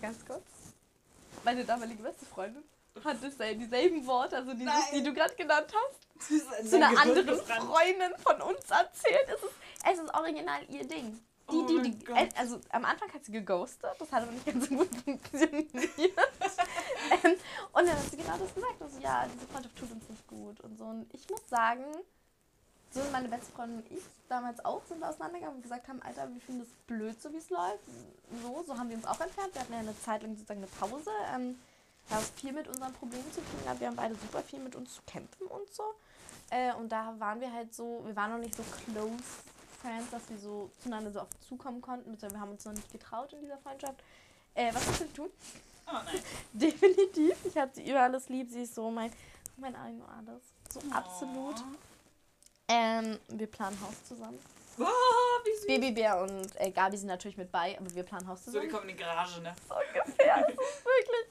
Ganz 0.01 0.25
kurz. 0.27 0.45
Meine 1.45 1.65
damalige 1.65 2.03
beste 2.03 2.27
Freundin 2.27 2.65
hat 3.05 3.17
äh, 3.41 3.55
dieselben 3.55 4.07
Worte, 4.07 4.37
also 4.37 4.53
dieses, 4.53 4.67
Nein. 4.67 4.83
die 4.95 5.03
du 5.03 5.13
gerade 5.13 5.35
genannt 5.35 5.73
hast, 5.73 6.29
zu 6.29 6.69
Zu 6.69 6.77
einer 6.77 6.99
anderen 7.01 7.37
Freundin 7.37 8.13
von 8.19 8.41
uns 8.43 8.71
erzählt. 8.71 9.29
Es 9.29 9.43
ist, 9.43 9.55
es 9.93 9.99
ist 9.99 10.15
original 10.15 10.63
ihr 10.69 10.87
Ding. 10.87 11.21
Die, 11.51 11.55
Oh 11.55 11.67
die, 11.67 11.93
die, 11.93 12.07
äh, 12.13 12.29
also 12.37 12.61
am 12.71 12.85
Anfang 12.85 13.13
hat 13.13 13.25
sie 13.25 13.31
geghostet, 13.31 13.91
das 14.01 14.11
hat 14.11 14.23
aber 14.23 14.33
nicht 14.33 14.47
ganz 14.47 14.69
so 14.69 14.75
gut 14.75 14.89
funktioniert. 15.05 15.71
ähm, 16.03 17.37
und 17.73 17.87
dann 17.87 17.97
hat 17.97 18.11
sie 18.11 18.17
genau 18.17 18.37
das 18.37 18.53
gesagt, 18.53 18.83
also 18.83 18.99
ja, 19.01 19.27
diese 19.33 19.47
Freundschaft 19.47 19.77
tut 19.77 19.93
uns 19.93 20.09
nicht 20.09 20.27
gut 20.27 20.61
und 20.63 20.77
so. 20.77 20.85
Und 20.85 21.07
ich 21.15 21.29
muss 21.31 21.49
sagen, 21.49 21.85
so 22.91 23.01
sind 23.01 23.13
meine 23.13 23.29
beste 23.29 23.53
Freundin 23.53 23.79
und 23.79 23.93
ich 23.93 24.03
damals 24.29 24.65
auch 24.65 24.83
sind 24.87 25.01
wir 25.01 25.09
auseinandergegangen 25.09 25.57
und 25.57 25.63
gesagt 25.63 25.87
haben, 25.87 26.03
Alter, 26.03 26.29
wir 26.33 26.41
finden 26.41 26.63
das 26.63 26.71
blöd, 26.87 27.21
so 27.21 27.33
wie 27.33 27.37
es 27.37 27.51
läuft. 27.51 27.85
So, 28.43 28.65
so 28.67 28.77
haben 28.77 28.89
wir 28.89 28.97
uns 28.97 29.07
auch 29.07 29.21
entfernt. 29.21 29.55
Wir 29.55 29.61
hatten 29.61 29.73
ja 29.73 29.79
eine 29.81 30.01
Zeit 30.01 30.23
lang 30.23 30.35
sozusagen 30.35 30.61
eine 30.61 30.67
Pause. 30.67 31.11
Ähm, 31.35 31.57
da 32.09 32.19
es 32.21 32.31
viel 32.31 32.53
mit 32.53 32.69
unseren 32.69 32.93
Problemen 32.95 33.31
zu 33.33 33.41
tun 33.41 33.69
hat. 33.69 33.81
Wir 33.81 33.89
haben 33.89 33.97
beide 33.97 34.15
super 34.15 34.43
viel 34.43 34.61
mit 34.61 34.75
uns 34.77 34.95
zu 34.95 35.03
kämpfen 35.07 35.47
und 35.47 35.73
so. 35.73 35.83
Äh, 36.51 36.73
und 36.75 36.91
da 36.91 37.15
waren 37.19 37.41
wir 37.41 37.53
halt 37.53 37.75
so, 37.75 38.03
wir 38.05 38.15
waren 38.15 38.31
noch 38.33 38.39
nicht 38.39 38.55
so 38.55 38.63
close 38.63 39.13
Friends, 39.81 40.11
dass 40.11 40.29
wir 40.31 40.39
so 40.39 40.71
zueinander 40.83 41.11
so 41.13 41.21
oft 41.21 41.43
zukommen 41.49 41.81
konnten. 41.81 42.17
Wir 42.21 42.41
haben 42.41 42.53
uns 42.53 42.65
noch 42.65 42.73
nicht 42.73 42.91
getraut 42.93 43.33
in 43.33 43.41
dieser 43.41 43.59
Freundschaft. 43.59 44.03
Äh, 44.55 44.73
was 44.73 44.87
willst 44.87 45.01
du 45.03 45.23
tun? 45.23 45.31
Oh 45.89 45.93
nein. 45.93 46.21
Definitiv. 46.53 47.37
Ich 47.45 47.57
habe 47.57 47.71
sie 47.75 47.89
über 47.89 48.03
alles 48.03 48.29
lieb. 48.29 48.49
Sie 48.51 48.63
ist 48.63 48.75
so 48.75 48.91
mein, 48.91 49.13
mein 49.57 49.75
Eigen 49.77 50.03
alles. 50.03 50.43
So 50.73 50.81
absolut. 50.93 51.57
Ähm, 52.69 53.19
wir 53.29 53.47
planen 53.47 53.79
Haus 53.81 54.05
zusammen. 54.05 54.39
Oh, 54.79 54.85
wie 55.45 55.57
süß. 55.57 55.67
Babybär 55.69 56.21
und 56.21 56.61
äh, 56.61 56.71
Gabi 56.71 56.97
sind 56.97 57.09
natürlich 57.09 57.37
mit 57.37 57.51
bei, 57.51 57.79
aber 57.79 57.95
wir 57.95 58.03
planen 58.03 58.27
Haus 58.29 58.41
So, 58.41 58.47
zusammen. 58.51 58.69
die 58.69 58.75
kommen 58.75 58.89
in 58.91 58.97
die 58.97 59.03
Garage, 59.03 59.41
ne? 59.41 59.55
so 59.69 59.75
ungefähr. 59.75 60.37
Wirklich, 60.49 61.27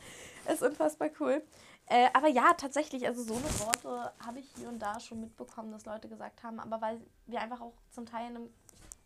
ist 0.47 0.61
unfassbar 0.63 1.09
cool. 1.19 1.43
Äh, 1.87 2.09
aber 2.13 2.27
ja, 2.27 2.53
tatsächlich, 2.53 3.05
also 3.05 3.23
so 3.23 3.35
eine 3.35 3.59
Worte 3.59 4.11
habe 4.25 4.39
ich 4.39 4.49
hier 4.57 4.67
und 4.69 4.79
da 4.79 4.99
schon 4.99 5.19
mitbekommen, 5.21 5.71
dass 5.71 5.85
Leute 5.85 6.07
gesagt 6.09 6.41
haben, 6.43 6.59
aber 6.59 6.81
weil 6.81 6.99
wir 7.27 7.39
einfach 7.41 7.61
auch 7.61 7.73
zum 7.91 8.05
Teil 8.05 8.29
in 8.31 8.35
einem, 8.37 8.49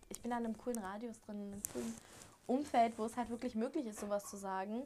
ich 0.07 0.21
bin 0.21 0.31
da 0.31 0.37
in 0.37 0.45
einem 0.45 0.57
coolen 0.57 0.77
Radius 0.79 1.19
drin, 1.21 1.39
in 1.47 1.53
einem 1.53 1.63
coolen 1.73 1.95
Umfeld, 2.47 2.97
wo 2.97 3.05
es 3.05 3.17
halt 3.17 3.29
wirklich 3.29 3.55
möglich 3.55 3.85
ist, 3.85 3.99
sowas 3.99 4.29
zu 4.29 4.37
sagen. 4.37 4.85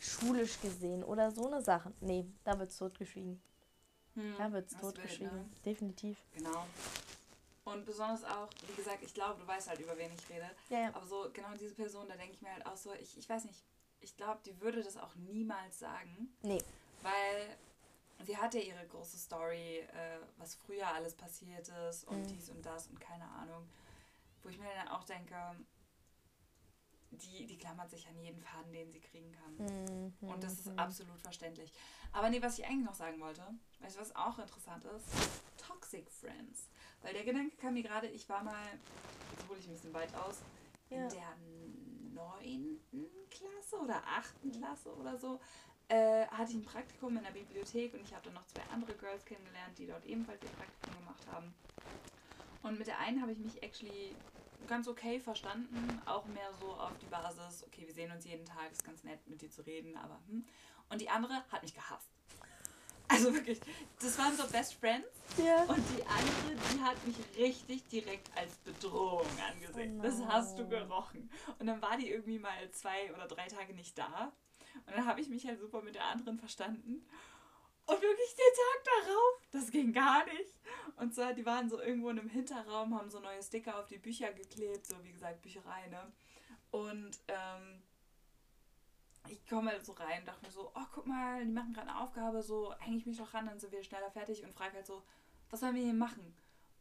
Schulisch 0.00 0.60
gesehen 0.60 1.02
oder 1.04 1.30
so 1.30 1.46
eine 1.48 1.60
Sache. 1.62 1.92
Nee, 2.00 2.24
da 2.44 2.58
wird 2.58 2.70
es 2.70 2.78
totgeschwiegen. 2.78 3.40
Hm, 4.14 4.34
Da 4.38 4.50
wird 4.52 4.70
es 4.70 4.76
totgeschwiegen. 4.78 5.36
ne? 5.36 5.44
Definitiv. 5.64 6.16
Genau. 6.34 6.64
Und 7.64 7.84
besonders 7.84 8.24
auch, 8.24 8.48
wie 8.66 8.74
gesagt, 8.74 9.02
ich 9.02 9.12
glaube, 9.12 9.40
du 9.40 9.46
weißt 9.46 9.68
halt, 9.68 9.80
über 9.80 9.96
wen 9.98 10.10
ich 10.12 10.28
rede. 10.30 10.48
Ja, 10.70 10.78
ja. 10.80 10.88
Aber 10.94 11.06
so, 11.06 11.28
genau 11.32 11.48
diese 11.60 11.74
Person, 11.74 12.08
da 12.08 12.14
denke 12.16 12.32
ich 12.32 12.40
mir 12.42 12.52
halt 12.52 12.64
auch 12.64 12.76
so, 12.76 12.92
ich, 12.94 13.18
ich 13.18 13.28
weiß 13.28 13.44
nicht, 13.44 13.62
ich 14.00 14.16
glaube, 14.16 14.40
die 14.46 14.60
würde 14.60 14.82
das 14.82 14.96
auch 14.96 15.14
niemals 15.16 15.78
sagen. 15.78 16.34
Nee. 16.42 16.62
Weil 17.02 17.56
sie 18.24 18.36
hat 18.36 18.54
ja 18.54 18.60
ihre 18.60 18.86
große 18.88 19.18
Story, 19.18 19.78
äh, 19.78 20.18
was 20.38 20.54
früher 20.54 20.86
alles 20.88 21.14
passiert 21.14 21.68
ist 21.88 22.04
und 22.08 22.22
Mhm. 22.22 22.26
dies 22.28 22.48
und 22.50 22.64
das 22.64 22.86
und 22.88 23.00
keine 23.00 23.24
Ahnung. 23.28 23.68
Wo 24.42 24.48
ich 24.48 24.58
mir 24.58 24.68
dann 24.76 24.88
auch 24.88 25.04
denke, 25.04 25.34
die, 27.10 27.46
die 27.46 27.56
klammert 27.58 27.90
sich 27.90 28.06
an 28.08 28.18
jeden 28.18 28.40
Faden, 28.40 28.72
den 28.72 28.90
sie 28.92 29.00
kriegen 29.00 29.32
kann. 29.32 29.56
Mhm. 30.20 30.28
Und 30.28 30.44
das 30.44 30.58
ist 30.58 30.78
absolut 30.78 31.20
verständlich. 31.20 31.72
Aber 32.12 32.28
nee, 32.28 32.42
was 32.42 32.58
ich 32.58 32.66
eigentlich 32.66 32.84
noch 32.86 32.94
sagen 32.94 33.18
wollte, 33.20 33.42
weißt 33.80 33.96
du, 33.96 34.00
was 34.00 34.14
auch 34.14 34.38
interessant 34.38 34.84
ist? 34.84 35.06
Toxic 35.56 36.10
Friends. 36.10 36.68
Weil 37.02 37.14
der 37.14 37.24
Gedanke 37.24 37.56
kam 37.56 37.74
mir 37.74 37.82
gerade, 37.82 38.08
ich 38.08 38.28
war 38.28 38.42
mal, 38.44 38.54
jetzt 39.36 39.48
hole 39.48 39.58
ich 39.58 39.66
ein 39.66 39.72
bisschen 39.72 39.94
weit 39.94 40.14
aus, 40.16 40.36
Ja. 40.90 41.04
in 41.04 41.08
der 41.08 41.36
neunten 42.18 43.06
Klasse 43.30 43.76
oder 43.82 44.02
achten 44.06 44.52
Klasse 44.52 44.94
oder 44.94 45.16
so, 45.16 45.40
äh, 45.88 46.26
hatte 46.26 46.50
ich 46.50 46.56
ein 46.56 46.64
Praktikum 46.64 47.16
in 47.16 47.22
der 47.22 47.30
Bibliothek 47.30 47.94
und 47.94 48.02
ich 48.02 48.12
habe 48.12 48.24
dann 48.24 48.34
noch 48.34 48.46
zwei 48.46 48.62
andere 48.72 48.94
Girls 48.94 49.24
kennengelernt, 49.24 49.78
die 49.78 49.86
dort 49.86 50.04
ebenfalls 50.04 50.42
ihr 50.42 50.50
Praktikum 50.50 50.98
gemacht 51.00 51.26
haben. 51.32 51.54
Und 52.62 52.78
mit 52.78 52.86
der 52.86 52.98
einen 52.98 53.22
habe 53.22 53.32
ich 53.32 53.38
mich 53.38 53.62
actually 53.62 54.14
ganz 54.66 54.86
okay 54.88 55.18
verstanden, 55.18 56.02
auch 56.04 56.26
mehr 56.26 56.52
so 56.60 56.72
auf 56.72 56.92
die 56.98 57.06
Basis, 57.06 57.64
okay, 57.64 57.86
wir 57.86 57.94
sehen 57.94 58.12
uns 58.12 58.26
jeden 58.26 58.44
Tag, 58.44 58.70
ist 58.70 58.84
ganz 58.84 59.02
nett 59.04 59.26
mit 59.26 59.40
dir 59.40 59.50
zu 59.50 59.62
reden, 59.62 59.96
aber 59.96 60.20
hm. 60.28 60.44
Und 60.90 61.00
die 61.00 61.10
andere 61.10 61.44
hat 61.50 61.62
mich 61.62 61.74
gehasst. 61.74 62.17
Also 63.08 63.32
wirklich, 63.32 63.58
das 64.00 64.18
waren 64.18 64.36
so 64.36 64.46
Best 64.48 64.74
Friends 64.74 65.08
Ja. 65.38 65.62
und 65.64 65.82
die 65.96 66.02
andere, 66.06 66.72
die 66.74 66.80
hat 66.80 67.06
mich 67.06 67.16
richtig 67.36 67.86
direkt 67.88 68.30
als 68.36 68.56
Bedrohung 68.58 69.26
angesehen. 69.50 69.98
Oh 69.98 70.02
Das 70.02 70.20
hast 70.26 70.58
du 70.58 70.62
no. 70.64 70.68
gerochen. 70.68 71.30
Und 71.58 71.66
dann 71.66 71.80
war 71.82 71.96
die 71.96 72.10
irgendwie 72.10 72.38
mal 72.38 72.70
zwei 72.72 73.12
oder 73.14 73.26
drei 73.26 73.46
Tage 73.48 73.72
nicht 73.74 73.96
da. 73.98 74.32
Und 74.86 74.94
dann 74.96 75.06
habe 75.06 75.20
ich 75.20 75.28
mich 75.28 75.46
halt 75.46 75.58
super 75.58 75.82
mit 75.82 75.94
der 75.94 76.04
anderen 76.04 76.38
verstanden. 76.38 77.06
Und 77.86 78.02
wirklich 78.02 78.34
den 78.36 78.54
Tag 78.54 78.84
darauf, 78.84 79.48
das 79.50 79.70
ging 79.70 79.92
gar 79.94 80.24
nicht. 80.26 80.52
Und 80.96 81.14
zwar, 81.14 81.32
die 81.32 81.46
waren 81.46 81.70
so 81.70 81.80
irgendwo 81.80 82.10
in 82.10 82.18
einem 82.18 82.28
Hinterraum, 82.28 82.94
haben 82.94 83.08
so 83.10 83.18
neue 83.20 83.42
Sticker 83.42 83.78
auf 83.80 83.86
die 83.86 83.96
Bücher 83.98 84.30
geklebt, 84.32 84.86
so 84.86 85.02
wie 85.02 85.12
gesagt, 85.12 85.40
Bücherei, 85.40 85.86
ne? 85.88 86.12
Und 86.70 87.10
ähm, 87.28 87.82
ich 89.30 89.46
komme 89.48 89.70
halt 89.70 89.84
so 89.84 89.92
rein, 89.92 90.24
dachte 90.24 90.44
mir 90.44 90.52
so, 90.52 90.70
oh, 90.74 90.86
guck 90.94 91.06
mal, 91.06 91.44
die 91.44 91.50
machen 91.50 91.72
gerade 91.72 91.88
eine 91.88 92.00
Aufgabe, 92.00 92.42
so, 92.42 92.74
häng 92.78 92.96
ich 92.96 93.06
mich 93.06 93.18
doch 93.18 93.32
ran, 93.34 93.46
dann 93.46 93.58
sind 93.58 93.72
wir 93.72 93.82
schneller 93.82 94.10
fertig 94.10 94.42
und 94.44 94.54
frage 94.54 94.74
halt 94.74 94.86
so, 94.86 95.02
was 95.50 95.60
sollen 95.60 95.74
wir 95.74 95.82
hier 95.82 95.94
machen? 95.94 96.34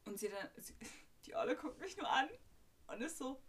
Und 0.05 0.19
sie 0.19 0.29
dann, 0.29 0.49
sie, 0.57 0.73
die 1.25 1.35
Olle 1.35 1.55
guckt 1.55 1.79
mich 1.79 1.97
nur 1.97 2.09
an 2.09 2.27
und 2.87 3.01
ist 3.01 3.17
so, 3.17 3.41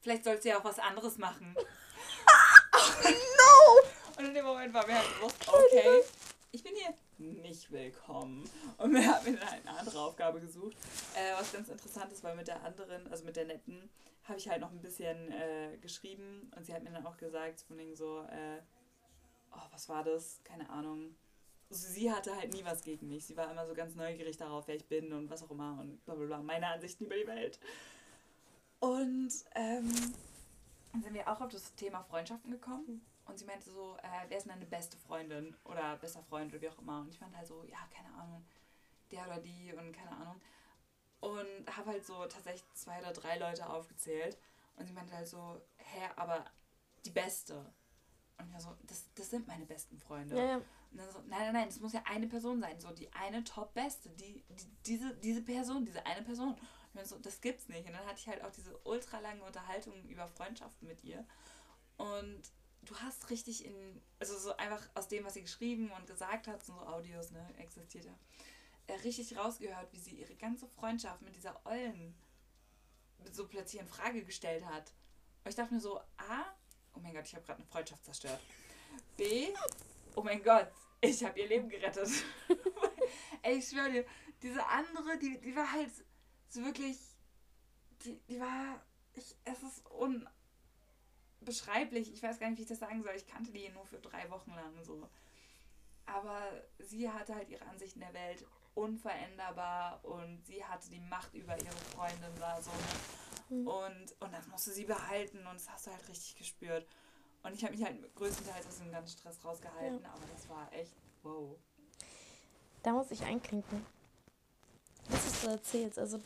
vielleicht 0.00 0.24
sollst 0.24 0.44
du 0.44 0.50
ja 0.50 0.58
auch 0.58 0.64
was 0.64 0.78
anderes 0.78 1.18
machen. 1.18 1.54
no! 3.04 4.18
Und 4.18 4.26
in 4.26 4.34
dem 4.34 4.44
Moment 4.44 4.74
war 4.74 4.86
mir 4.86 4.98
halt 4.98 5.14
bewusst, 5.16 5.48
okay, 5.48 6.02
ich 6.50 6.62
bin 6.62 6.74
hier 6.74 6.94
nicht 7.18 7.70
willkommen. 7.70 8.48
Und 8.78 8.94
wir 8.94 9.06
haben 9.06 9.30
mir 9.30 9.38
dann 9.38 9.48
eine 9.48 9.78
andere 9.78 10.00
Aufgabe 10.00 10.40
gesucht. 10.40 10.76
Äh, 11.14 11.34
was 11.38 11.52
ganz 11.52 11.68
interessant 11.68 12.12
ist, 12.12 12.22
weil 12.22 12.36
mit 12.36 12.48
der 12.48 12.62
anderen, 12.62 13.06
also 13.10 13.24
mit 13.24 13.36
der 13.36 13.44
netten, 13.44 13.90
habe 14.28 14.38
ich 14.38 14.48
halt 14.48 14.60
noch 14.60 14.70
ein 14.70 14.80
bisschen 14.80 15.30
äh, 15.32 15.76
geschrieben 15.80 16.50
und 16.56 16.64
sie 16.64 16.74
hat 16.74 16.82
mir 16.82 16.90
dann 16.90 17.06
auch 17.06 17.16
gesagt, 17.16 17.60
von 17.62 17.78
so, 17.94 18.22
äh, 18.22 18.60
oh, 19.52 19.66
was 19.70 19.88
war 19.88 20.04
das? 20.04 20.40
Keine 20.44 20.68
Ahnung. 20.70 21.14
Also 21.70 21.88
sie 21.88 22.10
hatte 22.10 22.34
halt 22.34 22.52
nie 22.52 22.64
was 22.64 22.82
gegen 22.82 23.08
mich. 23.08 23.26
Sie 23.26 23.36
war 23.36 23.50
immer 23.50 23.66
so 23.66 23.74
ganz 23.74 23.94
neugierig 23.94 24.36
darauf, 24.36 24.68
wer 24.68 24.76
ich 24.76 24.86
bin 24.86 25.12
und 25.12 25.28
was 25.28 25.42
auch 25.42 25.50
immer 25.50 25.78
und 25.80 26.04
bla 26.04 26.14
bla 26.14 26.26
bla. 26.26 26.42
Meine 26.42 26.66
Ansichten 26.68 27.04
über 27.04 27.16
die 27.16 27.26
Welt. 27.26 27.58
Und 28.80 29.32
ähm, 29.54 30.14
dann 30.92 31.02
sind 31.02 31.14
wir 31.14 31.28
auch 31.28 31.40
auf 31.40 31.50
das 31.50 31.74
Thema 31.74 32.02
Freundschaften 32.02 32.50
gekommen. 32.50 33.04
Und 33.26 33.38
sie 33.38 33.44
meinte 33.44 33.70
so, 33.70 33.96
äh, 34.02 34.28
wer 34.28 34.38
ist 34.38 34.48
deine 34.48 34.64
beste 34.64 34.96
Freundin 34.96 35.54
oder 35.64 35.96
bester 35.96 36.22
Freund 36.22 36.52
oder 36.52 36.62
wie 36.62 36.68
auch 36.70 36.78
immer. 36.78 37.00
Und 37.00 37.10
ich 37.10 37.20
meinte 37.20 37.36
halt 37.36 37.46
so, 37.46 37.62
ja, 37.64 37.78
keine 37.94 38.14
Ahnung, 38.14 38.44
der 39.10 39.26
oder 39.26 39.38
die 39.38 39.74
und 39.74 39.92
keine 39.92 40.12
Ahnung. 40.12 40.40
Und 41.20 41.76
habe 41.76 41.90
halt 41.90 42.06
so 42.06 42.26
tatsächlich 42.26 42.64
zwei 42.74 42.98
oder 43.00 43.12
drei 43.12 43.38
Leute 43.38 43.68
aufgezählt. 43.68 44.38
Und 44.76 44.86
sie 44.86 44.92
meinte 44.92 45.14
halt 45.14 45.26
so, 45.26 45.60
hä, 45.78 46.08
aber 46.16 46.44
die 47.04 47.10
beste. 47.10 47.64
Und 48.38 48.52
ja 48.52 48.60
so, 48.60 48.76
das, 48.84 49.04
das 49.14 49.30
sind 49.30 49.46
meine 49.48 49.66
besten 49.66 49.98
Freunde. 49.98 50.36
Ja, 50.36 50.44
ja. 50.44 50.56
Und 50.90 50.98
dann 50.98 51.10
so, 51.10 51.18
nein, 51.26 51.40
nein, 51.40 51.52
nein, 51.52 51.68
das 51.68 51.80
muss 51.80 51.92
ja 51.92 52.02
eine 52.06 52.28
Person 52.28 52.60
sein. 52.60 52.78
So, 52.80 52.90
die 52.92 53.12
eine 53.12 53.42
Top-Beste. 53.42 54.10
Die, 54.10 54.44
die, 54.48 54.66
diese, 54.86 55.14
diese 55.16 55.42
Person, 55.42 55.84
diese 55.84 56.06
eine 56.06 56.22
Person. 56.22 56.54
Und 56.94 57.00
ich 57.00 57.08
so, 57.08 57.18
das 57.18 57.40
gibt's 57.40 57.68
nicht. 57.68 57.86
Und 57.86 57.94
dann 57.94 58.06
hatte 58.06 58.20
ich 58.20 58.28
halt 58.28 58.42
auch 58.44 58.52
diese 58.52 58.76
ultra 58.84 59.18
lange 59.18 59.42
Unterhaltung 59.42 59.94
über 60.04 60.28
Freundschaften 60.28 60.86
mit 60.86 61.02
ihr. 61.02 61.26
Und 61.96 62.42
du 62.82 62.96
hast 62.96 63.30
richtig 63.30 63.64
in, 63.64 64.02
also 64.18 64.38
so 64.38 64.56
einfach 64.56 64.82
aus 64.94 65.08
dem, 65.08 65.24
was 65.24 65.34
sie 65.34 65.42
geschrieben 65.42 65.90
und 65.90 66.06
gesagt 66.06 66.46
hat, 66.46 66.64
so 66.64 66.72
Audios, 66.72 67.30
ne, 67.30 67.44
existiert 67.58 68.04
ja, 68.06 68.14
richtig 69.04 69.36
rausgehört, 69.36 69.92
wie 69.92 69.98
sie 69.98 70.16
ihre 70.16 70.34
ganze 70.34 70.66
Freundschaft 70.66 71.22
mit 71.22 71.36
dieser 71.36 71.64
Ollen 71.66 72.14
so 73.32 73.46
plötzlich 73.46 73.80
in 73.80 73.88
Frage 73.88 74.24
gestellt 74.24 74.64
hat. 74.64 74.92
Und 75.44 75.50
ich 75.50 75.56
dachte 75.56 75.74
mir 75.74 75.80
so, 75.80 75.98
A, 75.98 76.44
oh 76.94 77.00
mein 77.00 77.14
Gott, 77.14 77.26
ich 77.26 77.34
habe 77.34 77.44
gerade 77.44 77.60
eine 77.60 77.70
Freundschaft 77.70 78.04
zerstört. 78.04 78.40
B, 79.16 79.48
oh 80.14 80.22
mein 80.22 80.42
Gott, 80.42 80.70
ich 81.00 81.22
habe 81.24 81.38
ihr 81.38 81.48
Leben 81.48 81.68
gerettet. 81.68 82.08
Ey, 83.42 83.58
ich 83.58 83.68
schwöre 83.68 83.90
dir, 83.90 84.04
diese 84.42 84.66
andere, 84.66 85.18
die, 85.18 85.40
die 85.40 85.54
war 85.54 85.70
halt 85.70 85.90
so 86.48 86.64
wirklich, 86.64 86.98
die, 88.04 88.18
die 88.28 88.40
war, 88.40 88.82
ich, 89.14 89.36
es 89.44 89.62
ist 89.62 89.84
unbeschreiblich. 91.40 92.12
Ich 92.12 92.22
weiß 92.22 92.38
gar 92.38 92.48
nicht, 92.48 92.58
wie 92.58 92.62
ich 92.62 92.68
das 92.68 92.78
sagen 92.78 93.02
soll. 93.02 93.14
Ich 93.14 93.26
kannte 93.26 93.52
die 93.52 93.68
nur 93.70 93.84
für 93.84 93.98
drei 93.98 94.30
Wochen 94.30 94.50
lang 94.50 94.82
so. 94.82 95.08
Aber 96.06 96.64
sie 96.78 97.10
hatte 97.10 97.34
halt 97.34 97.50
ihre 97.50 97.66
Ansichten 97.66 98.00
der 98.00 98.14
Welt 98.14 98.46
unveränderbar 98.78 100.04
und 100.04 100.44
sie 100.46 100.64
hatte 100.64 100.88
die 100.90 101.00
Macht 101.00 101.34
über 101.34 101.58
ihre 101.60 101.76
Freundin 101.94 102.32
da 102.38 102.60
so. 102.60 102.70
Mhm. 103.50 103.66
Und, 103.66 104.14
und 104.20 104.32
das 104.32 104.46
musste 104.46 104.70
sie 104.70 104.84
behalten 104.84 105.38
und 105.38 105.54
das 105.54 105.68
hast 105.68 105.86
du 105.86 105.90
halt 105.90 106.08
richtig 106.08 106.36
gespürt. 106.36 106.86
Und 107.42 107.54
ich 107.54 107.64
habe 107.64 107.74
mich 107.74 107.84
halt 107.84 108.14
größtenteils 108.14 108.66
aus 108.66 108.78
dem 108.78 108.92
ganzen 108.92 109.18
Stress 109.18 109.44
rausgehalten, 109.44 110.02
ja. 110.02 110.10
aber 110.10 110.24
das 110.32 110.48
war 110.48 110.72
echt 110.72 110.94
wow. 111.22 111.56
Da 112.82 112.92
muss 112.92 113.10
ich 113.10 113.22
einklinken. 113.22 113.84
Was 115.08 115.26
ist 115.26 115.44
du 115.44 115.48
erzählst, 115.48 115.98
also 115.98 116.20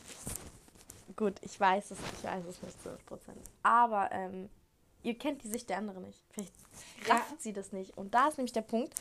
gut, 1.15 1.35
ich 1.41 1.59
weiß 1.59 1.91
es, 1.91 1.97
ich 2.17 2.23
weiß 2.23 2.45
es 2.45 2.61
nicht 2.61 2.81
zu 2.81 2.89
100%. 2.89 2.97
Aber 3.63 4.11
ähm, 4.11 4.49
ihr 5.03 5.17
kennt 5.17 5.43
die 5.43 5.47
Sicht 5.47 5.69
der 5.69 5.77
anderen 5.77 6.03
nicht. 6.03 6.21
Vielleicht 6.31 6.53
rafft 7.07 7.31
ja. 7.31 7.37
sie 7.39 7.53
das 7.53 7.71
nicht. 7.71 7.97
Und 7.97 8.13
da 8.13 8.27
ist 8.27 8.37
nämlich 8.37 8.53
der 8.53 8.61
Punkt, 8.61 8.93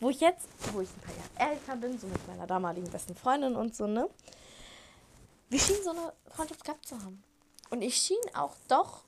wo 0.00 0.10
ich 0.10 0.20
jetzt, 0.20 0.48
wo 0.72 0.80
ich 0.80 0.88
ein 0.90 1.00
paar 1.00 1.14
Jahre 1.14 1.52
älter 1.52 1.76
bin, 1.76 1.98
so 1.98 2.06
mit 2.06 2.26
meiner 2.26 2.46
damaligen 2.46 2.90
besten 2.90 3.14
Freundin 3.14 3.56
und 3.56 3.74
so, 3.74 3.86
ne? 3.86 4.08
Wir 5.48 5.58
schienen 5.58 5.82
so 5.82 5.90
eine 5.90 6.12
Freundschaft 6.30 6.64
gehabt 6.64 6.86
zu 6.86 6.98
haben. 6.98 7.22
Und 7.70 7.82
ich 7.82 7.96
schien 7.96 8.16
auch 8.34 8.54
doch 8.68 9.04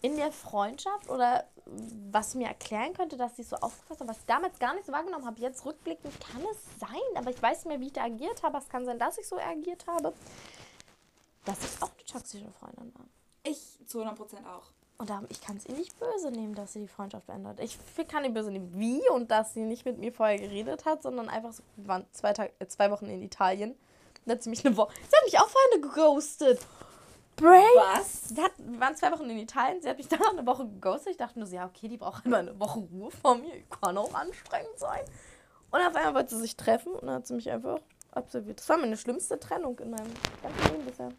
in 0.00 0.16
der 0.16 0.32
Freundschaft 0.32 1.08
oder 1.10 1.44
was 2.10 2.34
mir 2.34 2.46
erklären 2.46 2.94
könnte, 2.94 3.16
dass 3.16 3.36
sie 3.36 3.42
so 3.42 3.56
aufgefasst 3.56 4.00
hat, 4.00 4.08
was 4.08 4.18
ich 4.18 4.26
damals 4.26 4.58
gar 4.58 4.74
nicht 4.74 4.86
so 4.86 4.92
wahrgenommen 4.92 5.26
habe. 5.26 5.40
Jetzt 5.40 5.64
rückblickend 5.64 6.14
kann 6.20 6.42
es 6.50 6.80
sein, 6.80 7.16
aber 7.16 7.30
ich 7.30 7.42
weiß 7.42 7.58
nicht 7.58 7.66
mehr, 7.66 7.80
wie 7.80 7.86
ich 7.86 7.92
da 7.92 8.04
agiert 8.04 8.42
habe. 8.42 8.58
Es 8.58 8.68
kann 8.68 8.84
sein, 8.84 8.98
dass 8.98 9.18
ich 9.18 9.26
so 9.26 9.38
agiert 9.38 9.86
habe, 9.86 10.12
dass 11.44 11.58
ich 11.62 11.82
auch 11.82 11.90
eine 11.94 12.04
toxische 12.04 12.50
Freundin 12.52 12.94
war. 12.94 13.06
Ich 13.42 13.78
zu 13.86 14.02
100% 14.02 14.46
auch. 14.46 14.70
Und 15.00 15.10
da, 15.10 15.22
ich 15.28 15.40
kann 15.40 15.56
es 15.56 15.64
ihr 15.66 15.76
nicht 15.76 15.96
böse 16.00 16.32
nehmen, 16.32 16.56
dass 16.56 16.72
sie 16.72 16.80
die 16.80 16.88
Freundschaft 16.88 17.28
beendet. 17.28 17.60
Ich 17.60 17.78
kann 18.08 18.24
ihr 18.24 18.30
böse 18.30 18.50
nehmen, 18.50 18.72
wie 18.74 19.00
und 19.10 19.30
dass 19.30 19.54
sie 19.54 19.62
nicht 19.62 19.84
mit 19.84 19.98
mir 19.98 20.12
vorher 20.12 20.38
geredet 20.38 20.84
hat, 20.84 21.04
sondern 21.04 21.28
einfach 21.28 21.52
so, 21.52 21.62
wir 21.76 21.86
waren 21.86 22.06
zwei, 22.10 22.32
Tag, 22.32 22.50
äh, 22.58 22.66
zwei 22.66 22.90
Wochen 22.90 23.06
in 23.06 23.22
Italien. 23.22 23.76
Dann 24.24 24.34
hat 24.34 24.42
sie 24.42 24.50
mich 24.50 24.66
eine 24.66 24.76
Woche. 24.76 24.92
Sie 25.08 25.16
hat 25.16 25.24
mich 25.24 25.38
auch 25.38 25.48
vorher 25.48 25.80
geghostet. 25.80 26.60
Brain. 27.36 27.62
Was? 27.76 28.30
Sie 28.30 28.42
hat, 28.42 28.50
wir 28.58 28.80
waren 28.80 28.96
zwei 28.96 29.12
Wochen 29.12 29.30
in 29.30 29.38
Italien. 29.38 29.80
Sie 29.80 29.88
hat 29.88 29.98
mich 29.98 30.08
dann 30.08 30.20
eine 30.20 30.44
Woche 30.44 30.66
geghostet. 30.66 31.12
Ich 31.12 31.16
dachte 31.16 31.38
nur 31.38 31.46
so, 31.46 31.54
ja, 31.54 31.66
okay, 31.66 31.86
die 31.86 31.96
braucht 31.96 32.26
immer 32.26 32.38
eine 32.38 32.58
Woche 32.58 32.80
Ruhe 32.80 33.12
von 33.12 33.40
mir. 33.40 33.52
Kann 33.80 33.96
auch 33.96 34.12
anstrengend 34.14 34.78
sein. 34.78 35.04
Und 35.70 35.80
auf 35.80 35.94
einmal 35.94 36.14
wollte 36.14 36.34
sie 36.34 36.40
sich 36.40 36.56
treffen 36.56 36.92
und 36.92 37.06
dann 37.06 37.16
hat 37.16 37.26
sie 37.28 37.34
mich 37.34 37.48
einfach 37.50 37.78
absolviert. 38.10 38.58
Das 38.58 38.68
war 38.68 38.78
meine 38.78 38.96
schlimmste 38.96 39.38
Trennung 39.38 39.78
in 39.78 39.90
meinem 39.90 40.12
ganzen 40.42 40.72
Leben 40.72 40.86
bisher. 40.86 41.12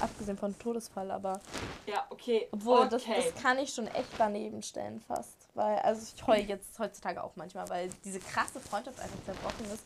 Abgesehen 0.00 0.36
von 0.36 0.58
Todesfall, 0.58 1.10
aber. 1.10 1.40
Ja, 1.86 2.06
okay. 2.10 2.48
Obwohl, 2.52 2.80
okay. 2.80 2.90
Das, 2.90 3.32
das 3.32 3.42
kann 3.42 3.58
ich 3.58 3.72
schon 3.72 3.86
echt 3.88 4.08
daneben 4.18 4.62
stellen, 4.62 5.00
fast. 5.00 5.48
Weil, 5.54 5.78
also 5.80 6.12
ich 6.14 6.26
heule 6.26 6.42
jetzt 6.42 6.78
heutzutage 6.78 7.22
auch 7.22 7.36
manchmal, 7.36 7.68
weil 7.68 7.90
diese 8.04 8.20
krasse 8.20 8.60
Freundschaft 8.60 9.00
einfach 9.00 9.22
zerbrochen 9.24 9.72
ist. 9.72 9.84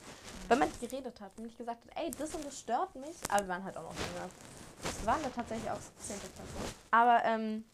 Wenn 0.49 0.59
man 0.59 0.69
nicht 0.69 0.81
geredet 0.81 1.21
hat 1.21 1.33
und 1.37 1.45
nicht 1.45 1.59
gesagt 1.59 1.85
hat, 1.85 2.05
ey, 2.05 2.11
das 2.13 2.35
und 2.35 2.45
das 2.45 2.59
stört 2.59 2.95
mich, 2.95 3.17
aber 3.29 3.45
wir 3.45 3.49
waren 3.49 3.65
halt 3.65 3.77
auch 3.77 3.83
noch 3.83 3.95
jünger. 3.95 4.31
Das 4.83 5.07
waren 5.07 5.23
da 5.23 5.29
tatsächlich 5.31 5.71
auch 5.71 5.79
10. 5.99 6.19
Klasse. 6.19 6.75
Aber, 6.91 7.25
ähm. 7.25 7.65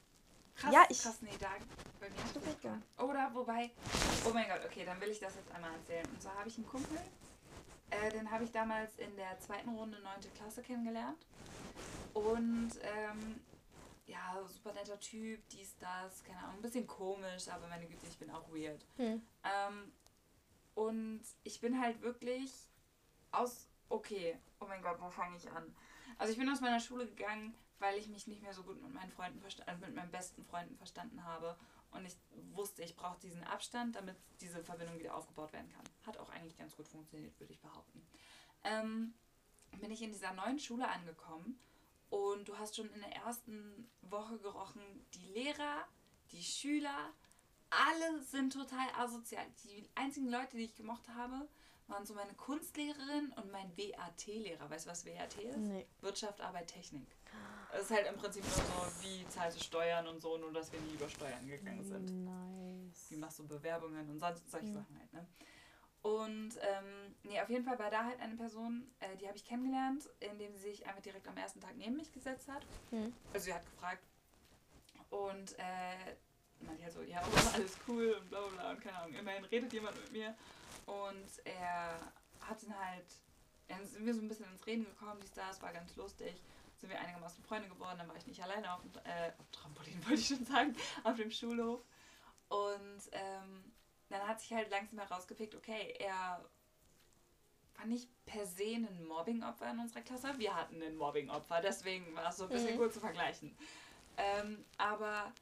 Krass, 0.55 0.73
ja, 0.73 0.85
ich. 0.89 1.03
Krass, 1.03 1.19
nee, 1.23 1.31
da 1.41 1.49
bei 2.01 2.09
mir 2.11 2.17
ist 2.25 2.37
das 2.37 2.61
gar. 2.61 3.07
Oder 3.07 3.31
wobei. 3.33 3.71
Oh 4.29 4.33
mein 4.35 4.49
Gott, 4.49 4.61
okay, 4.67 4.85
dann 4.85 5.01
will 5.01 5.09
ich 5.09 5.21
das 5.21 5.35
jetzt 5.37 5.55
einmal 5.55 5.73
erzählen. 5.73 6.07
Und 6.13 6.21
zwar 6.21 6.37
habe 6.37 6.49
ich 6.49 6.57
einen 6.57 6.67
Kumpel, 6.67 6.99
äh, 7.91 8.11
den 8.11 8.31
habe 8.31 8.45
ich 8.45 8.53
damals 8.53 8.97
in 8.99 9.15
der 9.17 9.39
zweiten 9.39 9.71
Runde 9.71 9.99
9. 10.01 10.33
Klasse 10.37 10.63
kennengelernt. 10.63 11.19
Und 12.15 12.73
ähm, 12.83 13.41
ja, 14.07 14.43
super 14.47 14.73
netter 14.73 14.99
Typ, 15.01 15.49
dies, 15.49 15.77
das, 15.79 16.23
keine 16.25 16.39
Ahnung, 16.41 16.57
ein 16.57 16.63
bisschen 16.63 16.87
komisch, 16.87 17.49
aber 17.49 17.67
meine 17.69 17.87
Güte, 17.87 18.07
ich 18.07 18.19
bin 18.19 18.31
auch 18.31 18.49
weird. 18.51 18.85
Hm. 18.97 19.23
Ähm, 19.45 19.93
und 20.75 21.23
ich 21.45 21.61
bin 21.61 21.81
halt 21.81 22.03
wirklich 22.03 22.53
aus, 23.31 23.69
okay, 23.89 24.39
oh 24.61 24.67
mein 24.67 24.83
Gott, 24.83 25.01
wo 25.01 25.11
fange 25.11 25.37
ich 25.37 25.51
an? 25.51 25.75
Also 26.19 26.33
ich 26.33 26.39
bin 26.39 26.49
aus 26.49 26.61
meiner 26.61 26.81
Schule 26.81 27.07
gegangen, 27.07 27.55
weil 27.79 27.99
ich 27.99 28.09
mich 28.09 28.27
nicht 28.27 28.43
mehr 28.43 28.55
so 28.55 28.63
gut 28.63 28.81
mit 28.83 28.93
meinen 28.93 29.11
Freunden 29.11 29.43
äh, 29.67 29.77
mit 29.77 29.95
meinen 29.95 30.11
besten 30.11 30.45
Freunden 30.45 30.77
verstanden 30.77 31.25
habe. 31.25 31.57
Und 31.91 32.07
ich 32.07 32.17
wusste, 32.55 32.83
ich 32.83 32.97
brauche 32.97 33.21
diesen 33.21 33.45
Abstand, 33.45 33.97
damit 33.97 34.17
diese 34.41 34.63
Verbindung 34.63 34.99
wieder 34.99 35.15
aufgebaut 35.15 35.53
werden 35.53 35.71
kann. 35.71 35.85
Hat 36.07 36.19
auch 36.19 36.31
eigentlich 36.31 36.57
ganz 36.57 36.75
gut 36.75 36.89
funktioniert, 36.89 37.39
würde 37.39 37.53
ich 37.53 37.61
behaupten. 37.61 38.07
Ähm, 38.65 39.15
bin 39.81 39.91
ich 39.91 40.03
in 40.03 40.11
dieser 40.11 40.33
neuen 40.33 40.59
Schule 40.59 40.89
angekommen 40.89 41.59
und 42.13 42.47
du 42.47 42.59
hast 42.59 42.77
schon 42.77 42.91
in 42.91 43.01
der 43.01 43.17
ersten 43.17 43.91
Woche 44.03 44.39
gerochen, 44.39 44.83
die 45.15 45.33
Lehrer, 45.33 45.87
die 46.31 46.43
Schüler, 46.43 47.11
alle 47.71 48.21
sind 48.21 48.53
total 48.53 48.87
asozial. 48.99 49.47
Die 49.65 49.89
einzigen 49.95 50.29
Leute, 50.29 50.59
die 50.59 50.65
ich 50.65 50.75
gemocht 50.75 51.09
habe, 51.09 51.49
waren 51.87 52.05
so 52.05 52.13
meine 52.13 52.35
Kunstlehrerin 52.35 53.33
und 53.37 53.51
mein 53.51 53.75
WAT-Lehrer. 53.79 54.69
Weißt 54.69 54.85
du, 54.85 54.91
was 54.91 55.07
WAT 55.07 55.39
ist? 55.39 55.57
Nee. 55.57 55.87
Wirtschaft, 56.03 56.43
Arbeit, 56.43 56.67
Technik. 56.67 57.17
Das 57.73 57.85
ist 57.85 57.91
halt 57.91 58.07
im 58.07 58.17
Prinzip 58.17 58.45
nur 58.45 58.53
so, 58.53 59.03
wie 59.03 59.27
zahlst 59.29 59.59
du 59.59 59.65
Steuern 59.65 60.07
und 60.07 60.21
so, 60.21 60.37
nur 60.37 60.53
dass 60.53 60.71
wir 60.71 60.81
nie 60.81 60.93
über 60.93 61.09
Steuern 61.09 61.49
gegangen 61.49 61.83
sind. 61.83 62.27
Nice. 62.27 63.07
Wie 63.09 63.17
machst 63.17 63.39
du 63.39 63.47
Bewerbungen 63.47 64.11
und 64.11 64.21
sonst 64.21 64.51
solche 64.51 64.67
ja. 64.67 64.75
Sachen 64.75 64.99
halt, 64.99 65.13
ne? 65.15 65.27
Und 66.03 66.59
ähm, 66.61 67.15
nee, 67.23 67.41
auf 67.41 67.49
jeden 67.49 67.65
Fall 67.65 67.79
war 67.79 67.91
da 67.91 68.05
halt 68.05 68.19
eine 68.21 68.35
Person, 68.35 68.91
äh, 68.99 69.17
die 69.19 69.29
habe 69.29 69.37
ich 69.37 69.45
kennengelernt, 69.45 70.09
indem 70.19 70.53
sie 70.57 70.71
sich 70.71 70.87
einfach 70.87 71.03
direkt 71.03 71.29
am 71.29 71.37
ersten 71.37 71.61
Tag 71.61 71.77
neben 71.77 71.97
mich 71.97 72.13
gesetzt 72.13 72.49
hat. 72.49 72.67
Mhm. 72.91 73.15
Also 73.33 73.45
sie 73.45 73.55
hat 73.55 73.65
gefragt 73.65 74.03
und 75.11 75.57
äh, 75.59 76.17
meinte 76.61 76.83
halt 76.83 76.93
so, 76.93 77.03
ja, 77.03 77.23
oh, 77.25 77.49
alles 77.55 77.77
cool 77.87 78.17
und 78.21 78.29
bla 78.31 78.41
bla 78.49 78.71
und 78.71 78.81
keine 78.81 78.99
Ahnung, 78.99 79.15
immerhin 79.15 79.45
redet 79.45 79.73
jemand 79.73 79.97
mit 79.97 80.13
mir. 80.13 80.35
Und 80.87 81.45
er 81.45 82.01
hat 82.41 82.63
dann 82.63 82.79
halt, 82.79 83.07
dann 83.69 83.87
sind 83.87 84.05
wir 84.05 84.15
so 84.15 84.21
ein 84.21 84.29
bisschen 84.29 84.51
ins 84.51 84.67
Reden 84.67 84.85
gekommen, 84.85 85.21
dies, 85.23 85.33
das, 85.33 85.63
war 85.63 85.73
ganz 85.73 85.95
lustig. 85.97 86.43
Sind 86.79 86.91
wir 86.91 86.99
einigermaßen 86.99 87.45
Freunde 87.45 87.69
geworden, 87.69 87.99
dann 87.99 88.09
war 88.09 88.17
ich 88.17 88.27
nicht 88.27 88.43
alleine 88.43 88.75
auf 88.75 88.81
dem, 88.81 88.91
äh, 89.05 89.31
auf 89.39 89.49
Trampolin, 89.53 90.05
wollte 90.05 90.21
ich 90.21 90.27
schon 90.27 90.45
sagen, 90.45 90.75
auf 91.05 91.17
dem 91.17 91.31
Schulhof. 91.31 91.81
Und 92.49 93.03
ähm, 93.13 93.72
dann 94.13 94.27
hat 94.27 94.41
sich 94.41 94.53
halt 94.53 94.71
langsam 94.71 94.99
herausgepickt, 94.99 95.55
okay, 95.55 95.95
er 95.99 96.45
war 97.77 97.87
nicht 97.87 98.09
per 98.27 98.47
se 98.47 98.75
ein 98.75 99.07
Mobbing-Opfer 99.07 99.71
in 99.71 99.79
unserer 99.79 100.03
Klasse. 100.03 100.35
Wir 100.39 100.55
hatten 100.55 100.83
ein 100.83 100.97
Mobbing-Opfer, 100.97 101.61
deswegen 101.61 102.15
war 102.15 102.29
es 102.29 102.37
so 102.37 102.45
ein 102.45 102.51
bisschen 102.51 102.75
mhm. 102.75 102.81
cool 102.81 102.91
zu 102.91 103.01
vergleichen. 103.01 103.57
Ähm, 104.17 104.65
aber 104.77 105.33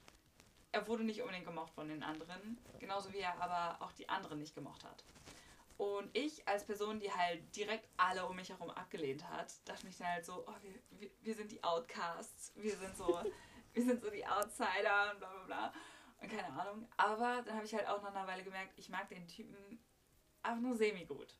er 0.72 0.86
wurde 0.86 1.02
nicht 1.02 1.20
unbedingt 1.20 1.46
gemocht 1.46 1.72
von 1.72 1.88
den 1.88 2.02
anderen, 2.02 2.58
genauso 2.78 3.12
wie 3.12 3.18
er 3.18 3.40
aber 3.40 3.84
auch 3.84 3.92
die 3.92 4.08
anderen 4.08 4.38
nicht 4.38 4.54
gemocht 4.54 4.84
hat. 4.84 5.04
Und 5.76 6.10
ich 6.14 6.46
als 6.46 6.64
Person, 6.64 7.00
die 7.00 7.10
halt 7.10 7.56
direkt 7.56 7.88
alle 7.96 8.26
um 8.26 8.36
mich 8.36 8.50
herum 8.50 8.70
abgelehnt 8.70 9.28
hat, 9.30 9.52
dachte 9.64 9.86
mich 9.86 9.96
dann 9.96 10.08
halt 10.08 10.26
so, 10.26 10.44
oh, 10.46 10.54
wir, 10.60 10.74
wir, 11.00 11.10
wir 11.22 11.34
sind 11.34 11.50
die 11.50 11.64
Outcasts, 11.64 12.52
wir 12.54 12.76
sind 12.76 12.96
so, 12.96 13.18
wir 13.72 13.84
sind 13.84 14.02
so 14.02 14.10
die 14.10 14.26
Outsider 14.26 15.12
und 15.12 15.20
bla 15.20 15.28
bla 15.28 15.44
bla. 15.46 15.72
Keine 16.20 16.46
Ahnung. 16.60 16.86
Aber 16.96 17.42
dann 17.42 17.54
habe 17.56 17.64
ich 17.64 17.74
halt 17.74 17.86
auch 17.88 18.02
nach 18.02 18.14
einer 18.14 18.26
Weile 18.26 18.42
gemerkt, 18.44 18.78
ich 18.78 18.88
mag 18.88 19.08
den 19.08 19.26
Typen 19.26 19.82
einfach 20.42 20.60
nur 20.60 20.76
semi-gut. 20.76 21.34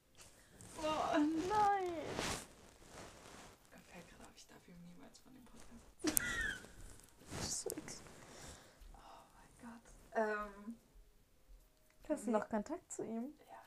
Oh 0.83 1.18
nein! 1.18 1.93
Fällt 3.87 4.09
gerade 4.09 4.22
auf, 4.22 4.33
ich 4.37 4.47
darf 4.47 4.66
ihm 4.66 4.81
niemals 4.83 5.18
von 5.18 5.33
dem 5.33 5.45
Podcast. 5.45 5.76
Oh 8.93 9.26
mein 9.35 9.53
Gott. 9.61 9.93
Ähm, 10.14 10.76
Hast 12.11 12.26
du 12.26 12.33
noch 12.33 12.49
Kontakt 12.49 12.91
zu 12.91 13.05
ihm? 13.05 13.35
Ja. 13.47 13.62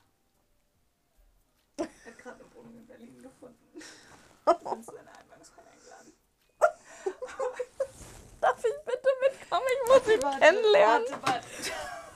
Er 1.77 1.85
hat 2.11 2.17
gerade 2.17 2.43
eine 2.43 2.55
Wohnung 2.55 2.75
in 2.75 2.85
Berlin 2.85 3.21
gefunden. 3.21 3.57
Ich 3.77 3.83
zu 4.85 4.97
einer 4.97 5.17
Einweihungsfeier 5.17 5.71
eingeladen. 5.71 6.13
Darf 8.41 8.57
ich 8.65 8.85
bitte 8.85 9.09
mitkommen? 9.21 9.92
Ihn 10.07 10.21
Warte, 10.21 10.39
kennenlernen. 10.39 11.07
Warte, 11.09 11.27
warte. 11.27 11.47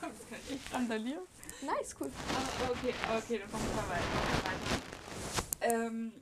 Kann 0.00 0.40
ich 0.48 0.74
randalieren. 0.74 1.26
Nice, 1.62 1.96
cool. 2.00 2.10
Aber 2.28 2.72
okay, 2.72 2.94
okay, 3.16 3.38
dann 3.38 3.48
fangen 3.48 3.64
wir 3.66 3.82
mal 3.82 3.88
weiter. 3.88 4.38
Ähm, 5.60 6.12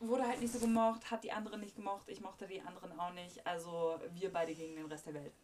wurde 0.00 0.26
halt 0.26 0.40
nicht 0.40 0.52
so 0.52 0.58
gemocht, 0.58 1.10
hat 1.10 1.24
die 1.24 1.32
anderen 1.32 1.60
nicht 1.60 1.76
gemocht, 1.76 2.08
ich 2.08 2.20
mochte 2.20 2.46
die 2.46 2.62
anderen 2.62 2.98
auch 2.98 3.12
nicht. 3.12 3.46
Also 3.46 4.00
wir 4.14 4.32
beide 4.32 4.54
gegen 4.54 4.76
den 4.76 4.86
Rest 4.86 5.06
der 5.06 5.14
Welt. 5.14 5.34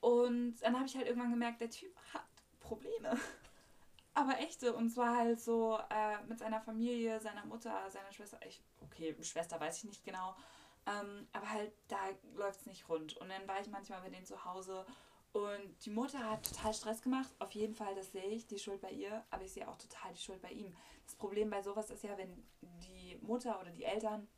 Und 0.00 0.56
dann 0.60 0.74
habe 0.74 0.86
ich 0.86 0.96
halt 0.96 1.06
irgendwann 1.06 1.30
gemerkt, 1.30 1.60
der 1.60 1.70
Typ 1.70 1.94
hat 2.12 2.24
Probleme. 2.60 3.18
Aber 4.14 4.38
echte. 4.38 4.72
Und 4.72 4.90
zwar 4.90 5.16
halt 5.16 5.40
so 5.40 5.78
äh, 5.90 6.22
mit 6.28 6.38
seiner 6.38 6.60
Familie, 6.60 7.20
seiner 7.20 7.44
Mutter, 7.46 7.90
seiner 7.90 8.12
Schwester. 8.12 8.38
Ich, 8.46 8.60
okay, 8.82 9.16
Schwester 9.22 9.58
weiß 9.58 9.78
ich 9.78 9.84
nicht 9.84 10.04
genau. 10.04 10.34
Ähm, 10.86 11.26
aber 11.32 11.50
halt, 11.50 11.72
da 11.88 11.96
läuft 12.34 12.60
es 12.60 12.66
nicht 12.66 12.88
rund. 12.88 13.16
Und 13.16 13.28
dann 13.28 13.46
war 13.48 13.60
ich 13.60 13.68
manchmal 13.68 14.00
bei 14.02 14.10
denen 14.10 14.26
zu 14.26 14.44
Hause 14.44 14.84
und 15.34 15.84
die 15.84 15.90
Mutter 15.90 16.30
hat 16.30 16.46
total 16.46 16.72
Stress 16.72 17.02
gemacht. 17.02 17.34
Auf 17.40 17.50
jeden 17.52 17.74
Fall, 17.74 17.94
das 17.96 18.12
sehe 18.12 18.26
ich, 18.26 18.46
die 18.46 18.58
Schuld 18.58 18.80
bei 18.80 18.92
ihr, 18.92 19.24
aber 19.30 19.42
ich 19.42 19.52
sehe 19.52 19.68
auch 19.68 19.76
total 19.76 20.12
die 20.12 20.20
Schuld 20.20 20.40
bei 20.40 20.50
ihm. 20.50 20.72
Das 21.04 21.16
Problem 21.16 21.50
bei 21.50 21.60
sowas 21.60 21.90
ist 21.90 22.04
ja, 22.04 22.16
wenn 22.16 22.46
die 22.60 23.18
Mutter 23.20 23.60
oder 23.60 23.70
die 23.70 23.82
Eltern 23.82 24.28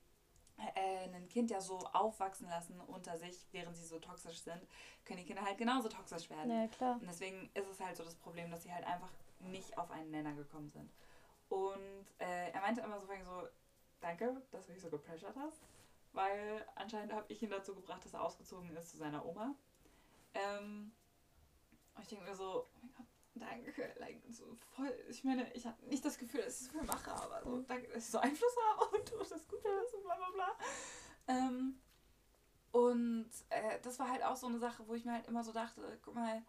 äh, 0.74 1.14
ein 1.14 1.28
Kind 1.28 1.50
ja 1.50 1.60
so 1.60 1.78
aufwachsen 1.92 2.48
lassen 2.48 2.80
unter 2.80 3.18
sich, 3.18 3.46
während 3.52 3.76
sie 3.76 3.84
so 3.84 3.98
toxisch 3.98 4.38
sind, 4.38 4.66
können 5.04 5.18
die 5.18 5.26
Kinder 5.26 5.44
halt 5.44 5.58
genauso 5.58 5.90
toxisch 5.90 6.30
werden. 6.30 6.50
Ja, 6.50 6.66
klar. 6.68 6.94
Und 6.98 7.06
deswegen 7.06 7.50
ist 7.52 7.68
es 7.68 7.78
halt 7.78 7.94
so 7.94 8.02
das 8.02 8.14
Problem, 8.14 8.50
dass 8.50 8.62
sie 8.62 8.72
halt 8.72 8.86
einfach 8.86 9.10
nicht 9.40 9.76
auf 9.76 9.90
einen 9.90 10.10
Nenner 10.10 10.32
gekommen 10.32 10.70
sind. 10.70 10.90
Und 11.50 12.06
äh, 12.18 12.52
er 12.52 12.60
meinte 12.62 12.80
immer 12.80 12.98
so, 12.98 13.06
so, 13.06 13.48
danke, 14.00 14.42
dass 14.50 14.66
du 14.66 14.72
mich 14.72 14.80
so 14.80 14.88
gepressured 14.88 15.36
hast, 15.36 15.60
weil 16.16 16.64
anscheinend 16.74 17.12
habe 17.12 17.30
ich 17.32 17.42
ihn 17.42 17.50
dazu 17.50 17.74
gebracht, 17.74 18.04
dass 18.04 18.14
er 18.14 18.22
ausgezogen 18.22 18.74
ist 18.74 18.90
zu 18.90 18.96
seiner 18.96 19.24
Oma. 19.24 19.54
Ähm, 20.34 20.92
und 21.94 22.02
ich 22.02 22.08
denke 22.08 22.24
mir 22.24 22.34
so, 22.34 22.66
oh 22.72 22.78
mein 22.80 22.92
Gott, 22.92 23.06
danke. 23.34 23.94
Like, 23.98 24.22
so 24.30 24.56
voll, 24.74 24.92
ich 25.08 25.22
meine, 25.24 25.52
ich 25.52 25.66
habe 25.66 25.84
nicht 25.86 26.04
das 26.04 26.18
Gefühl, 26.18 26.42
dass 26.42 26.60
ich 26.60 26.66
so 26.68 26.78
viel 26.78 26.86
mache, 26.86 27.12
aber 27.12 27.42
so, 27.44 27.60
danke, 27.62 27.88
dass 27.88 28.04
ich 28.04 28.10
so 28.10 28.18
Einfluss 28.18 28.56
habe 28.70 28.96
und 28.96 29.10
du 29.10 29.18
das 29.18 29.46
gut 29.46 29.60
findest 29.60 29.94
und 29.94 30.02
bla 30.02 30.16
bla 30.16 30.30
bla. 30.30 30.58
Ähm, 31.28 31.80
und 32.72 33.30
äh, 33.50 33.78
das 33.82 33.98
war 33.98 34.10
halt 34.10 34.24
auch 34.24 34.36
so 34.36 34.46
eine 34.46 34.58
Sache, 34.58 34.86
wo 34.86 34.94
ich 34.94 35.04
mir 35.04 35.12
halt 35.12 35.26
immer 35.28 35.44
so 35.44 35.52
dachte, 35.52 35.98
guck 36.02 36.14
mal, 36.14 36.42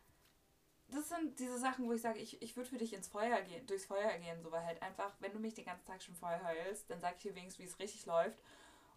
das 0.90 1.10
sind 1.10 1.38
diese 1.40 1.60
Sachen, 1.60 1.86
wo 1.86 1.94
ich 1.94 2.02
sage, 2.02 2.20
ich, 2.20 2.42
ich 2.42 2.56
würde 2.56 2.70
für 2.70 2.78
dich 2.78 2.94
ins 2.94 3.10
Feuer 3.10 3.42
gehen, 3.42 3.66
durchs 3.68 3.86
Feuer 3.86 4.18
gehen, 4.18 4.42
so 4.42 4.52
weil 4.52 4.66
halt 4.66 4.82
einfach, 4.82 5.14
wenn 5.20 5.34
du 5.34 5.40
mich 5.40 5.54
den 5.54 5.66
ganzen 5.66 5.86
Tag 5.86 6.02
schon 6.02 6.16
Feuer 6.16 6.42
heulst, 6.44 6.90
dann 6.90 7.02
sag 7.02 7.16
ich 7.18 7.24
dir 7.24 7.36
wenigstens, 7.36 7.60
wie 7.60 7.68
es 7.68 7.80
richtig 7.80 8.06
läuft. 8.06 8.40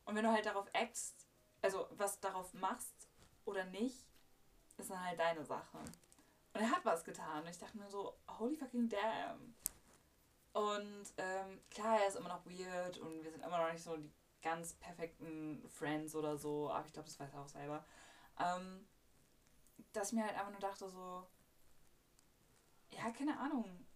Und 0.04 0.14
wenn 0.14 0.24
du 0.24 0.32
halt 0.32 0.46
darauf 0.46 0.66
actst, 0.74 1.26
also 1.62 1.86
was 1.92 2.20
darauf 2.20 2.52
machst 2.54 3.08
oder 3.44 3.64
nicht, 3.64 4.06
ist 4.78 4.90
dann 4.90 5.04
halt 5.04 5.18
deine 5.18 5.44
Sache. 5.44 5.78
Und 6.52 6.60
er 6.60 6.70
hat 6.70 6.84
was 6.84 7.04
getan. 7.04 7.42
Und 7.42 7.50
ich 7.50 7.58
dachte 7.58 7.78
mir 7.78 7.88
so, 7.88 8.16
holy 8.38 8.56
fucking 8.56 8.88
damn. 8.88 9.54
Und 10.52 11.12
ähm, 11.16 11.60
klar, 11.70 12.00
er 12.00 12.08
ist 12.08 12.16
immer 12.16 12.28
noch 12.28 12.44
weird 12.44 12.98
und 12.98 13.22
wir 13.22 13.30
sind 13.30 13.44
immer 13.44 13.58
noch 13.58 13.72
nicht 13.72 13.84
so 13.84 13.96
die 13.96 14.10
ganz 14.42 14.74
perfekten 14.74 15.62
Friends 15.68 16.14
oder 16.14 16.36
so, 16.36 16.70
aber 16.70 16.86
ich 16.86 16.92
glaube, 16.92 17.08
das 17.08 17.20
weiß 17.20 17.32
er 17.32 17.40
auch 17.40 17.48
selber. 17.48 17.84
Ähm, 18.38 18.86
dass 19.92 20.08
ich 20.08 20.14
mir 20.14 20.24
halt 20.24 20.34
einfach 20.34 20.50
nur 20.50 20.60
dachte, 20.60 20.88
so, 20.88 21.26
ja, 22.90 23.10
keine 23.10 23.38
Ahnung. 23.38 23.86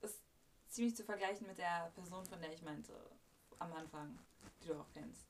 Ist 0.00 0.22
ziemlich 0.68 0.96
zu 0.96 1.04
vergleichen 1.04 1.46
mit 1.46 1.58
der 1.58 1.90
Person, 1.94 2.24
von 2.24 2.40
der 2.40 2.52
ich 2.52 2.62
meinte 2.62 2.94
am 3.58 3.72
Anfang, 3.72 4.18
die 4.62 4.68
du 4.68 4.80
auch 4.80 4.88
kennst. 4.92 5.26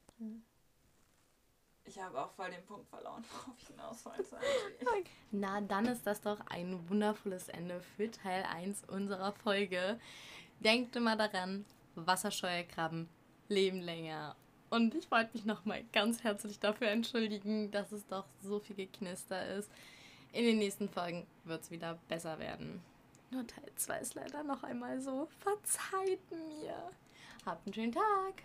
Ich 1.84 1.98
habe 1.98 2.22
auch 2.22 2.30
voll 2.32 2.50
den 2.50 2.64
Punkt 2.66 2.88
verloren, 2.88 3.24
worauf 3.32 3.58
ich 3.58 3.66
hinaus 3.66 4.04
wollte. 4.04 4.38
Na, 5.32 5.60
dann 5.60 5.86
ist 5.86 6.06
das 6.06 6.20
doch 6.20 6.38
ein 6.46 6.88
wundervolles 6.88 7.48
Ende 7.48 7.80
für 7.80 8.10
Teil 8.10 8.44
1 8.44 8.84
unserer 8.88 9.32
Folge. 9.32 9.98
Denkt 10.60 10.94
immer 10.94 11.16
daran, 11.16 11.64
Wasserscheuerkrabben 11.94 13.08
leben 13.48 13.80
länger. 13.80 14.36
Und 14.68 14.94
ich 14.94 15.10
wollte 15.10 15.30
mich 15.32 15.44
nochmal 15.44 15.84
ganz 15.92 16.22
herzlich 16.22 16.60
dafür 16.60 16.88
entschuldigen, 16.88 17.72
dass 17.72 17.90
es 17.90 18.06
doch 18.06 18.26
so 18.40 18.60
viel 18.60 18.76
Geknister 18.76 19.56
ist. 19.56 19.70
In 20.32 20.44
den 20.44 20.58
nächsten 20.58 20.88
Folgen 20.88 21.26
wird 21.44 21.62
es 21.62 21.72
wieder 21.72 21.98
besser 22.08 22.38
werden. 22.38 22.80
Nur 23.32 23.46
Teil 23.46 23.70
2 23.74 23.98
ist 23.98 24.14
leider 24.14 24.44
noch 24.44 24.62
einmal 24.62 25.00
so. 25.00 25.28
Verzeiht 25.40 26.30
mir. 26.30 26.92
Habt 27.44 27.66
einen 27.66 27.74
schönen 27.74 27.92
Tag. 27.92 28.44